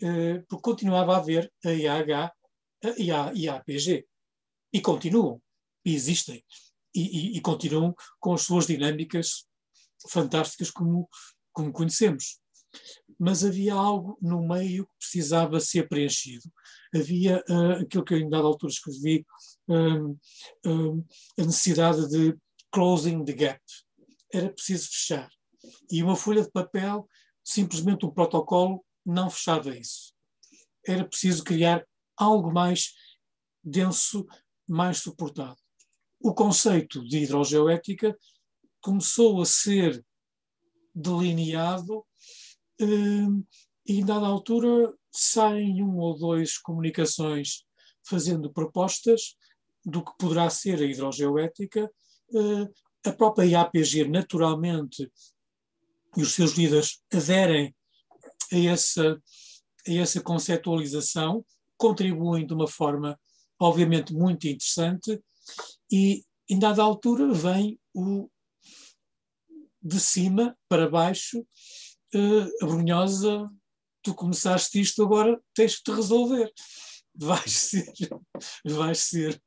eh, 0.00 0.38
porque 0.48 0.62
continuava 0.62 1.14
a 1.14 1.18
haver 1.18 1.52
a 1.64 1.70
IAH 1.70 2.32
e 2.96 3.10
a 3.10 3.32
IAPG. 3.32 4.07
E 4.72 4.80
continuam, 4.80 5.40
e 5.84 5.94
existem, 5.94 6.44
e, 6.94 7.00
e, 7.00 7.36
e, 7.36 7.40
continuam 7.40 7.94
com 8.18 8.34
as 8.34 8.42
suas 8.42 8.66
dinâmicas 8.66 9.46
fantásticas 10.10 10.70
como, 10.70 11.08
como 11.52 11.72
conhecemos. 11.72 12.38
Mas 13.18 13.44
havia 13.44 13.74
algo 13.74 14.18
no 14.20 14.46
meio 14.46 14.84
que 14.86 14.92
precisava 14.98 15.58
ser 15.60 15.88
preenchido. 15.88 16.50
Havia 16.94 17.42
uh, 17.48 17.82
aquilo 17.82 18.04
que 18.04 18.14
eu, 18.14 18.18
em 18.18 18.28
dada 18.28 18.46
altura, 18.46 18.72
escrevi, 18.72 19.26
um, 19.68 20.16
um, 20.66 21.04
a 21.38 21.44
necessidade 21.44 22.08
de 22.08 22.36
closing 22.70 23.24
the 23.24 23.32
gap. 23.32 23.60
Era 24.32 24.50
preciso 24.50 24.88
fechar. 24.88 25.28
E 25.90 26.02
uma 26.02 26.16
folha 26.16 26.42
de 26.42 26.50
papel, 26.50 27.08
simplesmente 27.44 28.06
um 28.06 28.10
protocolo, 28.10 28.84
não 29.04 29.30
fechava 29.30 29.76
isso. 29.76 30.12
Era 30.86 31.04
preciso 31.04 31.42
criar 31.42 31.84
algo 32.16 32.52
mais 32.52 32.92
denso, 33.64 34.26
mais 34.68 34.98
suportado. 34.98 35.56
O 36.20 36.34
conceito 36.34 37.02
de 37.06 37.18
hidrogeoética 37.18 38.16
começou 38.80 39.40
a 39.40 39.46
ser 39.46 40.04
delineado 40.94 42.04
eh, 42.80 42.86
e, 43.86 44.04
dada 44.04 44.26
altura, 44.26 44.92
saem 45.10 45.82
um 45.82 45.96
ou 45.96 46.18
dois 46.18 46.58
comunicações 46.58 47.64
fazendo 48.04 48.52
propostas 48.52 49.36
do 49.84 50.04
que 50.04 50.12
poderá 50.18 50.50
ser 50.50 50.80
a 50.80 50.84
hidrogeoética. 50.84 51.90
Eh, 52.34 53.08
a 53.08 53.12
própria 53.12 53.46
IAPG, 53.46 54.08
naturalmente, 54.08 55.10
e 56.16 56.22
os 56.22 56.32
seus 56.34 56.52
líderes 56.52 57.00
aderem 57.12 57.74
a 58.52 58.56
essa, 58.56 59.22
a 59.86 59.92
essa 59.92 60.20
conceptualização, 60.20 61.44
contribuem 61.76 62.46
de 62.46 62.52
uma 62.52 62.66
forma 62.66 63.18
obviamente 63.58 64.14
muito 64.14 64.46
interessante, 64.46 65.20
e 65.90 66.22
em 66.48 66.58
dada 66.58 66.82
altura 66.82 67.32
vem 67.32 67.78
o 67.94 68.28
de 69.82 70.00
cima 70.00 70.56
para 70.68 70.88
baixo, 70.88 71.40
uh, 72.14 72.64
a 72.64 72.66
Brunhosa, 72.66 73.50
tu 74.02 74.14
começaste 74.14 74.80
isto, 74.80 75.02
agora 75.02 75.40
tens 75.54 75.76
que 75.76 75.84
te 75.84 75.92
resolver. 75.92 76.52
Vais 77.20 77.50
ser, 77.50 77.92
vais 78.64 78.96
ser 78.96 79.42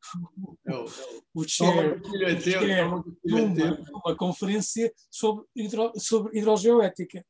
o, 0.67 1.41
o 1.41 1.47
chair, 1.47 2.01
o 2.01 2.41
chair 2.41 2.85
numa, 3.23 3.55
numa 3.89 4.17
conferência 4.17 4.93
sobre, 5.09 5.45
hidro, 5.55 5.93
sobre 5.97 6.37
hidrogeoética. 6.37 7.25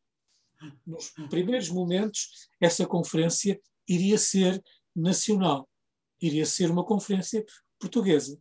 Nos 0.83 1.11
primeiros 1.29 1.69
momentos, 1.69 2.49
essa 2.59 2.87
conferência 2.87 3.61
iria 3.87 4.17
ser 4.17 4.59
nacional, 4.95 5.69
iria 6.21 6.45
ser 6.45 6.69
uma 6.69 6.85
conferência 6.85 7.45
portuguesa. 7.79 8.37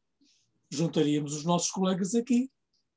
Juntaríamos 0.71 1.35
os 1.35 1.45
nossos 1.45 1.71
colegas 1.71 2.15
aqui, 2.15 2.51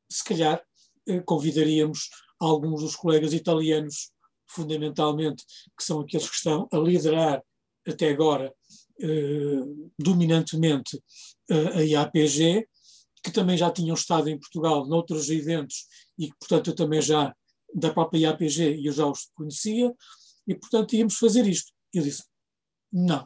se 0.10 0.24
calhar 0.24 0.64
eh, 1.08 1.22
convidaríamos 1.22 2.10
alguns 2.40 2.82
dos 2.82 2.96
colegas 2.96 3.34
italianos, 3.34 4.12
fundamentalmente, 4.48 5.44
que 5.78 5.84
são 5.84 6.02
aqueles 6.02 6.30
que 6.30 6.36
estão 6.36 6.68
a 6.72 6.78
liderar 6.78 7.44
até 7.88 8.10
agora 8.10 8.54
eh, 9.02 9.64
dominantemente 9.98 11.02
eh, 11.50 11.68
a 11.70 11.82
IAPG, 11.84 12.68
que 13.24 13.32
também 13.32 13.58
já 13.58 13.72
tinham 13.72 13.96
estado 13.96 14.30
em 14.30 14.40
Portugal 14.40 14.86
noutros 14.86 15.30
eventos 15.30 15.88
e 16.18 16.28
que, 16.28 16.36
portanto, 16.40 16.70
eu 16.70 16.76
também 16.76 17.02
já, 17.02 17.34
da 17.74 17.92
própria 17.92 18.20
IAPG, 18.20 18.86
eu 18.86 18.92
já 18.92 19.08
os 19.08 19.32
conhecia, 19.34 19.94
e, 20.48 20.56
portanto, 20.56 20.94
íamos 20.94 21.16
fazer 21.16 21.48
isto. 21.48 21.72
Eu 21.94 22.04
disse, 22.04 22.24
não. 22.92 23.26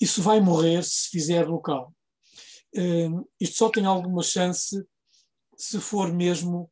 Isso 0.00 0.22
vai 0.22 0.40
morrer 0.40 0.82
se 0.84 1.08
fizer 1.10 1.46
local. 1.48 1.94
Isto 3.40 3.56
só 3.56 3.70
tem 3.70 3.84
alguma 3.84 4.22
chance 4.22 4.84
se 5.56 5.80
for 5.80 6.12
mesmo 6.12 6.70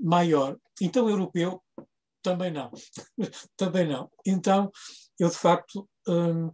maior. 0.00 0.56
Então, 0.80 1.08
europeu, 1.08 1.62
também 2.22 2.52
não. 2.52 2.70
também 3.56 3.86
não. 3.86 4.10
Então, 4.24 4.70
eu 5.18 5.28
de 5.28 5.36
facto 5.36 5.88
um, 6.08 6.50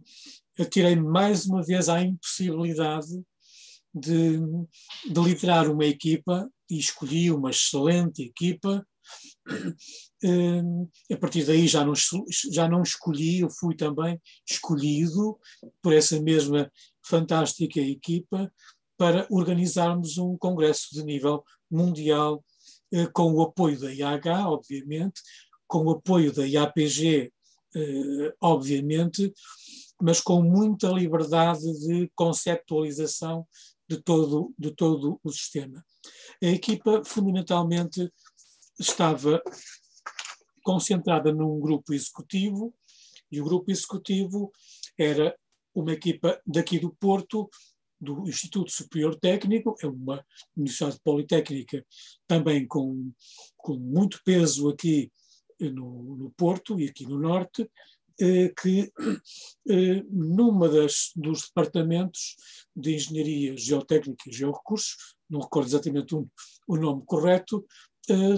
atirei 0.59 0.95
mais 0.95 1.45
uma 1.45 1.63
vez 1.63 1.87
à 1.87 2.01
impossibilidade 2.01 3.09
de, 3.93 4.39
de 4.39 5.21
liderar 5.21 5.69
uma 5.69 5.85
equipa 5.85 6.49
e 6.69 6.77
escolhi 6.77 7.31
uma 7.31 7.51
excelente 7.51 8.23
equipa. 8.23 8.85
Um, 10.21 10.89
a 11.11 11.17
partir 11.17 11.45
daí 11.45 11.65
já 11.65 11.85
não, 11.85 11.93
já 12.51 12.67
não 12.67 12.83
escolhi, 12.83 13.39
eu 13.39 13.49
fui 13.49 13.73
também 13.75 14.19
escolhido 14.45 15.39
por 15.81 15.93
essa 15.93 16.21
mesma 16.21 16.69
fantástica 17.01 17.79
equipa 17.79 18.51
para 18.97 19.25
organizarmos 19.31 20.17
um 20.17 20.37
congresso 20.37 20.89
de 20.91 21.03
nível 21.03 21.43
mundial 21.71 22.43
eh, 22.91 23.07
com 23.07 23.31
o 23.31 23.41
apoio 23.41 23.79
da 23.79 23.93
IAH, 23.93 24.49
obviamente, 24.49 25.21
com 25.65 25.85
o 25.85 25.91
apoio 25.91 26.33
da 26.33 26.45
IAPG, 26.45 27.31
eh, 27.75 28.33
obviamente, 28.41 29.31
mas 30.01 30.19
com 30.19 30.41
muita 30.41 30.89
liberdade 30.89 31.61
de 31.79 32.11
conceptualização 32.15 33.47
de 33.87 34.01
todo, 34.01 34.53
de 34.57 34.71
todo 34.71 35.19
o 35.23 35.31
sistema. 35.31 35.83
A 36.41 36.47
equipa, 36.47 37.01
fundamentalmente, 37.05 38.11
estava 38.79 39.41
concentrada 40.63 41.33
num 41.33 41.59
grupo 41.59 41.93
executivo, 41.93 42.73
e 43.31 43.39
o 43.39 43.43
grupo 43.43 43.69
executivo 43.71 44.51
era 44.97 45.35
uma 45.73 45.93
equipa 45.93 46.41
daqui 46.45 46.79
do 46.79 46.91
Porto, 46.93 47.49
do 47.99 48.27
Instituto 48.27 48.71
Superior 48.71 49.15
Técnico, 49.19 49.75
é 49.81 49.87
uma 49.87 50.25
universidade 50.55 50.99
politécnica 51.03 51.85
também 52.25 52.65
com, 52.65 53.11
com 53.57 53.75
muito 53.75 54.21
peso 54.23 54.69
aqui 54.69 55.11
no, 55.59 56.15
no 56.15 56.31
Porto 56.31 56.79
e 56.79 56.87
aqui 56.87 57.05
no 57.05 57.19
Norte, 57.19 57.69
eh, 58.21 58.53
que 58.61 58.91
eh, 59.69 60.03
numa 60.09 60.69
das, 60.69 61.11
dos 61.15 61.47
departamentos 61.47 62.35
de 62.75 62.95
Engenharia 62.95 63.55
Geotécnica 63.57 64.29
e 64.29 64.33
Georrecursos, 64.33 65.15
não 65.29 65.41
recordo 65.41 65.67
exatamente 65.67 66.15
o, 66.15 66.27
o 66.67 66.77
nome 66.77 67.03
correto, 67.05 67.65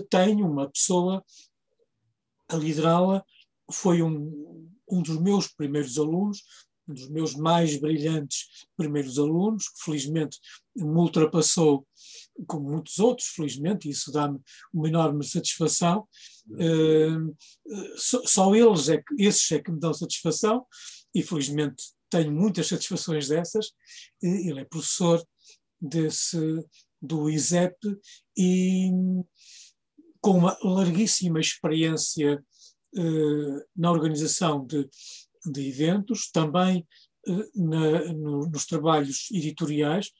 tem 0.09 0.41
uma 0.43 0.69
pessoa 0.69 1.23
a 2.49 2.55
liderá-la, 2.55 3.23
foi 3.71 4.01
um, 4.01 4.69
um 4.89 5.01
dos 5.01 5.19
meus 5.19 5.47
primeiros 5.47 5.97
alunos, 5.97 6.43
um 6.87 6.93
dos 6.93 7.09
meus 7.09 7.35
mais 7.35 7.79
brilhantes 7.79 8.67
primeiros 8.75 9.17
alunos, 9.17 9.69
que 9.69 9.83
felizmente 9.85 10.37
me 10.75 10.97
ultrapassou 10.97 11.87
como 12.47 12.69
muitos 12.69 12.99
outros, 12.99 13.27
felizmente, 13.29 13.87
e 13.87 13.91
isso 13.91 14.11
dá-me 14.11 14.39
uma 14.73 14.87
enorme 14.87 15.23
satisfação. 15.23 16.07
Uh, 16.49 17.35
só, 17.95 18.21
só, 18.25 18.55
eles, 18.55 18.89
é 18.89 18.97
que, 18.97 19.23
esses 19.23 19.51
é 19.51 19.59
que 19.59 19.71
me 19.71 19.79
dão 19.79 19.93
satisfação, 19.93 20.65
e 21.13 21.21
felizmente 21.21 21.83
tenho 22.09 22.31
muitas 22.31 22.67
satisfações 22.67 23.27
dessas. 23.27 23.71
Ele 24.21 24.59
é 24.59 24.65
professor 24.65 25.23
desse, 25.79 26.37
do 27.01 27.29
ISEP 27.29 27.75
e 28.37 28.89
com 30.21 30.37
uma 30.37 30.57
larguíssima 30.63 31.39
experiência 31.39 32.43
uh, 32.95 33.65
na 33.75 33.91
organização 33.91 34.65
de, 34.65 34.87
de 35.51 35.67
eventos, 35.67 36.29
também 36.31 36.87
uh, 37.27 37.51
na, 37.55 38.13
no, 38.13 38.45
nos 38.47 38.65
trabalhos 38.65 39.29
editoriais. 39.31 40.11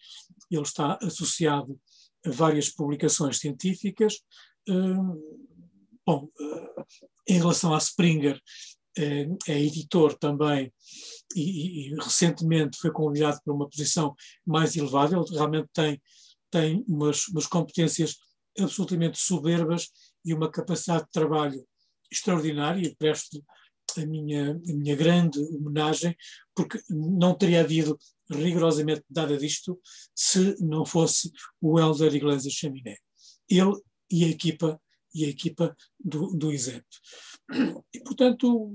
Ele 0.50 0.62
está 0.64 0.98
associado 1.02 1.80
várias 2.26 2.70
publicações 2.70 3.38
científicas. 3.40 4.20
Hum, 4.68 5.20
bom, 6.06 6.30
eh, 6.40 6.84
em 7.28 7.38
relação 7.40 7.74
a 7.74 7.80
Springer, 7.80 8.40
é, 8.98 9.26
editor 9.48 10.18
também 10.18 10.72
e, 11.36 11.90
e, 11.92 11.96
recentemente 11.96 12.78
foi 12.78 12.92
convidado 12.92 13.40
para 13.44 13.54
uma 13.54 13.70
posição 13.70 14.14
mais 14.46 14.76
elevada. 14.76 15.16
Ele 15.16 15.26
realmente 15.32 15.70
tem, 15.74 16.02
tem 16.50 16.84
umas, 16.88 17.28
umas 17.30 17.48
competências 17.48 18.18
absolutamente 18.60 19.18
soberbas 19.20 19.90
e 20.26 20.34
uma 20.34 20.52
capacidade 20.52 21.06
de 21.06 21.12
trabalho 21.12 21.66
extraordinária. 22.12 22.86
E 22.86 22.96
presto 22.96 23.44
a 23.98 24.06
minha, 24.06 24.52
a 24.52 24.74
minha 24.74 24.96
grande 24.96 25.40
homenagem, 25.40 26.16
porque 26.56 26.80
não 26.90 27.36
teria 27.36 27.62
havido 27.62 27.98
rigorosamente 28.30 29.04
nada 29.10 29.38
disto 29.38 29.80
se 30.16 30.56
não 30.64 30.86
fosse 30.86 31.32
o 31.60 31.80
Helder 31.80 32.16
Iglesias 32.16 32.54
Chaminé. 32.54 32.96
Ele 33.50 33.74
e 34.10 34.26
a 34.26 34.28
equipa, 34.28 34.82
e 35.14 35.26
a 35.26 35.30
equipa 35.30 35.76
do, 36.00 36.28
do 36.36 36.52
ISEP. 36.52 36.86
E, 37.94 38.00
portanto, 38.02 38.72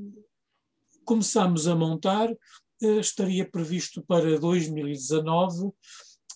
começámos 1.05 1.66
a 1.66 1.74
montar, 1.74 2.31
eh, 2.83 2.99
estaria 2.99 3.49
previsto 3.49 4.03
para 4.03 4.39
2019, 4.39 5.70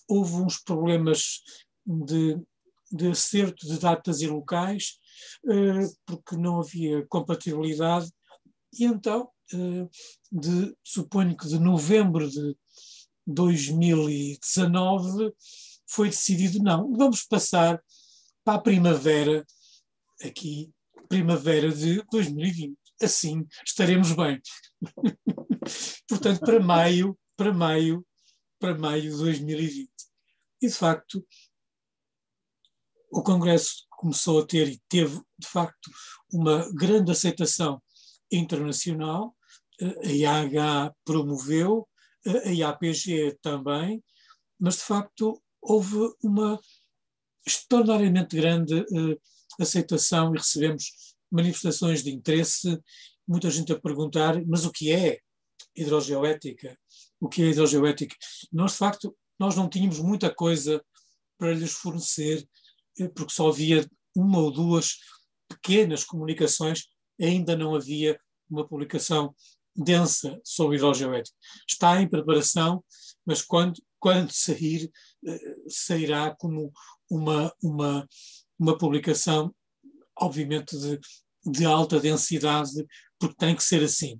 houve 0.07 0.35
uns 0.35 0.57
problemas 0.57 1.41
de, 1.85 2.39
de 2.91 3.09
acerto 3.09 3.67
de 3.67 3.79
datas 3.79 4.21
e 4.21 4.27
locais, 4.27 4.99
eh, 5.49 5.89
porque 6.05 6.35
não 6.35 6.59
havia 6.59 7.05
compatibilidade, 7.07 8.11
e 8.77 8.85
então, 8.85 9.29
eh, 9.53 9.87
de, 10.31 10.75
suponho 10.83 11.35
que 11.35 11.47
de 11.47 11.59
novembro 11.59 12.29
de 12.29 12.55
2019 13.27 15.33
foi 15.87 16.09
decidido 16.09 16.63
não, 16.63 16.95
vamos 16.95 17.23
passar 17.23 17.81
para 18.43 18.57
a 18.57 18.61
primavera, 18.61 19.45
aqui, 20.23 20.71
primavera 21.07 21.71
de 21.71 22.03
2020. 22.11 22.77
Assim 23.01 23.45
estaremos 23.65 24.13
bem. 24.13 24.39
Portanto, 26.07 26.39
para 26.39 26.59
maio, 26.59 27.17
para 27.35 27.53
maio, 27.53 28.05
para 28.59 28.77
maio 28.77 29.11
de 29.11 29.17
2020. 29.17 29.89
E 30.61 30.67
de 30.67 30.73
facto, 30.73 31.25
o 33.11 33.21
Congresso 33.21 33.85
começou 33.89 34.39
a 34.39 34.45
ter 34.45 34.67
e 34.69 34.81
teve, 34.89 35.19
de 35.37 35.47
facto, 35.47 35.91
uma 36.31 36.69
grande 36.73 37.11
aceitação 37.11 37.81
internacional. 38.31 39.35
A 40.03 40.07
IAH 40.07 40.93
promoveu, 41.03 41.87
a 42.25 42.49
IAPG 42.49 43.37
também, 43.41 44.03
mas 44.59 44.75
de 44.75 44.83
facto 44.83 45.41
houve 45.61 45.97
uma 46.23 46.59
extraordinariamente 47.45 48.35
grande 48.35 48.79
uh, 48.79 49.21
aceitação 49.59 50.33
e 50.33 50.37
recebemos 50.37 51.15
manifestações 51.31 52.03
de 52.03 52.11
interesse, 52.11 52.79
muita 53.27 53.49
gente 53.49 53.71
a 53.71 53.79
perguntar, 53.79 54.43
mas 54.45 54.65
o 54.65 54.71
que 54.71 54.91
é 54.91 55.19
hidrogeoética? 55.75 56.77
O 57.19 57.29
que 57.29 57.43
é 57.43 57.47
hidrogeoética? 57.47 58.15
Nós, 58.51 58.73
de 58.73 58.77
facto, 58.77 59.17
nós 59.39 59.55
não 59.55 59.69
tínhamos 59.69 59.99
muita 59.99 60.33
coisa 60.33 60.83
para 61.37 61.53
lhes 61.53 61.71
fornecer, 61.71 62.39
eh, 62.39 62.45
porque 63.15 63.33
só 63.33 63.49
havia 63.49 63.87
uma 64.15 64.39
ou 64.39 64.51
duas 64.51 64.97
pequenas 65.47 66.03
comunicações, 66.03 66.85
ainda 67.19 67.55
não 67.55 67.75
havia 67.75 68.19
uma 68.49 68.67
publicação 68.67 69.33
densa 69.75 70.39
sobre 70.43 70.77
hidrogeoética. 70.77 71.35
Está 71.67 72.01
em 72.01 72.09
preparação, 72.09 72.83
mas 73.25 73.41
quando, 73.41 73.81
quando 73.99 74.31
sair, 74.31 74.91
eh, 75.25 75.55
sairá 75.67 76.35
como 76.35 76.71
uma, 77.09 77.53
uma, 77.63 78.07
uma 78.59 78.77
publicação, 78.77 79.53
obviamente, 80.17 80.77
de, 80.77 80.99
de 81.45 81.65
alta 81.65 81.99
densidade, 81.99 82.85
porque 83.17 83.35
tem 83.35 83.55
que 83.55 83.63
ser 83.63 83.83
assim. 83.83 84.19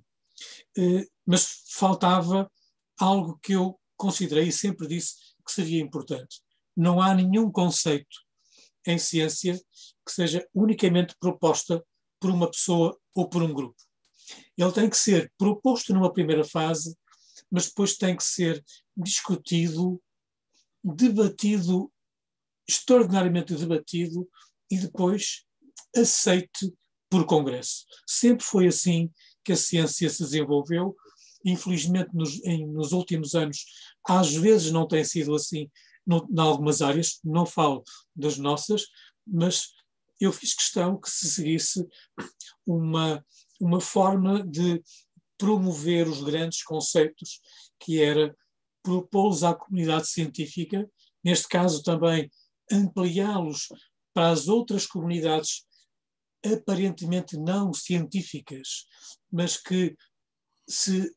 Eh, 0.78 1.06
mas 1.26 1.62
faltava 1.74 2.50
algo 2.98 3.38
que 3.42 3.52
eu 3.52 3.78
considerei 3.96 4.48
e 4.48 4.52
sempre 4.52 4.86
disse 4.86 5.14
que 5.44 5.52
seria 5.52 5.82
importante. 5.82 6.40
Não 6.76 7.00
há 7.00 7.14
nenhum 7.14 7.50
conceito 7.50 8.16
em 8.86 8.98
ciência 8.98 9.60
que 10.04 10.12
seja 10.12 10.46
unicamente 10.54 11.14
proposta 11.20 11.84
por 12.20 12.30
uma 12.30 12.50
pessoa 12.50 12.98
ou 13.14 13.28
por 13.28 13.42
um 13.42 13.52
grupo. 13.52 13.76
Ele 14.56 14.72
tem 14.72 14.88
que 14.88 14.96
ser 14.96 15.32
proposto 15.36 15.92
numa 15.92 16.12
primeira 16.12 16.44
fase, 16.44 16.96
mas 17.50 17.66
depois 17.66 17.96
tem 17.96 18.16
que 18.16 18.24
ser 18.24 18.64
discutido, 18.96 20.00
debatido, 20.82 21.92
extraordinariamente 22.68 23.54
debatido 23.54 24.28
e 24.70 24.78
depois 24.78 25.44
aceite 25.96 26.72
por 27.10 27.26
Congresso. 27.26 27.84
Sempre 28.06 28.44
foi 28.44 28.66
assim 28.66 29.10
que 29.44 29.52
a 29.52 29.56
ciência 29.56 30.08
se 30.08 30.22
desenvolveu. 30.22 30.96
Infelizmente, 31.44 32.10
nos, 32.14 32.42
em, 32.44 32.66
nos 32.66 32.92
últimos 32.92 33.34
anos, 33.34 33.64
às 34.08 34.32
vezes 34.32 34.70
não 34.70 34.86
tem 34.86 35.04
sido 35.04 35.34
assim 35.34 35.68
em 36.08 36.40
algumas 36.40 36.82
áreas, 36.82 37.18
não 37.24 37.46
falo 37.46 37.82
das 38.14 38.38
nossas, 38.38 38.86
mas 39.26 39.72
eu 40.20 40.32
fiz 40.32 40.54
questão 40.54 41.00
que 41.00 41.10
se 41.10 41.28
seguisse 41.28 41.86
uma, 42.66 43.24
uma 43.60 43.80
forma 43.80 44.46
de 44.46 44.82
promover 45.38 46.08
os 46.08 46.22
grandes 46.22 46.62
conceitos, 46.62 47.40
que 47.78 48.00
era 48.00 48.36
propô-los 48.82 49.42
à 49.42 49.54
comunidade 49.54 50.08
científica, 50.08 50.88
neste 51.24 51.48
caso 51.48 51.82
também 51.82 52.30
ampliá-los 52.70 53.68
para 54.14 54.30
as 54.30 54.48
outras 54.48 54.86
comunidades 54.86 55.64
aparentemente 56.44 57.36
não 57.36 57.72
científicas, 57.72 58.86
mas 59.30 59.56
que 59.56 59.96
se 60.68 61.14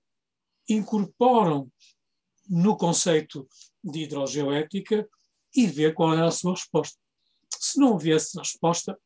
incorporam 0.69 1.71
no 2.49 2.77
conceito 2.77 3.47
de 3.83 4.03
hidrogeoética 4.03 5.07
e 5.55 5.67
ver 5.67 5.93
qual 5.93 6.13
era 6.13 6.27
a 6.27 6.31
sua 6.31 6.51
resposta. 6.51 6.97
Se 7.59 7.79
não 7.79 7.93
houvesse 7.93 8.37
resposta, 8.37 8.99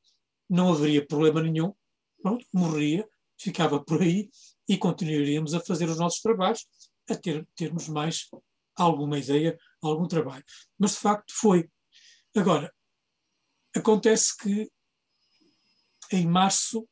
não 0.50 0.72
haveria 0.72 1.06
problema 1.06 1.42
nenhum, 1.42 1.74
pronto, 2.22 2.46
morria, 2.52 3.08
ficava 3.38 3.84
por 3.84 4.02
aí 4.02 4.30
e 4.68 4.78
continuaríamos 4.78 5.54
a 5.54 5.60
fazer 5.60 5.90
os 5.90 5.98
nossos 5.98 6.22
trabalhos, 6.22 6.68
a 7.10 7.16
ter, 7.16 7.48
termos 7.56 7.88
mais 7.88 8.28
alguma 8.76 9.20
ideia, 9.20 9.58
algum 9.82 10.08
trabalho. 10.08 10.44
Mas 10.78 10.92
de 10.92 10.98
facto 10.98 11.34
foi. 11.36 11.70
Agora, 12.36 12.74
acontece 13.76 14.36
que 14.38 14.70
em 16.12 16.26
março, 16.28 16.88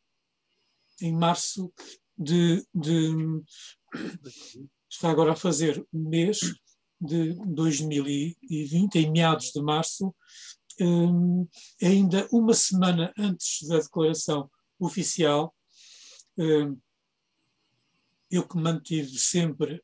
em 1.02 1.14
março 1.14 1.74
de, 2.18 2.66
de 2.74 3.44
está 4.90 5.10
agora 5.10 5.34
a 5.34 5.36
fazer 5.36 5.86
um 5.94 6.10
mês 6.10 6.40
de 7.00 7.34
2020, 7.46 8.96
em 8.96 9.12
meados 9.12 9.52
de 9.52 9.62
março, 9.62 10.14
um, 10.80 11.48
ainda 11.82 12.28
uma 12.32 12.54
semana 12.54 13.14
antes 13.18 13.68
da 13.68 13.80
declaração 13.80 14.50
oficial, 14.80 15.54
um, 16.38 16.80
eu 18.30 18.48
que 18.48 18.58
mantive 18.58 19.18
sempre 19.18 19.82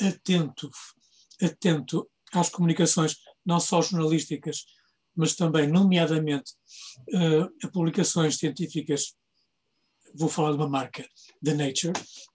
atento, 0.00 0.70
atento 1.42 2.08
às 2.32 2.48
comunicações, 2.48 3.16
não 3.44 3.60
só 3.60 3.82
jornalísticas, 3.82 4.64
mas 5.14 5.36
também, 5.36 5.68
nomeadamente, 5.68 6.52
uh, 7.14 7.48
a 7.62 7.68
publicações 7.68 8.36
científicas. 8.36 9.14
Vou 10.14 10.28
falar 10.28 10.52
de 10.52 10.56
uma 10.56 10.68
marca, 10.68 11.06
The 11.42 11.54
Nature, 11.54 11.92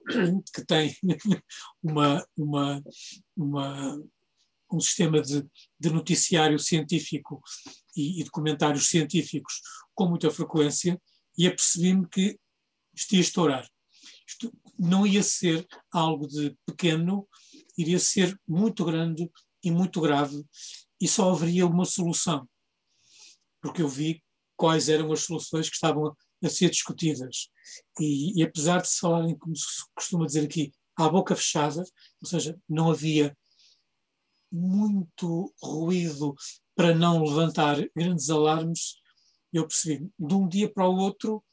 que 0.53 0.65
tem 0.65 0.95
uma, 1.81 2.25
uma, 2.37 2.83
uma, 3.35 4.03
um 4.71 4.79
sistema 4.79 5.21
de, 5.21 5.45
de 5.79 5.89
noticiário 5.89 6.59
científico 6.59 7.41
e, 7.95 8.21
e 8.21 8.79
científicos 8.81 9.61
com 9.95 10.07
muita 10.07 10.29
frequência, 10.29 10.99
e 11.37 11.47
apercebi-me 11.47 12.07
que 12.07 12.37
isto 12.93 13.15
ia 13.15 13.21
estourar. 13.21 13.69
Isto 14.27 14.53
não 14.77 15.07
ia 15.07 15.23
ser 15.23 15.65
algo 15.91 16.27
de 16.27 16.55
pequeno, 16.65 17.27
iria 17.77 17.99
ser 17.99 18.37
muito 18.47 18.83
grande 18.83 19.29
e 19.63 19.71
muito 19.71 20.01
grave, 20.01 20.43
e 21.01 21.07
só 21.07 21.31
haveria 21.31 21.65
uma 21.65 21.85
solução 21.85 22.47
porque 23.61 23.81
eu 23.81 23.87
vi 23.87 24.23
quais 24.55 24.89
eram 24.89 25.11
as 25.11 25.21
soluções 25.21 25.69
que 25.69 25.75
estavam 25.75 26.15
a 26.43 26.49
ser 26.49 26.69
discutidas. 26.69 27.49
E, 27.99 28.39
e, 28.39 28.43
apesar 28.43 28.81
de 28.81 28.89
se 28.89 28.99
falarem, 28.99 29.37
como 29.37 29.55
se 29.55 29.65
costuma 29.95 30.25
dizer 30.25 30.45
aqui, 30.45 30.71
à 30.95 31.09
boca 31.09 31.35
fechada, 31.35 31.83
ou 32.21 32.27
seja, 32.27 32.57
não 32.67 32.91
havia 32.91 33.35
muito 34.51 35.53
ruído 35.61 36.35
para 36.75 36.95
não 36.95 37.23
levantar 37.23 37.77
grandes 37.95 38.29
alarmes, 38.29 38.95
eu 39.51 39.67
percebi, 39.67 40.09
de 40.17 40.33
um 40.33 40.47
dia 40.47 40.71
para 40.71 40.87
o 40.87 40.95
outro 40.95 41.43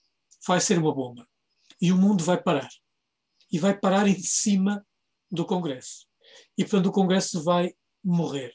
vai 0.46 0.60
ser 0.60 0.78
uma 0.78 0.94
bomba. 0.94 1.28
E 1.80 1.92
o 1.92 1.96
mundo 1.96 2.24
vai 2.24 2.40
parar. 2.40 2.68
E 3.50 3.58
vai 3.58 3.78
parar 3.78 4.06
em 4.06 4.18
cima 4.18 4.86
do 5.30 5.44
Congresso. 5.44 6.06
E, 6.56 6.64
portanto, 6.64 6.86
o 6.86 6.92
Congresso 6.92 7.42
vai 7.42 7.74
morrer. 8.02 8.54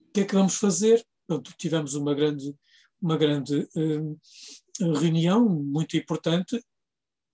O 0.00 0.12
que 0.12 0.20
é 0.20 0.24
que 0.24 0.34
vamos 0.34 0.56
fazer? 0.56 1.04
Pronto, 1.26 1.52
tivemos 1.56 1.94
uma 1.94 2.14
grande, 2.14 2.54
uma 3.00 3.16
grande 3.16 3.68
uh, 3.76 4.20
reunião 4.84 5.48
muito 5.48 5.96
importante 5.96 6.62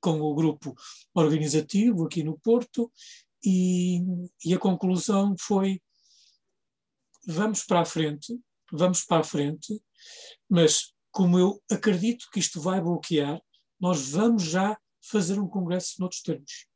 com 0.00 0.20
o 0.20 0.34
grupo 0.34 0.74
organizativo 1.14 2.04
aqui 2.04 2.22
no 2.22 2.38
Porto 2.38 2.92
e, 3.44 4.00
e 4.44 4.54
a 4.54 4.58
conclusão 4.58 5.34
foi 5.38 5.80
vamos 7.26 7.64
para 7.64 7.80
a 7.80 7.84
frente, 7.84 8.38
vamos 8.72 9.04
para 9.04 9.20
a 9.20 9.24
frente, 9.24 9.82
mas 10.48 10.92
como 11.10 11.38
eu 11.38 11.62
acredito 11.70 12.28
que 12.30 12.38
isto 12.38 12.60
vai 12.60 12.80
bloquear, 12.80 13.40
nós 13.80 14.10
vamos 14.10 14.44
já 14.44 14.78
fazer 15.02 15.38
um 15.38 15.48
congresso 15.48 15.96
noutros 15.98 16.22
termos. 16.22 16.66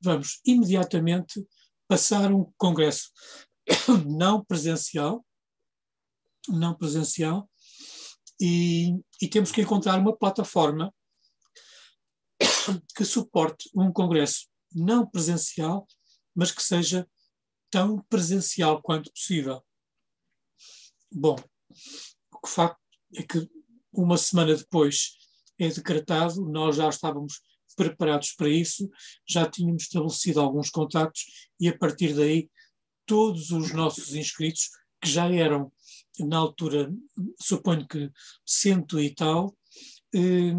Vamos 0.00 0.40
imediatamente 0.44 1.44
passar 1.88 2.32
um 2.32 2.52
congresso 2.56 3.10
não 4.06 4.44
presencial, 4.44 5.24
não 6.48 6.76
presencial, 6.76 7.48
e, 8.42 9.00
e 9.20 9.28
temos 9.28 9.52
que 9.52 9.62
encontrar 9.62 9.96
uma 10.00 10.16
plataforma 10.16 10.92
que 12.96 13.04
suporte 13.04 13.70
um 13.72 13.92
congresso 13.92 14.48
não 14.74 15.06
presencial, 15.06 15.86
mas 16.34 16.50
que 16.50 16.60
seja 16.60 17.08
tão 17.70 18.02
presencial 18.08 18.82
quanto 18.82 19.12
possível. 19.12 19.64
Bom, 21.08 21.36
o 22.42 22.46
facto 22.48 22.80
é 23.14 23.22
que 23.22 23.48
uma 23.92 24.18
semana 24.18 24.56
depois 24.56 25.12
é 25.56 25.68
decretado, 25.68 26.44
nós 26.50 26.76
já 26.76 26.88
estávamos 26.88 27.40
preparados 27.76 28.32
para 28.32 28.48
isso, 28.48 28.90
já 29.24 29.48
tínhamos 29.48 29.84
estabelecido 29.84 30.40
alguns 30.40 30.68
contactos 30.68 31.48
e 31.60 31.68
a 31.68 31.78
partir 31.78 32.12
daí 32.12 32.50
todos 33.06 33.52
os 33.52 33.72
nossos 33.72 34.14
inscritos, 34.14 34.68
que 35.00 35.08
já 35.08 35.30
eram 35.32 35.72
na 36.20 36.38
altura, 36.38 36.92
suponho 37.40 37.86
que 37.86 38.10
cento 38.44 39.00
e 39.00 39.14
tal, 39.14 39.56
eh, 40.14 40.52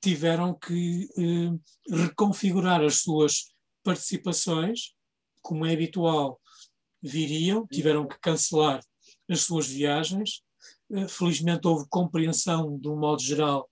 tiveram 0.00 0.54
que 0.54 1.08
eh, 1.16 1.50
reconfigurar 1.88 2.82
as 2.82 3.00
suas 3.00 3.54
participações, 3.82 4.94
como 5.40 5.64
é 5.64 5.72
habitual, 5.72 6.40
viriam, 7.02 7.66
tiveram 7.66 8.06
que 8.06 8.18
cancelar 8.20 8.80
as 9.28 9.40
suas 9.40 9.66
viagens. 9.66 10.42
Eh, 10.92 11.08
felizmente 11.08 11.66
houve 11.66 11.86
compreensão, 11.88 12.78
de 12.78 12.88
um 12.88 12.98
modo 12.98 13.22
geral, 13.22 13.70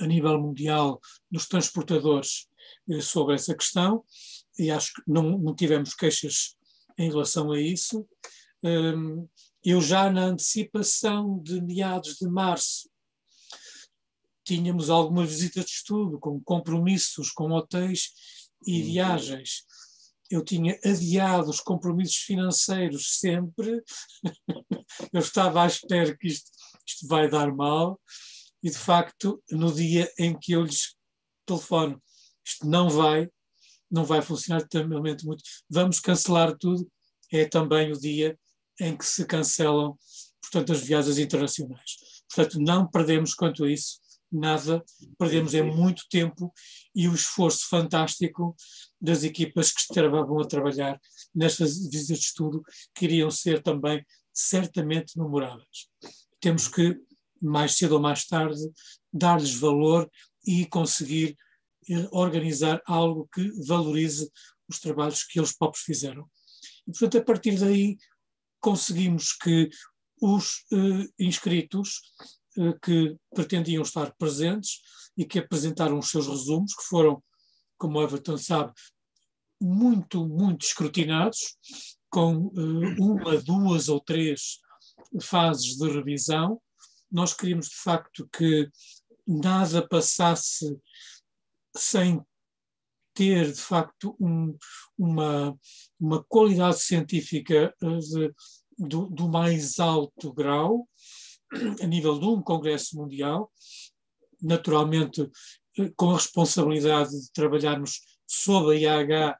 a 0.00 0.06
nível 0.06 0.40
mundial, 0.40 1.00
dos 1.30 1.46
transportadores 1.46 2.46
sobre 3.02 3.34
essa 3.34 3.54
questão, 3.54 4.04
e 4.58 4.70
acho 4.70 4.92
que 4.94 5.02
não, 5.06 5.36
não 5.38 5.54
tivemos 5.54 5.94
queixas 5.94 6.56
em 6.96 7.08
relação 7.10 7.50
a 7.50 7.60
isso. 7.60 8.06
Eu 9.64 9.80
já 9.80 10.10
na 10.10 10.26
antecipação 10.26 11.38
de 11.42 11.60
meados 11.60 12.16
de 12.16 12.28
março 12.28 12.88
tínhamos 14.48 14.88
algumas 14.88 15.28
visitas 15.28 15.66
de 15.66 15.72
estudo, 15.72 16.18
com 16.18 16.40
compromissos 16.40 17.30
com 17.30 17.50
hotéis 17.50 18.12
e 18.66 18.80
uhum. 18.80 18.86
viagens. 18.86 19.66
Eu 20.30 20.42
tinha 20.42 20.78
adiado 20.82 21.50
os 21.50 21.60
compromissos 21.60 22.16
financeiros 22.16 23.18
sempre. 23.18 23.82
Eu 25.12 25.20
estava 25.20 25.62
à 25.62 25.66
espera 25.66 26.16
que 26.16 26.28
isto, 26.28 26.50
isto 26.86 27.06
vai 27.06 27.28
dar 27.28 27.54
mal. 27.54 28.00
E, 28.62 28.70
de 28.70 28.78
facto, 28.78 29.42
no 29.50 29.72
dia 29.72 30.10
em 30.18 30.36
que 30.36 30.52
eu 30.52 30.64
lhes 30.64 30.96
telefono, 31.46 32.02
isto 32.44 32.66
não 32.66 32.90
vai, 32.90 33.28
não 33.90 34.04
vai 34.04 34.20
funcionar 34.20 34.66
totalmente 34.66 35.24
muito. 35.24 35.42
Vamos 35.70 36.00
cancelar 36.00 36.56
tudo. 36.58 36.90
É 37.32 37.44
também 37.44 37.92
o 37.92 37.98
dia 37.98 38.36
em 38.80 38.96
que 38.96 39.04
se 39.04 39.24
cancelam, 39.24 39.96
portanto, 40.40 40.72
as 40.72 40.80
viagens 40.80 41.18
internacionais. 41.18 41.96
Portanto, 42.32 42.60
não 42.60 42.88
perdemos 42.88 43.34
quanto 43.34 43.64
a 43.64 43.70
isso 43.70 43.98
nada, 44.30 44.84
perdemos 45.18 45.54
é 45.54 45.62
muito 45.62 46.04
tempo 46.10 46.52
e 46.94 47.08
o 47.08 47.14
esforço 47.14 47.68
fantástico 47.68 48.54
das 49.00 49.24
equipas 49.24 49.72
que 49.72 49.80
estavam 49.80 50.40
a 50.40 50.46
trabalhar 50.46 51.00
nestas 51.34 51.78
visitas 51.78 52.18
de 52.18 52.24
estudo 52.26 52.62
que 52.94 53.06
iriam 53.06 53.30
ser 53.30 53.62
também 53.62 54.04
certamente 54.32 55.18
memoráveis. 55.18 55.88
Temos 56.40 56.68
que, 56.68 56.96
mais 57.40 57.76
cedo 57.76 57.92
ou 57.92 58.00
mais 58.00 58.26
tarde, 58.26 58.60
dar-lhes 59.12 59.54
valor 59.54 60.08
e 60.46 60.66
conseguir 60.66 61.36
eh, 61.88 62.08
organizar 62.12 62.80
algo 62.86 63.28
que 63.32 63.50
valorize 63.66 64.30
os 64.68 64.78
trabalhos 64.78 65.24
que 65.24 65.38
eles 65.38 65.56
próprios 65.56 65.84
fizeram. 65.84 66.28
E, 66.86 66.92
portanto, 66.92 67.18
a 67.18 67.24
partir 67.24 67.58
daí, 67.58 67.96
conseguimos 68.60 69.32
que 69.32 69.68
os 70.20 70.64
eh, 70.72 71.06
inscritos 71.18 72.00
eh, 72.56 72.74
que 72.82 73.16
pretendiam 73.34 73.82
estar 73.82 74.12
presentes 74.16 74.80
e 75.16 75.24
que 75.24 75.38
apresentaram 75.38 75.98
os 75.98 76.10
seus 76.10 76.26
resumos, 76.26 76.74
que 76.74 76.84
foram, 76.84 77.22
como 77.76 78.00
Everton 78.02 78.36
sabe, 78.36 78.72
muito, 79.60 80.26
muito 80.26 80.64
escrutinados, 80.64 81.56
com 82.10 82.46
uh, 82.46 83.04
uma, 83.04 83.36
duas 83.38 83.88
ou 83.88 84.00
três 84.00 84.58
fases 85.20 85.76
de 85.76 85.90
revisão. 85.90 86.60
Nós 87.10 87.34
queríamos, 87.34 87.68
de 87.68 87.76
facto, 87.76 88.28
que 88.32 88.70
nada 89.26 89.86
passasse 89.86 90.78
sem 91.76 92.20
ter, 93.18 93.52
de 93.52 93.60
facto, 93.60 94.16
um, 94.20 94.56
uma, 94.96 95.58
uma 95.98 96.22
qualidade 96.22 96.78
científica 96.78 97.74
uh, 97.82 97.98
de, 97.98 98.32
do, 98.78 99.06
do 99.06 99.28
mais 99.28 99.80
alto 99.80 100.32
grau, 100.32 100.88
a 101.82 101.86
nível 101.86 102.16
de 102.16 102.26
um 102.26 102.40
Congresso 102.40 102.96
Mundial, 102.96 103.50
naturalmente 104.40 105.28
eh, 105.76 105.90
com 105.96 106.10
a 106.10 106.14
responsabilidade 106.14 107.10
de 107.10 107.32
trabalharmos 107.32 108.02
sob 108.24 108.70
a 108.70 108.78
IAH 108.78 109.36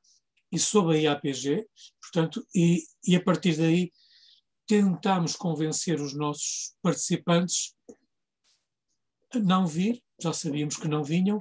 e 0.50 0.58
sob 0.58 0.92
a 0.92 0.98
IAPG, 0.98 1.64
portanto, 2.02 2.44
e, 2.52 2.82
e 3.06 3.14
a 3.14 3.22
partir 3.22 3.56
daí 3.56 3.92
tentámos 4.66 5.36
convencer 5.36 6.00
os 6.00 6.16
nossos 6.16 6.74
participantes 6.82 7.76
a 9.32 9.38
não 9.38 9.68
vir, 9.68 10.02
já 10.20 10.32
sabíamos 10.32 10.76
que 10.76 10.88
não 10.88 11.04
vinham, 11.04 11.40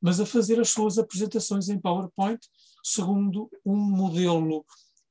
mas 0.00 0.20
a 0.20 0.26
fazer 0.26 0.60
as 0.60 0.70
suas 0.70 0.98
apresentações 0.98 1.68
em 1.68 1.80
PowerPoint 1.80 2.40
segundo 2.82 3.50
um 3.64 3.76
modelo 3.76 4.64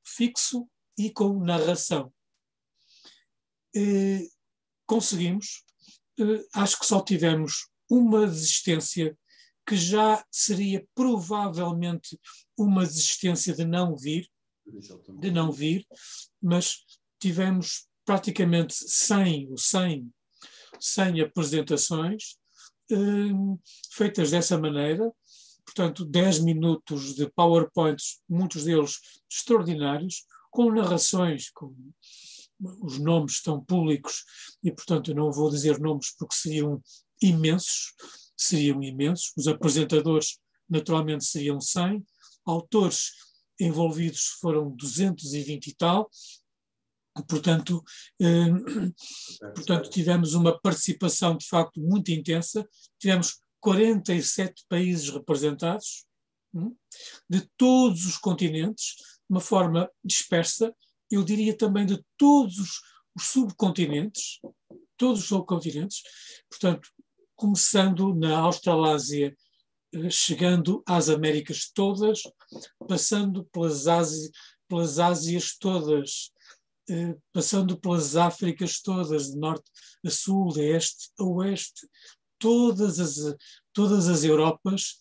fixo 0.04 0.68
e 0.98 1.10
com 1.10 1.44
narração. 1.44 2.12
E 3.74 4.28
conseguimos, 4.86 5.64
eh, 6.18 6.44
acho 6.54 6.78
que 6.78 6.86
só 6.86 7.00
tivemos 7.00 7.68
uma 7.88 8.26
desistência 8.26 9.16
que 9.66 9.76
já 9.76 10.24
seria 10.30 10.84
provavelmente 10.94 12.18
uma 12.58 12.84
desistência 12.84 13.54
de 13.54 13.64
não 13.64 13.96
vir, 13.96 14.28
de 15.20 15.30
não 15.30 15.52
vir, 15.52 15.86
mas 16.42 16.84
tivemos 17.20 17.86
praticamente 18.04 18.74
100 18.74 19.50
ou 19.50 19.56
100, 19.56 20.10
100 20.80 21.20
apresentações 21.20 22.36
eh, 22.36 22.39
feitas 23.92 24.30
dessa 24.30 24.58
maneira, 24.58 25.10
portanto 25.64 26.04
10 26.04 26.40
minutos 26.40 27.14
de 27.14 27.30
PowerPoints, 27.30 28.20
muitos 28.28 28.64
deles 28.64 28.98
extraordinários, 29.30 30.24
com 30.50 30.72
narrações, 30.72 31.50
com 31.50 31.74
os 32.82 32.98
nomes 32.98 33.34
estão 33.34 33.64
públicos 33.64 34.24
e, 34.62 34.70
portanto, 34.70 35.10
eu 35.10 35.14
não 35.14 35.32
vou 35.32 35.50
dizer 35.50 35.78
nomes 35.78 36.14
porque 36.18 36.34
seriam 36.34 36.82
imensos, 37.22 37.94
seriam 38.36 38.82
imensos. 38.82 39.32
Os 39.36 39.48
apresentadores, 39.48 40.38
naturalmente, 40.68 41.24
seriam 41.24 41.60
100. 41.60 42.04
Autores 42.44 43.12
envolvidos 43.58 44.36
foram 44.40 44.70
220 44.70 45.68
e 45.68 45.74
tal. 45.74 46.10
Portanto, 47.28 47.82
eh, 48.20 48.46
portanto, 49.54 49.90
tivemos 49.90 50.34
uma 50.34 50.58
participação 50.58 51.36
de 51.36 51.46
facto 51.46 51.80
muito 51.80 52.10
intensa. 52.10 52.66
Tivemos 52.98 53.40
47 53.60 54.64
países 54.68 55.08
representados, 55.10 56.04
hum, 56.54 56.74
de 57.28 57.48
todos 57.56 58.06
os 58.06 58.16
continentes, 58.16 58.96
de 58.96 59.34
uma 59.34 59.40
forma 59.40 59.90
dispersa, 60.04 60.74
eu 61.10 61.24
diria 61.24 61.56
também 61.56 61.84
de 61.84 62.02
todos 62.16 62.58
os, 62.58 62.80
os 63.14 63.24
subcontinentes, 63.24 64.38
todos 64.96 65.20
os 65.20 65.28
subcontinentes, 65.28 66.02
portanto, 66.48 66.88
começando 67.34 68.14
na 68.14 68.38
Australásia, 68.38 69.36
eh, 69.92 70.10
chegando 70.10 70.82
às 70.86 71.08
Américas 71.08 71.70
todas, 71.74 72.22
passando 72.86 73.44
pelas, 73.46 73.86
Ásia, 73.88 74.30
pelas 74.68 74.98
Ásias 74.98 75.56
todas, 75.58 76.30
eh, 76.90 77.16
passando 77.32 77.78
pelas 77.78 78.16
Áfricas 78.16 78.80
todas, 78.82 79.30
de 79.30 79.38
norte 79.38 79.70
a 80.04 80.10
sul, 80.10 80.52
de 80.52 80.62
este 80.76 81.10
a 81.18 81.24
oeste, 81.24 81.86
todas 82.38 82.98
as, 82.98 83.36
todas 83.72 84.08
as 84.08 84.24
Europas, 84.24 84.98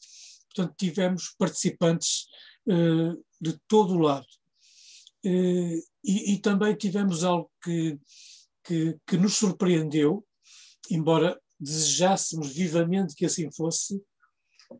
portanto, 0.47 0.75
tivemos 0.77 1.33
participantes 1.37 2.27
eh, 2.67 3.13
de 3.41 3.57
todo 3.67 3.95
o 3.95 3.99
lado. 3.99 4.27
E, 5.23 5.83
e, 6.03 6.37
também 6.39 6.75
tivemos 6.75 7.25
algo 7.25 7.51
que, 7.61 7.99
que, 8.63 8.97
que 9.05 9.17
nos 9.17 9.33
surpreendeu, 9.33 10.25
embora 10.89 11.37
desejássemos 11.59 12.53
vivamente 12.53 13.15
que 13.15 13.25
assim 13.25 13.51
fosse, 13.51 14.01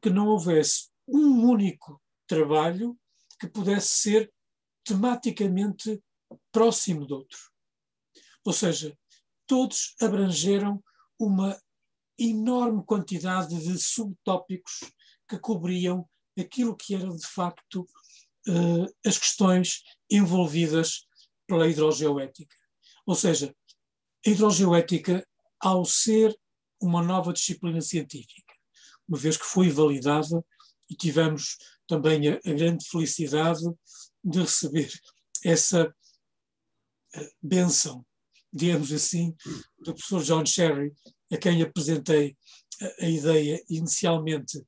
que 0.01 0.09
não 0.09 0.27
houvesse 0.27 0.89
um 1.07 1.43
único 1.49 2.01
trabalho 2.25 2.97
que 3.39 3.47
pudesse 3.47 3.87
ser 3.87 4.31
tematicamente 4.85 6.01
próximo 6.51 7.05
do 7.05 7.15
outro. 7.15 7.39
Ou 8.45 8.53
seja, 8.53 8.97
todos 9.45 9.95
abrangeram 10.01 10.83
uma 11.19 11.59
enorme 12.17 12.83
quantidade 12.85 13.57
de 13.59 13.77
subtópicos 13.77 14.79
que 15.27 15.37
cobriam 15.39 16.07
aquilo 16.37 16.75
que 16.75 16.95
eram 16.95 17.15
de 17.15 17.27
facto 17.27 17.81
uh, 18.47 18.95
as 19.05 19.17
questões 19.17 19.83
envolvidas 20.09 21.07
pela 21.47 21.67
hidrogeoética. 21.67 22.55
Ou 23.05 23.15
seja, 23.15 23.53
a 24.25 24.29
hidrogeoética, 24.29 25.25
ao 25.59 25.83
ser 25.85 26.37
uma 26.81 27.01
nova 27.01 27.33
disciplina 27.33 27.81
científica, 27.81 28.53
uma 29.07 29.17
vez 29.17 29.35
que 29.35 29.45
foi 29.45 29.69
validada 29.69 30.43
e 30.89 30.95
tivemos 30.95 31.57
também 31.87 32.29
a, 32.29 32.35
a 32.35 32.53
grande 32.53 32.85
felicidade 32.87 33.61
de 34.23 34.39
receber 34.39 34.91
essa 35.43 35.93
benção, 37.41 38.05
digamos 38.51 38.91
assim, 38.91 39.35
do 39.79 39.93
professor 39.93 40.23
John 40.23 40.45
Sherry, 40.45 40.93
a 41.31 41.37
quem 41.37 41.61
apresentei 41.61 42.35
a, 42.99 43.07
ideia 43.07 43.61
inicialmente 43.69 44.61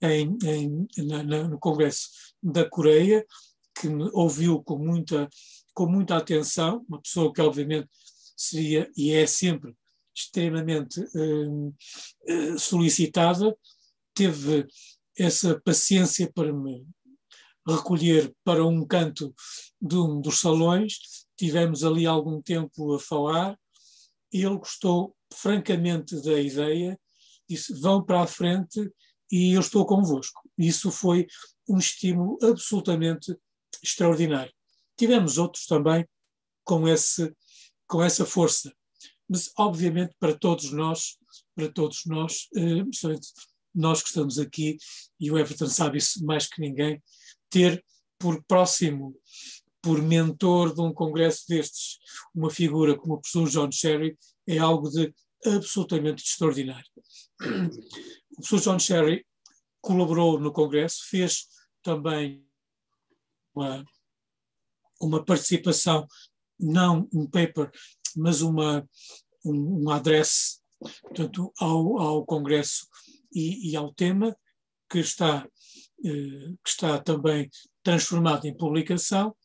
em, 0.00 0.36
em, 0.44 0.86
na, 1.06 1.22
na, 1.22 1.48
no 1.48 1.58
Congresso 1.58 2.08
da 2.42 2.68
Coreia, 2.68 3.24
que 3.80 3.88
me 3.88 4.08
ouviu 4.12 4.62
com 4.62 4.78
muita, 4.78 5.28
com 5.72 5.86
muita 5.86 6.16
atenção, 6.16 6.84
uma 6.88 7.00
pessoa 7.00 7.32
que 7.32 7.40
obviamente 7.40 7.88
seria 8.36 8.90
e 8.96 9.12
é 9.12 9.26
sempre 9.26 9.74
extremamente 10.14 11.00
uh, 11.00 12.58
solicitada, 12.58 13.56
teve 14.14 14.66
essa 15.18 15.60
paciência 15.60 16.30
para 16.32 16.52
me 16.52 16.86
recolher 17.66 18.32
para 18.44 18.64
um 18.64 18.86
canto 18.86 19.34
de 19.80 19.96
um 19.96 20.20
dos 20.20 20.40
salões, 20.40 21.23
tivemos 21.36 21.84
ali 21.84 22.06
algum 22.06 22.40
tempo 22.40 22.94
a 22.94 23.00
falar, 23.00 23.58
ele 24.32 24.56
gostou 24.56 25.16
francamente 25.32 26.20
da 26.22 26.40
ideia, 26.40 26.98
disse 27.48 27.78
vão 27.80 28.04
para 28.04 28.22
a 28.22 28.26
frente 28.26 28.90
e 29.30 29.52
eu 29.52 29.60
estou 29.60 29.86
convosco. 29.86 30.40
Isso 30.56 30.90
foi 30.90 31.26
um 31.68 31.78
estímulo 31.78 32.38
absolutamente 32.42 33.36
extraordinário. 33.82 34.52
Tivemos 34.96 35.38
outros 35.38 35.66
também 35.66 36.06
com, 36.64 36.88
esse, 36.88 37.32
com 37.86 38.02
essa 38.02 38.24
força, 38.24 38.72
mas 39.28 39.50
obviamente 39.58 40.14
para 40.18 40.36
todos 40.36 40.72
nós, 40.72 41.18
para 41.54 41.70
todos 41.70 42.02
nós, 42.06 42.48
eh, 42.56 42.84
nós 43.74 44.02
que 44.02 44.08
estamos 44.08 44.38
aqui, 44.38 44.76
e 45.18 45.30
o 45.30 45.38
Everton 45.38 45.66
sabe 45.66 45.98
isso 45.98 46.24
mais 46.24 46.46
que 46.46 46.60
ninguém, 46.60 47.02
ter 47.50 47.84
por 48.18 48.42
próximo, 48.44 49.16
por 49.84 50.00
mentor 50.00 50.74
de 50.74 50.80
um 50.80 50.94
congresso 50.94 51.44
destes, 51.46 51.98
uma 52.34 52.48
figura 52.48 52.96
como 52.96 53.14
o 53.14 53.20
professor 53.20 53.50
John 53.50 53.70
Sherry, 53.70 54.16
é 54.46 54.56
algo 54.56 54.88
de 54.88 55.14
absolutamente 55.44 56.24
extraordinário. 56.24 56.90
O 58.32 58.36
professor 58.36 58.72
John 58.72 58.78
Sherry 58.78 59.26
colaborou 59.82 60.40
no 60.40 60.52
Congresso, 60.52 61.06
fez 61.10 61.46
também 61.82 62.42
uma, 63.54 63.84
uma 64.98 65.22
participação, 65.22 66.06
não 66.58 67.06
um 67.12 67.26
paper, 67.26 67.70
mas 68.16 68.40
uma, 68.40 68.88
um, 69.44 69.84
um 69.84 69.90
address 69.90 70.62
portanto, 71.02 71.52
ao, 71.60 71.98
ao 71.98 72.24
Congresso 72.24 72.88
e, 73.32 73.70
e, 73.70 73.76
ao 73.76 73.92
tema, 73.92 74.34
que 74.90 74.98
está, 75.00 75.46
eh, 76.04 76.54
que 76.64 76.68
está 76.68 76.98
também 76.98 77.50
transformado 77.82 78.46
em 78.46 78.56
publicação 78.56 79.36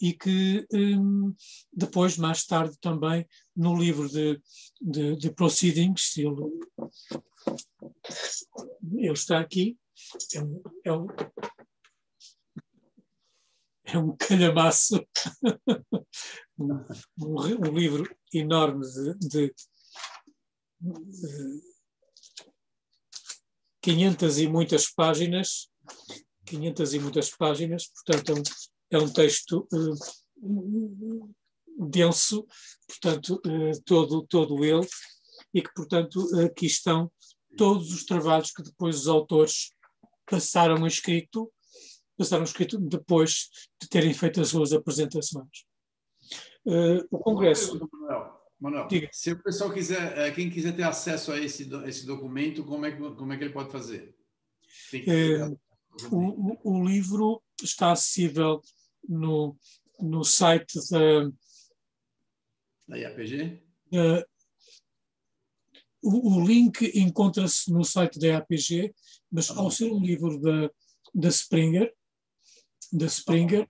e 0.00 0.14
que 0.14 0.66
um, 0.72 1.34
depois, 1.72 2.16
mais 2.16 2.46
tarde, 2.46 2.76
também 2.80 3.26
no 3.54 3.76
livro 3.76 4.08
de, 4.08 4.40
de, 4.80 5.16
de 5.16 5.30
Proceedings, 5.30 6.16
ele, 6.16 6.30
ele 8.96 9.12
está 9.12 9.38
aqui, 9.38 9.76
é 10.34 10.42
um, 10.42 10.62
é 10.84 10.92
um, 10.92 11.06
é 13.84 13.98
um 13.98 14.16
calhamaço, 14.16 15.06
um, 16.58 16.84
um, 17.18 17.78
livro 17.78 18.08
enorme 18.32 18.86
de, 18.86 19.14
de, 19.28 19.54
de 20.80 21.70
500 23.82 24.38
e 24.38 24.48
muitas 24.48 24.90
páginas, 24.90 25.68
500 26.46 26.94
e 26.94 26.98
muitas 26.98 27.30
páginas, 27.30 27.86
portanto 27.88 28.30
é 28.30 28.34
um, 28.34 28.42
é 28.90 28.98
um 28.98 29.12
texto 29.12 29.66
uh, 29.72 31.34
denso, 31.88 32.46
portanto 32.88 33.40
uh, 33.46 33.82
todo, 33.84 34.26
todo 34.26 34.64
ele, 34.64 34.86
e 35.54 35.62
que 35.62 35.72
portanto 35.74 36.26
aqui 36.44 36.66
estão 36.66 37.10
todos 37.56 37.92
os 37.92 38.04
trabalhos 38.04 38.52
que 38.52 38.62
depois 38.62 39.00
os 39.00 39.08
autores 39.08 39.72
passaram 40.26 40.86
escrito, 40.86 41.52
passaram 42.16 42.44
escrito 42.44 42.78
depois 42.78 43.48
de 43.80 43.88
terem 43.88 44.14
feito 44.14 44.40
as 44.40 44.48
suas 44.48 44.72
apresentações. 44.72 45.64
Uh, 46.64 47.06
o 47.10 47.18
Congresso. 47.18 47.80
Manuel, 47.92 48.40
Manuel 48.60 48.88
se 49.12 49.32
o 49.32 49.42
pessoal 49.42 49.72
quiser, 49.72 50.18
eh, 50.18 50.30
quem 50.30 50.50
quiser 50.50 50.76
ter 50.76 50.82
acesso 50.82 51.32
a 51.32 51.38
esse, 51.38 51.68
esse 51.86 52.06
documento, 52.06 52.62
como 52.64 52.84
é, 52.84 52.92
que, 52.92 52.98
como 52.98 53.32
é 53.32 53.36
que 53.36 53.44
ele 53.44 53.52
pode 53.52 53.72
fazer? 53.72 54.14
Uh, 54.94 55.58
o, 56.14 56.70
o, 56.70 56.84
livro 56.84 57.42
está 57.62 57.92
acessível 57.92 58.60
no, 59.08 59.56
no 59.98 60.24
site 60.24 60.78
da. 60.90 61.30
Da 62.88 62.98
IAPG? 62.98 63.62
Uh, 63.92 64.24
o, 66.02 66.36
o, 66.36 66.44
link 66.44 66.82
encontra-se 66.94 67.72
no 67.72 67.84
site 67.84 68.18
da 68.18 68.28
IAPG, 68.28 68.94
mas 69.30 69.50
ao 69.50 69.70
ser 69.70 69.92
um 69.92 70.00
livro 70.00 70.40
da, 70.40 70.70
da 71.14 71.28
Springer, 71.28 71.94
da 72.92 73.06
Springer, 73.06 73.68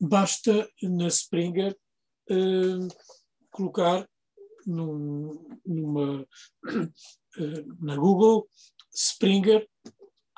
basta 0.00 0.68
na 0.82 1.08
Springer 1.08 1.76
uh, 2.30 2.88
colocar 3.50 4.08
num, 4.66 5.58
numa, 5.66 6.22
uh, 6.22 7.84
na 7.84 7.96
Google 7.96 8.48
Springer 8.94 9.68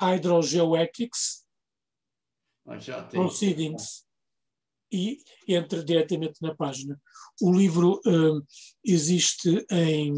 Hydrogeoethics 0.01 1.45
ah, 2.67 3.03
Proceedings 3.11 4.04
e 4.95 5.19
entra 5.47 5.83
diretamente 5.83 6.41
na 6.41 6.55
página. 6.55 6.99
O 7.41 7.51
livro 7.51 8.01
uh, 8.05 8.45
existe 8.83 9.65
em, 9.69 10.13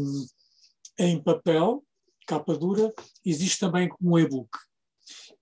em 0.98 1.22
papel, 1.22 1.84
capa 2.26 2.56
dura, 2.56 2.92
existe 3.24 3.58
também 3.58 3.88
como 3.88 4.18
e-book 4.18 4.48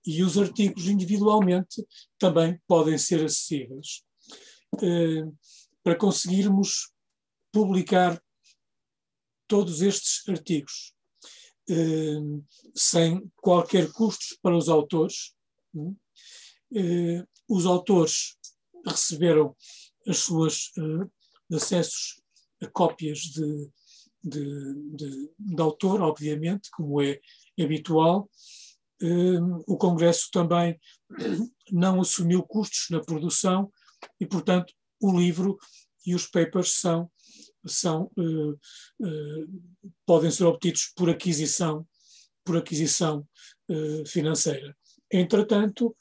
e 0.07 0.23
os 0.23 0.37
artigos 0.37 0.87
individualmente 0.87 1.85
também 2.17 2.59
podem 2.65 2.97
ser 2.97 3.25
acessíveis. 3.25 4.03
Uh, 4.75 5.35
para 5.83 5.95
conseguirmos 5.95 6.91
publicar 7.51 8.21
todos 9.47 9.81
estes 9.81 10.27
artigos 10.27 10.93
uh, 11.69 12.45
sem 12.73 13.29
qualquer 13.37 13.91
custos 13.91 14.37
para 14.41 14.55
os 14.55 14.69
autores, 14.69 15.33
uh, 15.73 17.27
os 17.49 17.65
autores 17.65 18.36
receberam 18.87 19.55
as 20.07 20.17
suas 20.19 20.71
acessos 21.53 22.21
a 22.61 22.67
cópias 22.67 23.19
de, 23.19 23.69
de, 24.23 24.73
de, 24.95 25.31
de 25.37 25.61
autor, 25.61 26.01
obviamente, 26.01 26.69
como 26.71 27.01
é 27.01 27.19
habitual, 27.59 28.29
o 29.67 29.77
Congresso 29.77 30.29
também 30.31 30.79
não 31.71 32.01
assumiu 32.01 32.41
custos 32.43 32.87
na 32.89 32.99
produção 32.99 33.71
e, 34.19 34.25
portanto, 34.25 34.73
o 34.99 35.17
livro 35.17 35.57
e 36.05 36.15
os 36.15 36.25
papers 36.25 36.73
são, 36.73 37.11
são 37.65 38.09
uh, 38.17 38.51
uh, 38.53 39.87
podem 40.05 40.31
ser 40.31 40.45
obtidos 40.45 40.91
por 40.95 41.09
aquisição, 41.09 41.85
por 42.43 42.57
aquisição 42.57 43.27
uh, 43.69 44.05
financeira. 44.05 44.75
Entretanto, 45.11 45.95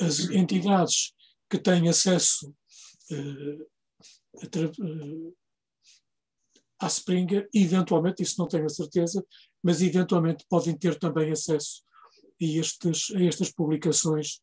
as 0.00 0.20
entidades 0.30 1.12
que 1.52 1.58
têm 1.58 1.86
acesso 1.86 2.50
à 6.80 6.86
Springer, 6.86 7.46
eventualmente, 7.52 8.22
isso 8.22 8.36
não 8.38 8.48
tenho 8.48 8.64
a 8.64 8.70
certeza, 8.70 9.22
mas 9.62 9.82
eventualmente 9.82 10.46
podem 10.48 10.74
ter 10.74 10.98
também 10.98 11.30
acesso 11.30 11.82
a, 12.40 12.44
estes, 12.44 13.14
a 13.14 13.22
estas 13.22 13.52
publicações 13.52 14.40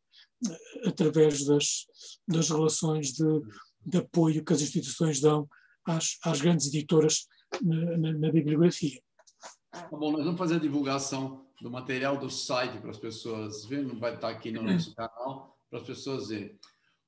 eh, 0.47 0.89
através 0.89 1.43
das, 1.45 1.87
das 2.27 2.51
relações 2.51 3.13
de, 3.13 3.41
de 3.83 3.97
apoio 3.97 4.45
que 4.45 4.53
as 4.53 4.61
instituições 4.61 5.19
dão 5.19 5.49
às, 5.83 6.19
às 6.23 6.39
grandes 6.39 6.67
editoras 6.67 7.27
na, 7.59 7.97
na, 7.97 8.13
na 8.13 8.31
bibliografia. 8.31 9.01
Tá 9.71 9.87
bom, 9.91 10.11
nós 10.11 10.23
vamos 10.23 10.37
fazer 10.37 10.57
a 10.57 10.59
divulgação 10.59 11.43
do 11.59 11.71
material 11.71 12.17
do 12.17 12.29
site 12.29 12.77
para 12.77 12.91
as 12.91 12.99
pessoas 12.99 13.65
verem, 13.65 13.87
não 13.87 13.99
vai 13.99 14.13
estar 14.13 14.29
aqui 14.29 14.51
no 14.51 14.61
nosso 14.61 14.93
canal, 14.93 15.57
para 15.71 15.79
as 15.79 15.87
pessoas 15.87 16.27
verem. 16.27 16.55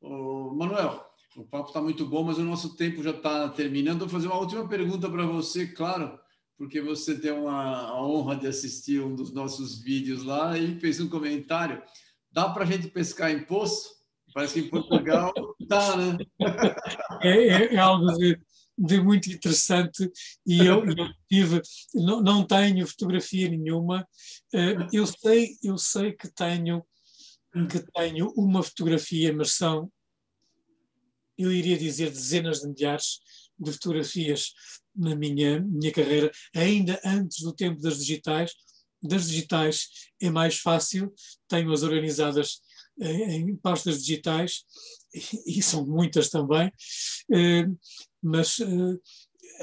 Manuel, 0.02 1.06
o 1.36 1.44
papo 1.44 1.68
está 1.68 1.82
muito 1.82 2.06
bom, 2.06 2.24
mas 2.24 2.38
o 2.38 2.44
nosso 2.44 2.76
tempo 2.76 3.04
já 3.04 3.12
está 3.12 3.50
terminando. 3.50 4.00
Vou 4.00 4.10
fazer 4.10 4.28
uma 4.28 4.40
última 4.40 4.68
pergunta 4.68 5.10
para 5.10 5.26
você, 5.26 5.68
claro, 5.68 6.20
porque 6.58 6.82
você 6.82 7.20
tem 7.20 7.32
uma, 7.32 7.88
a 7.88 8.04
honra 8.06 8.36
de 8.36 8.48
assistir 8.48 9.02
um 9.02 9.16
dos 9.16 9.34
nossos 9.34 9.82
vídeos 9.82 10.24
lá 10.24 10.58
e 10.58 10.80
fez 10.80 11.00
um 11.00 11.10
comentário. 11.10 11.82
Dá 12.32 12.50
para 12.50 12.64
a 12.64 12.68
gente 12.68 12.88
pescar 12.88 13.32
em 13.32 13.44
poço? 13.44 13.90
Parece 14.34 14.62
que 14.62 14.68
em 14.68 14.70
Portugal 14.70 15.34
dá, 15.60 15.98
né? 15.98 16.18
É, 17.24 17.30
é, 17.30 17.74
é 17.76 17.78
algo 17.78 18.08
de, 18.18 18.40
de, 18.78 19.00
muito 19.00 19.30
interessante 19.30 20.10
e 20.46 20.66
eu, 20.66 20.84
eu 20.86 21.10
tive, 21.30 21.62
não, 21.94 22.22
não, 22.22 22.44
tenho 22.44 22.88
fotografia 22.88 23.48
nenhuma. 23.48 24.08
Eh, 24.54 24.76
eu 24.92 25.06
sei, 25.06 25.52
eu 25.64 25.78
sei 25.78 26.14
que 26.14 26.28
tenho 26.34 26.84
que 27.68 27.80
tenho 27.94 28.32
uma 28.36 28.64
fotografia, 28.64 29.34
mas 29.34 29.54
são, 29.54 29.92
eu 31.38 31.52
iria 31.52 31.78
dizer, 31.78 32.10
dezenas 32.10 32.62
de 32.62 32.68
milhares 32.70 33.20
de 33.60 33.72
fotografias 33.72 34.54
na 34.96 35.16
minha, 35.16 35.60
minha 35.60 35.92
carreira, 35.92 36.32
ainda 36.56 37.00
antes 37.06 37.42
do 37.42 37.54
tempo 37.54 37.82
das 37.82 38.00
digitais. 38.00 38.54
Das 39.02 39.28
digitais 39.28 39.90
é 40.22 40.30
mais 40.30 40.60
fácil, 40.60 41.14
tenho-as 41.48 41.82
organizadas 41.84 42.62
em, 43.00 43.52
em 43.52 43.56
pastas 43.56 44.04
digitais, 44.04 44.64
e, 45.14 45.58
e, 45.60 45.62
são 45.62 45.86
muitas 45.86 46.30
também, 46.30 46.72
eh, 47.32 47.66
mas 48.22 48.60
eh, 48.60 49.00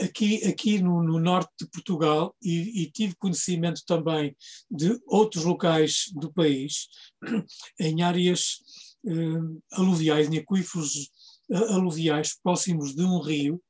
aqui, 0.03 0.45
aqui 0.45 0.81
no, 0.81 1.03
no, 1.03 1.19
norte 1.19 1.51
de 1.61 1.69
Portugal, 1.69 2.35
e, 2.43 2.83
e, 2.83 2.91
tive 2.91 3.15
conhecimento 3.17 3.83
também 3.87 4.37
de 4.71 4.99
outros 5.07 5.45
locais 5.45 6.11
do 6.15 6.33
país, 6.33 6.89
em 7.81 8.03
áreas 8.03 8.59
eh, 9.07 9.59
aluviais, 9.73 10.29
em 10.29 10.39
aquíferos 10.39 11.11
aluviais 11.51 12.39
próximos 12.43 12.95
de 12.95 13.03
um 13.03 13.21
rio, 13.21 13.63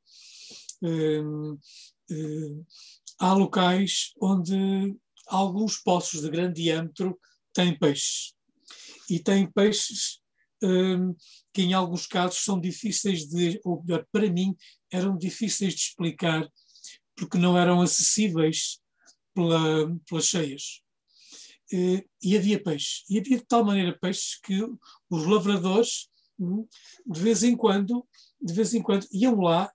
Hum, 0.82 1.58
hum, 2.10 2.64
há 3.18 3.32
locais 3.32 4.12
onde 4.20 4.96
alguns 5.26 5.78
poços 5.78 6.22
de 6.22 6.30
grande 6.30 6.62
diâmetro 6.62 7.18
têm 7.52 7.76
peixes. 7.76 8.34
E 9.10 9.18
têm 9.18 9.50
peixes 9.50 10.20
que, 11.52 11.62
em 11.62 11.72
alguns 11.72 12.06
casos, 12.06 12.42
são 12.42 12.60
difíceis 12.60 13.26
de, 13.26 13.60
ou 13.64 13.82
melhor, 13.82 14.06
para 14.10 14.30
mim, 14.30 14.56
eram 14.90 15.16
difíceis 15.16 15.74
de 15.74 15.80
explicar, 15.80 16.48
porque 17.16 17.38
não 17.38 17.56
eram 17.56 17.80
acessíveis 17.80 18.80
pela, 19.34 19.94
pelas 20.08 20.26
cheias. 20.26 20.82
E 21.70 22.36
havia 22.36 22.62
peixe. 22.62 23.04
E 23.08 23.18
havia 23.18 23.38
de 23.38 23.44
tal 23.44 23.64
maneira 23.64 23.96
peixes 23.98 24.38
que 24.40 24.60
os 25.10 25.26
lavradores, 25.26 26.08
de 26.38 27.20
vez 27.20 27.42
em 27.42 27.56
quando, 27.56 28.06
de 28.40 28.52
vez 28.52 28.74
em 28.74 28.82
quando, 28.82 29.06
iam 29.12 29.40
lá 29.40 29.70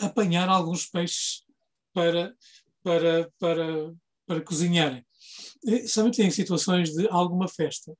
apanhar 0.00 0.48
alguns 0.48 0.86
peixes 0.86 1.44
para, 1.92 2.34
para, 2.82 3.32
para, 3.38 3.94
para 4.26 4.40
cozinharem. 4.42 5.04
somente 5.88 6.22
em 6.22 6.30
situações 6.30 6.92
de 6.92 7.08
alguma 7.08 7.48
festa. 7.48 7.92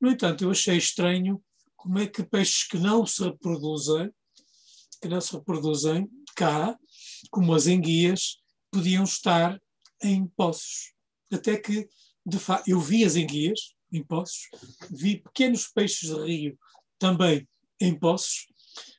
No 0.00 0.10
entanto, 0.10 0.44
eu 0.44 0.50
achei 0.50 0.76
estranho 0.76 1.42
como 1.86 2.00
é 2.00 2.06
que 2.08 2.24
peixes 2.24 2.66
que 2.66 2.78
não 2.78 3.06
se 3.06 3.22
reproduzem, 3.22 4.10
que 5.00 5.06
não 5.06 5.20
se 5.20 5.32
reproduzem 5.36 6.10
cá, 6.34 6.76
como 7.30 7.54
as 7.54 7.68
enguias, 7.68 8.38
podiam 8.72 9.04
estar 9.04 9.56
em 10.02 10.26
poços. 10.26 10.92
Até 11.32 11.56
que, 11.56 11.88
de 12.26 12.40
facto, 12.40 12.66
eu 12.66 12.80
vi 12.80 13.04
as 13.04 13.14
enguias 13.14 13.72
em 13.92 14.02
poços, 14.02 14.48
vi 14.90 15.22
pequenos 15.22 15.68
peixes 15.68 16.10
de 16.10 16.24
rio 16.24 16.58
também 16.98 17.48
em 17.80 17.96
poços, 17.96 18.48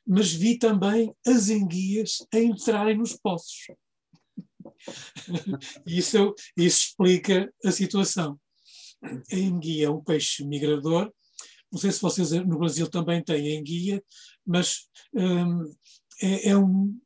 mas 0.06 0.32
vi 0.32 0.58
também 0.58 1.14
as 1.26 1.50
enguias 1.50 2.26
a 2.32 2.38
entrarem 2.38 2.96
nos 2.96 3.14
poços. 3.14 3.66
isso, 5.86 6.34
isso 6.56 6.86
explica 6.86 7.52
a 7.62 7.70
situação. 7.70 8.40
A 9.02 9.36
enguia 9.36 9.88
é 9.88 9.90
um 9.90 10.02
peixe 10.02 10.42
migrador. 10.42 11.12
Não 11.70 11.78
sei 11.78 11.92
se 11.92 12.00
vocês 12.00 12.30
no 12.30 12.58
Brasil 12.58 12.88
também 12.88 13.22
têm 13.22 13.56
enguia, 13.58 14.02
mas 14.46 14.88
hum, 15.14 15.64
é, 16.22 16.50
é, 16.50 16.56
um. 16.56 16.98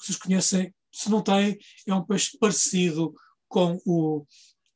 Vocês 0.00 0.18
conhecem, 0.18 0.74
se 0.92 1.10
não 1.10 1.22
têm, 1.22 1.58
é 1.86 1.94
um 1.94 2.04
peixe 2.04 2.36
parecido 2.38 3.14
com 3.48 3.80
o, 3.84 4.26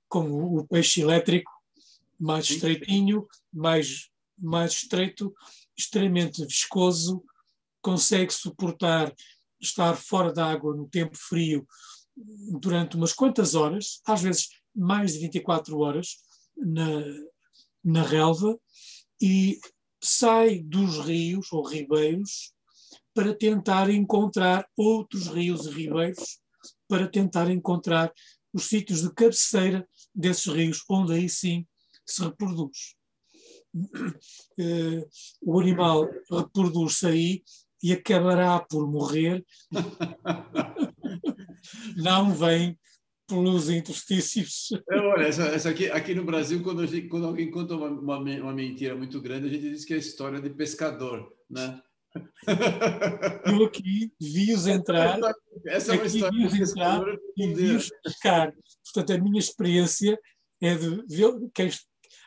com 0.08 0.58
o 0.58 0.66
peixe 0.66 1.00
elétrico, 1.00 1.50
mais 2.18 2.48
estreitinho, 2.48 3.26
mais, 3.52 4.08
mais 4.38 4.72
estreito, 4.72 5.34
extremamente 5.76 6.44
viscoso, 6.44 7.24
consegue 7.80 8.32
suportar 8.32 9.12
estar 9.60 9.94
fora 9.96 10.32
d'água 10.32 10.74
no 10.74 10.88
tempo 10.88 11.16
frio 11.16 11.66
durante 12.60 12.96
umas 12.96 13.12
quantas 13.12 13.54
horas, 13.54 14.00
às 14.06 14.22
vezes 14.22 14.48
mais 14.74 15.14
de 15.14 15.20
24 15.20 15.78
horas, 15.78 16.16
na, 16.56 17.04
na 17.84 18.02
relva, 18.02 18.58
e 19.20 19.58
sai 20.02 20.60
dos 20.60 21.04
rios 21.04 21.52
ou 21.52 21.66
ribeiros 21.66 22.52
para 23.14 23.34
tentar 23.34 23.90
encontrar 23.90 24.66
outros 24.76 25.28
rios 25.28 25.66
e 25.66 25.70
ribeiros, 25.70 26.40
para 26.88 27.08
tentar 27.08 27.50
encontrar 27.50 28.12
os 28.52 28.64
sítios 28.64 29.02
de 29.02 29.12
cabeceira 29.14 29.86
desses 30.14 30.46
rios, 30.46 30.82
onde 30.88 31.14
aí 31.14 31.28
sim 31.28 31.66
se 32.06 32.22
reproduz. 32.22 32.94
Uh, 33.74 35.08
o 35.40 35.58
animal 35.58 36.06
reproduz-se 36.30 37.06
aí 37.06 37.42
e 37.82 37.92
acabará 37.92 38.60
por 38.60 38.90
morrer. 38.90 39.44
Não 41.96 42.34
vem 42.34 42.78
pelos 43.26 43.70
interstícios. 43.70 44.70
É, 44.90 44.98
olha, 44.98 45.26
essa, 45.26 45.44
essa, 45.44 45.70
aqui, 45.70 45.90
aqui 45.90 46.14
no 46.14 46.24
Brasil, 46.24 46.62
quando, 46.62 46.86
gente, 46.86 47.08
quando 47.08 47.26
alguém 47.26 47.50
conta 47.50 47.74
uma, 47.74 47.88
uma, 47.88 48.18
uma, 48.18 48.52
mentira 48.52 48.94
muito 48.94 49.20
grande, 49.20 49.46
a 49.46 49.50
gente 49.50 49.70
diz 49.70 49.84
que 49.84 49.94
é 49.94 49.96
história 49.96 50.40
de 50.40 50.50
pescador, 50.50 51.32
né? 51.50 51.80
Eu 53.46 53.64
aqui 53.64 54.12
vi-os 54.20 54.66
entrar, 54.66 55.18
essa 55.66 55.94
é 55.94 55.96
uma 55.96 56.06
história 56.06 56.48
vi-os 56.48 56.70
entrar 56.70 57.02
e 57.36 57.54
vi-os 57.54 57.90
pescar. 58.02 58.52
Portanto, 58.84 59.12
a 59.12 59.18
minha 59.18 59.38
experiência 59.38 60.18
é 60.60 60.74
de 60.74 61.02
ver, 61.06 61.32
quem, 61.54 61.70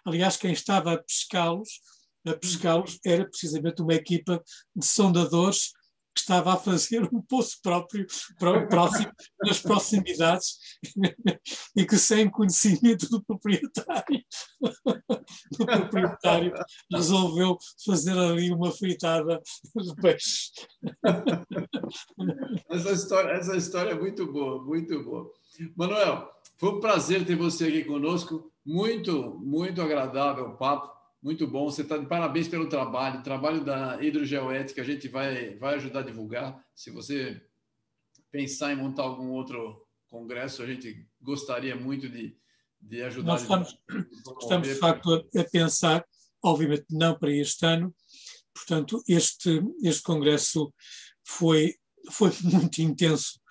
aliás, 0.05 0.37
quem 0.37 0.51
estava 0.51 0.93
a 0.93 0.97
pescá-los 0.97 1.69
a 2.27 2.35
pescá-los 2.35 2.99
era 3.05 3.25
precisamente 3.25 3.81
uma 3.81 3.93
equipa 3.93 4.43
de 4.75 4.85
sondadores 4.85 5.73
que 6.15 6.21
estava 6.21 6.53
a 6.53 6.57
fazer 6.57 7.03
um 7.13 7.21
poço 7.21 7.57
próprio 7.61 8.07
próximo, 8.69 9.11
nas 9.43 9.59
proximidades 9.59 10.57
e 11.75 11.85
que 11.85 11.97
sem 11.97 12.29
conhecimento 12.29 13.09
do 13.09 13.21
proprietário, 13.21 14.23
do 15.59 15.65
proprietário 15.65 16.53
resolveu 16.89 17.57
fazer 17.85 18.17
ali 18.17 18.49
uma 18.49 18.71
fritada 18.71 19.41
de 19.75 19.95
peixe. 19.95 20.51
Essa 22.71 22.91
história, 22.91 23.31
essa 23.31 23.55
história 23.55 23.91
é 23.91 23.99
muito 23.99 24.31
boa, 24.31 24.63
muito 24.63 25.03
boa. 25.03 25.31
Manuel, 25.75 26.29
foi 26.57 26.69
um 26.69 26.79
prazer 26.79 27.25
ter 27.25 27.35
você 27.35 27.65
aqui 27.65 27.83
conosco, 27.83 28.51
muito, 28.65 29.39
muito 29.39 29.81
agradável 29.81 30.45
o 30.45 30.57
papo 30.57 30.95
muito 31.25 31.47
bom, 31.47 31.65
você 31.65 31.81
está 31.81 31.97
de 31.97 32.05
parabéns 32.05 32.47
pelo 32.47 32.69
trabalho. 32.69 33.19
O 33.19 33.23
trabalho 33.23 33.65
da 33.65 33.99
hidrogeoética 33.99 34.83
a 34.83 34.85
gente 34.85 35.07
vai, 35.07 35.55
vai 35.55 35.73
ajudar 35.73 36.01
a 36.01 36.03
divulgar. 36.03 36.63
Se 36.75 36.91
você 36.91 37.41
pensar 38.31 38.71
em 38.71 38.75
montar 38.75 39.01
algum 39.01 39.31
outro 39.31 39.87
congresso, 40.07 40.61
a 40.61 40.67
gente 40.67 41.09
gostaria 41.19 41.75
muito 41.75 42.07
de, 42.07 42.37
de 42.79 43.01
ajudar. 43.01 43.25
Nós 43.25 43.41
estamos, 43.41 43.75
estamos 44.39 44.67
de 44.67 44.75
facto 44.75 45.15
a, 45.15 45.41
a 45.41 45.43
pensar, 45.45 46.05
obviamente 46.43 46.85
não 46.91 47.17
para 47.17 47.31
este 47.31 47.65
ano, 47.65 47.91
portanto, 48.53 49.01
este, 49.07 49.63
este 49.81 50.03
congresso 50.03 50.71
foi, 51.23 51.73
foi 52.11 52.29
muito 52.43 52.83
intenso 52.83 53.41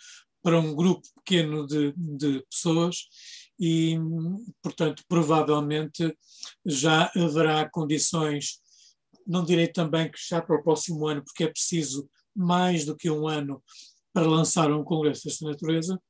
para 0.40 0.60
um 0.60 0.76
grupo 0.76 1.02
pequeno 1.16 1.66
de, 1.66 1.92
de 1.96 2.40
pessoas 2.48 3.08
e, 3.58 3.96
portanto, 4.62 5.02
provavelmente 5.08 6.16
já 6.64 7.10
haverá 7.16 7.68
condições, 7.70 8.60
não 9.26 9.44
direi 9.44 9.68
também 9.68 10.10
que 10.10 10.18
já 10.18 10.42
para 10.42 10.56
o 10.56 10.62
próximo 10.62 11.06
ano, 11.06 11.22
porque 11.24 11.44
é 11.44 11.48
preciso 11.48 12.08
mais 12.34 12.84
do 12.84 12.96
que 12.96 13.10
um 13.10 13.28
ano 13.28 13.62
para 14.12 14.26
lançar 14.26 14.70
um 14.72 14.84
congresso 14.84 15.24
desta 15.24 15.46
natureza, 15.46 16.00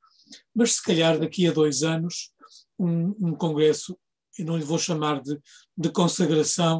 mas 0.53 0.73
se 0.73 0.83
calhar 0.83 1.19
daqui 1.19 1.47
a 1.47 1.51
dois 1.51 1.83
anos, 1.83 2.31
um, 2.77 3.15
um 3.19 3.35
congresso, 3.35 3.97
eu 4.37 4.45
não 4.45 4.57
lhe 4.57 4.63
vou 4.63 4.77
chamar 4.77 5.21
de, 5.21 5.39
de 5.77 5.89
consagração, 5.91 6.77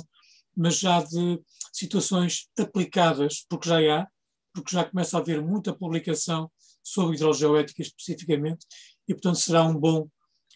mas 0.55 0.79
já 0.79 1.01
de 1.01 1.39
situações 1.71 2.49
aplicadas, 2.57 3.45
porque 3.49 3.69
já 3.69 4.01
há, 4.01 4.07
porque 4.53 4.75
já 4.75 4.85
começa 4.85 5.17
a 5.17 5.19
haver 5.19 5.41
muita 5.41 5.73
publicação 5.73 6.49
sobre 6.83 7.15
hidrogeoética 7.15 7.81
especificamente, 7.81 8.65
e 9.07 9.13
portanto 9.13 9.37
será 9.37 9.63
um 9.63 9.75
bom 9.75 10.07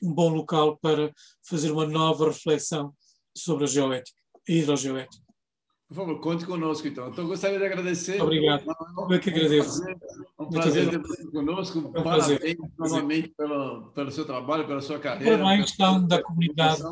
um 0.02 0.14
bom 0.14 0.30
local 0.30 0.78
para 0.78 1.12
fazer 1.48 1.72
uma 1.72 1.86
nova 1.86 2.28
reflexão 2.28 2.94
sobre 3.36 3.66
a 3.66 3.68
geoética, 3.68 4.20
a 4.48 4.52
hidrogeoética. 4.52 5.30
Por 5.90 5.96
favor, 5.96 6.20
conte 6.20 6.46
conosco 6.46 6.88
então. 6.88 7.10
Então, 7.10 7.26
gostaria 7.28 7.58
de 7.58 7.66
agradecer. 7.66 8.22
Obrigado. 8.22 8.64
Eu 9.10 9.12
é 9.12 9.20
que 9.20 9.32
agradeço. 9.32 9.82
Um 10.40 10.48
prazer 10.48 10.88
ter 10.88 11.00
você 11.00 11.26
conosco. 11.32 11.80
Um 11.80 11.92
Parabéns 12.04 12.58
novamente 12.78 13.30
pelo, 13.30 13.92
pelo 13.94 14.12
seu 14.12 14.24
trabalho, 14.24 14.68
pela 14.68 14.82
sua 14.82 15.00
carreira. 15.00 15.40
Parabéns 15.40 15.72
são 15.72 16.06
da 16.06 16.22
comunidade, 16.22 16.84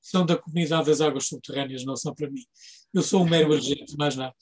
são 0.00 0.24
da 0.24 0.38
comunidade 0.38 0.86
das 0.86 1.02
águas 1.02 1.26
subterrâneas, 1.26 1.84
não 1.84 1.96
são 1.96 2.14
para 2.14 2.30
mim. 2.30 2.40
Eu 2.96 3.02
sou 3.02 3.24
um 3.24 3.28
mero 3.28 3.52
agente, 3.52 3.94
mais 3.98 4.16
nada. 4.16 4.34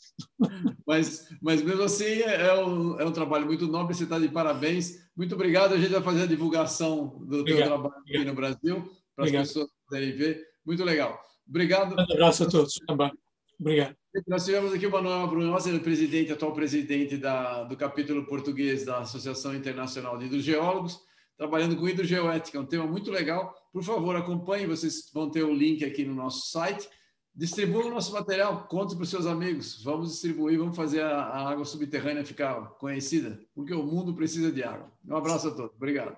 Mas, 0.86 1.28
mas 1.42 1.60
mesmo 1.60 1.82
assim, 1.82 2.04
é, 2.04 2.46
é 2.46 2.54
um, 2.64 3.00
é 3.00 3.04
um 3.04 3.10
trabalho 3.10 3.46
muito 3.46 3.66
nobre, 3.66 3.96
você 3.96 4.04
está 4.04 4.16
de 4.16 4.28
parabéns. 4.28 5.08
Muito 5.16 5.34
obrigado. 5.34 5.74
A 5.74 5.76
gente 5.76 5.90
vai 5.90 6.00
fazer 6.00 6.22
a 6.22 6.26
divulgação 6.26 7.18
do 7.26 7.44
teu 7.44 7.56
trabalho 7.56 7.96
aqui 7.96 8.24
no 8.24 8.32
Brasil, 8.32 8.76
para 9.16 9.24
obrigado. 9.24 9.42
as 9.42 9.48
pessoas 9.48 9.68
poderem 9.88 10.16
ver. 10.16 10.46
Muito 10.64 10.84
legal. 10.84 11.20
Obrigado. 11.48 11.96
Um 11.96 12.00
abraço 12.00 12.44
a 12.44 12.48
todos 12.48 12.74
também. 12.86 13.10
Obrigado. 13.58 13.96
Nós 14.28 14.44
tivemos 14.44 14.72
aqui 14.72 14.86
o 14.86 14.90
Manuel 14.92 15.26
Brunhosa, 15.26 15.68
ele 15.68 15.78
é 15.78 15.80
presidente, 15.80 16.30
atual 16.30 16.52
presidente 16.52 17.16
da, 17.16 17.64
do 17.64 17.76
capítulo 17.76 18.24
português 18.24 18.84
da 18.84 18.98
Associação 18.98 19.52
Internacional 19.52 20.16
de 20.16 20.26
Hidrogeólogos, 20.26 21.00
trabalhando 21.36 21.74
com 21.74 21.88
hidrogeoética, 21.88 22.60
um 22.60 22.66
tema 22.66 22.86
muito 22.86 23.10
legal. 23.10 23.52
Por 23.72 23.82
favor, 23.82 24.14
acompanhe, 24.14 24.64
vocês 24.64 25.10
vão 25.12 25.28
ter 25.28 25.42
o 25.42 25.52
link 25.52 25.84
aqui 25.84 26.04
no 26.04 26.14
nosso 26.14 26.52
site. 26.52 26.88
Distribua 27.36 27.86
o 27.86 27.90
nosso 27.90 28.12
material, 28.12 28.68
conte 28.68 28.94
para 28.94 29.02
os 29.02 29.10
seus 29.10 29.26
amigos. 29.26 29.82
Vamos 29.82 30.12
distribuir, 30.12 30.56
vamos 30.56 30.76
fazer 30.76 31.02
a, 31.02 31.18
a 31.18 31.50
água 31.50 31.64
subterrânea 31.64 32.24
ficar 32.24 32.54
conhecida, 32.78 33.40
porque 33.52 33.74
o 33.74 33.82
mundo 33.82 34.14
precisa 34.14 34.52
de 34.52 34.62
água. 34.62 34.92
Um 35.04 35.16
abraço 35.16 35.48
a 35.48 35.50
todos. 35.50 35.74
Obrigado. 35.74 36.16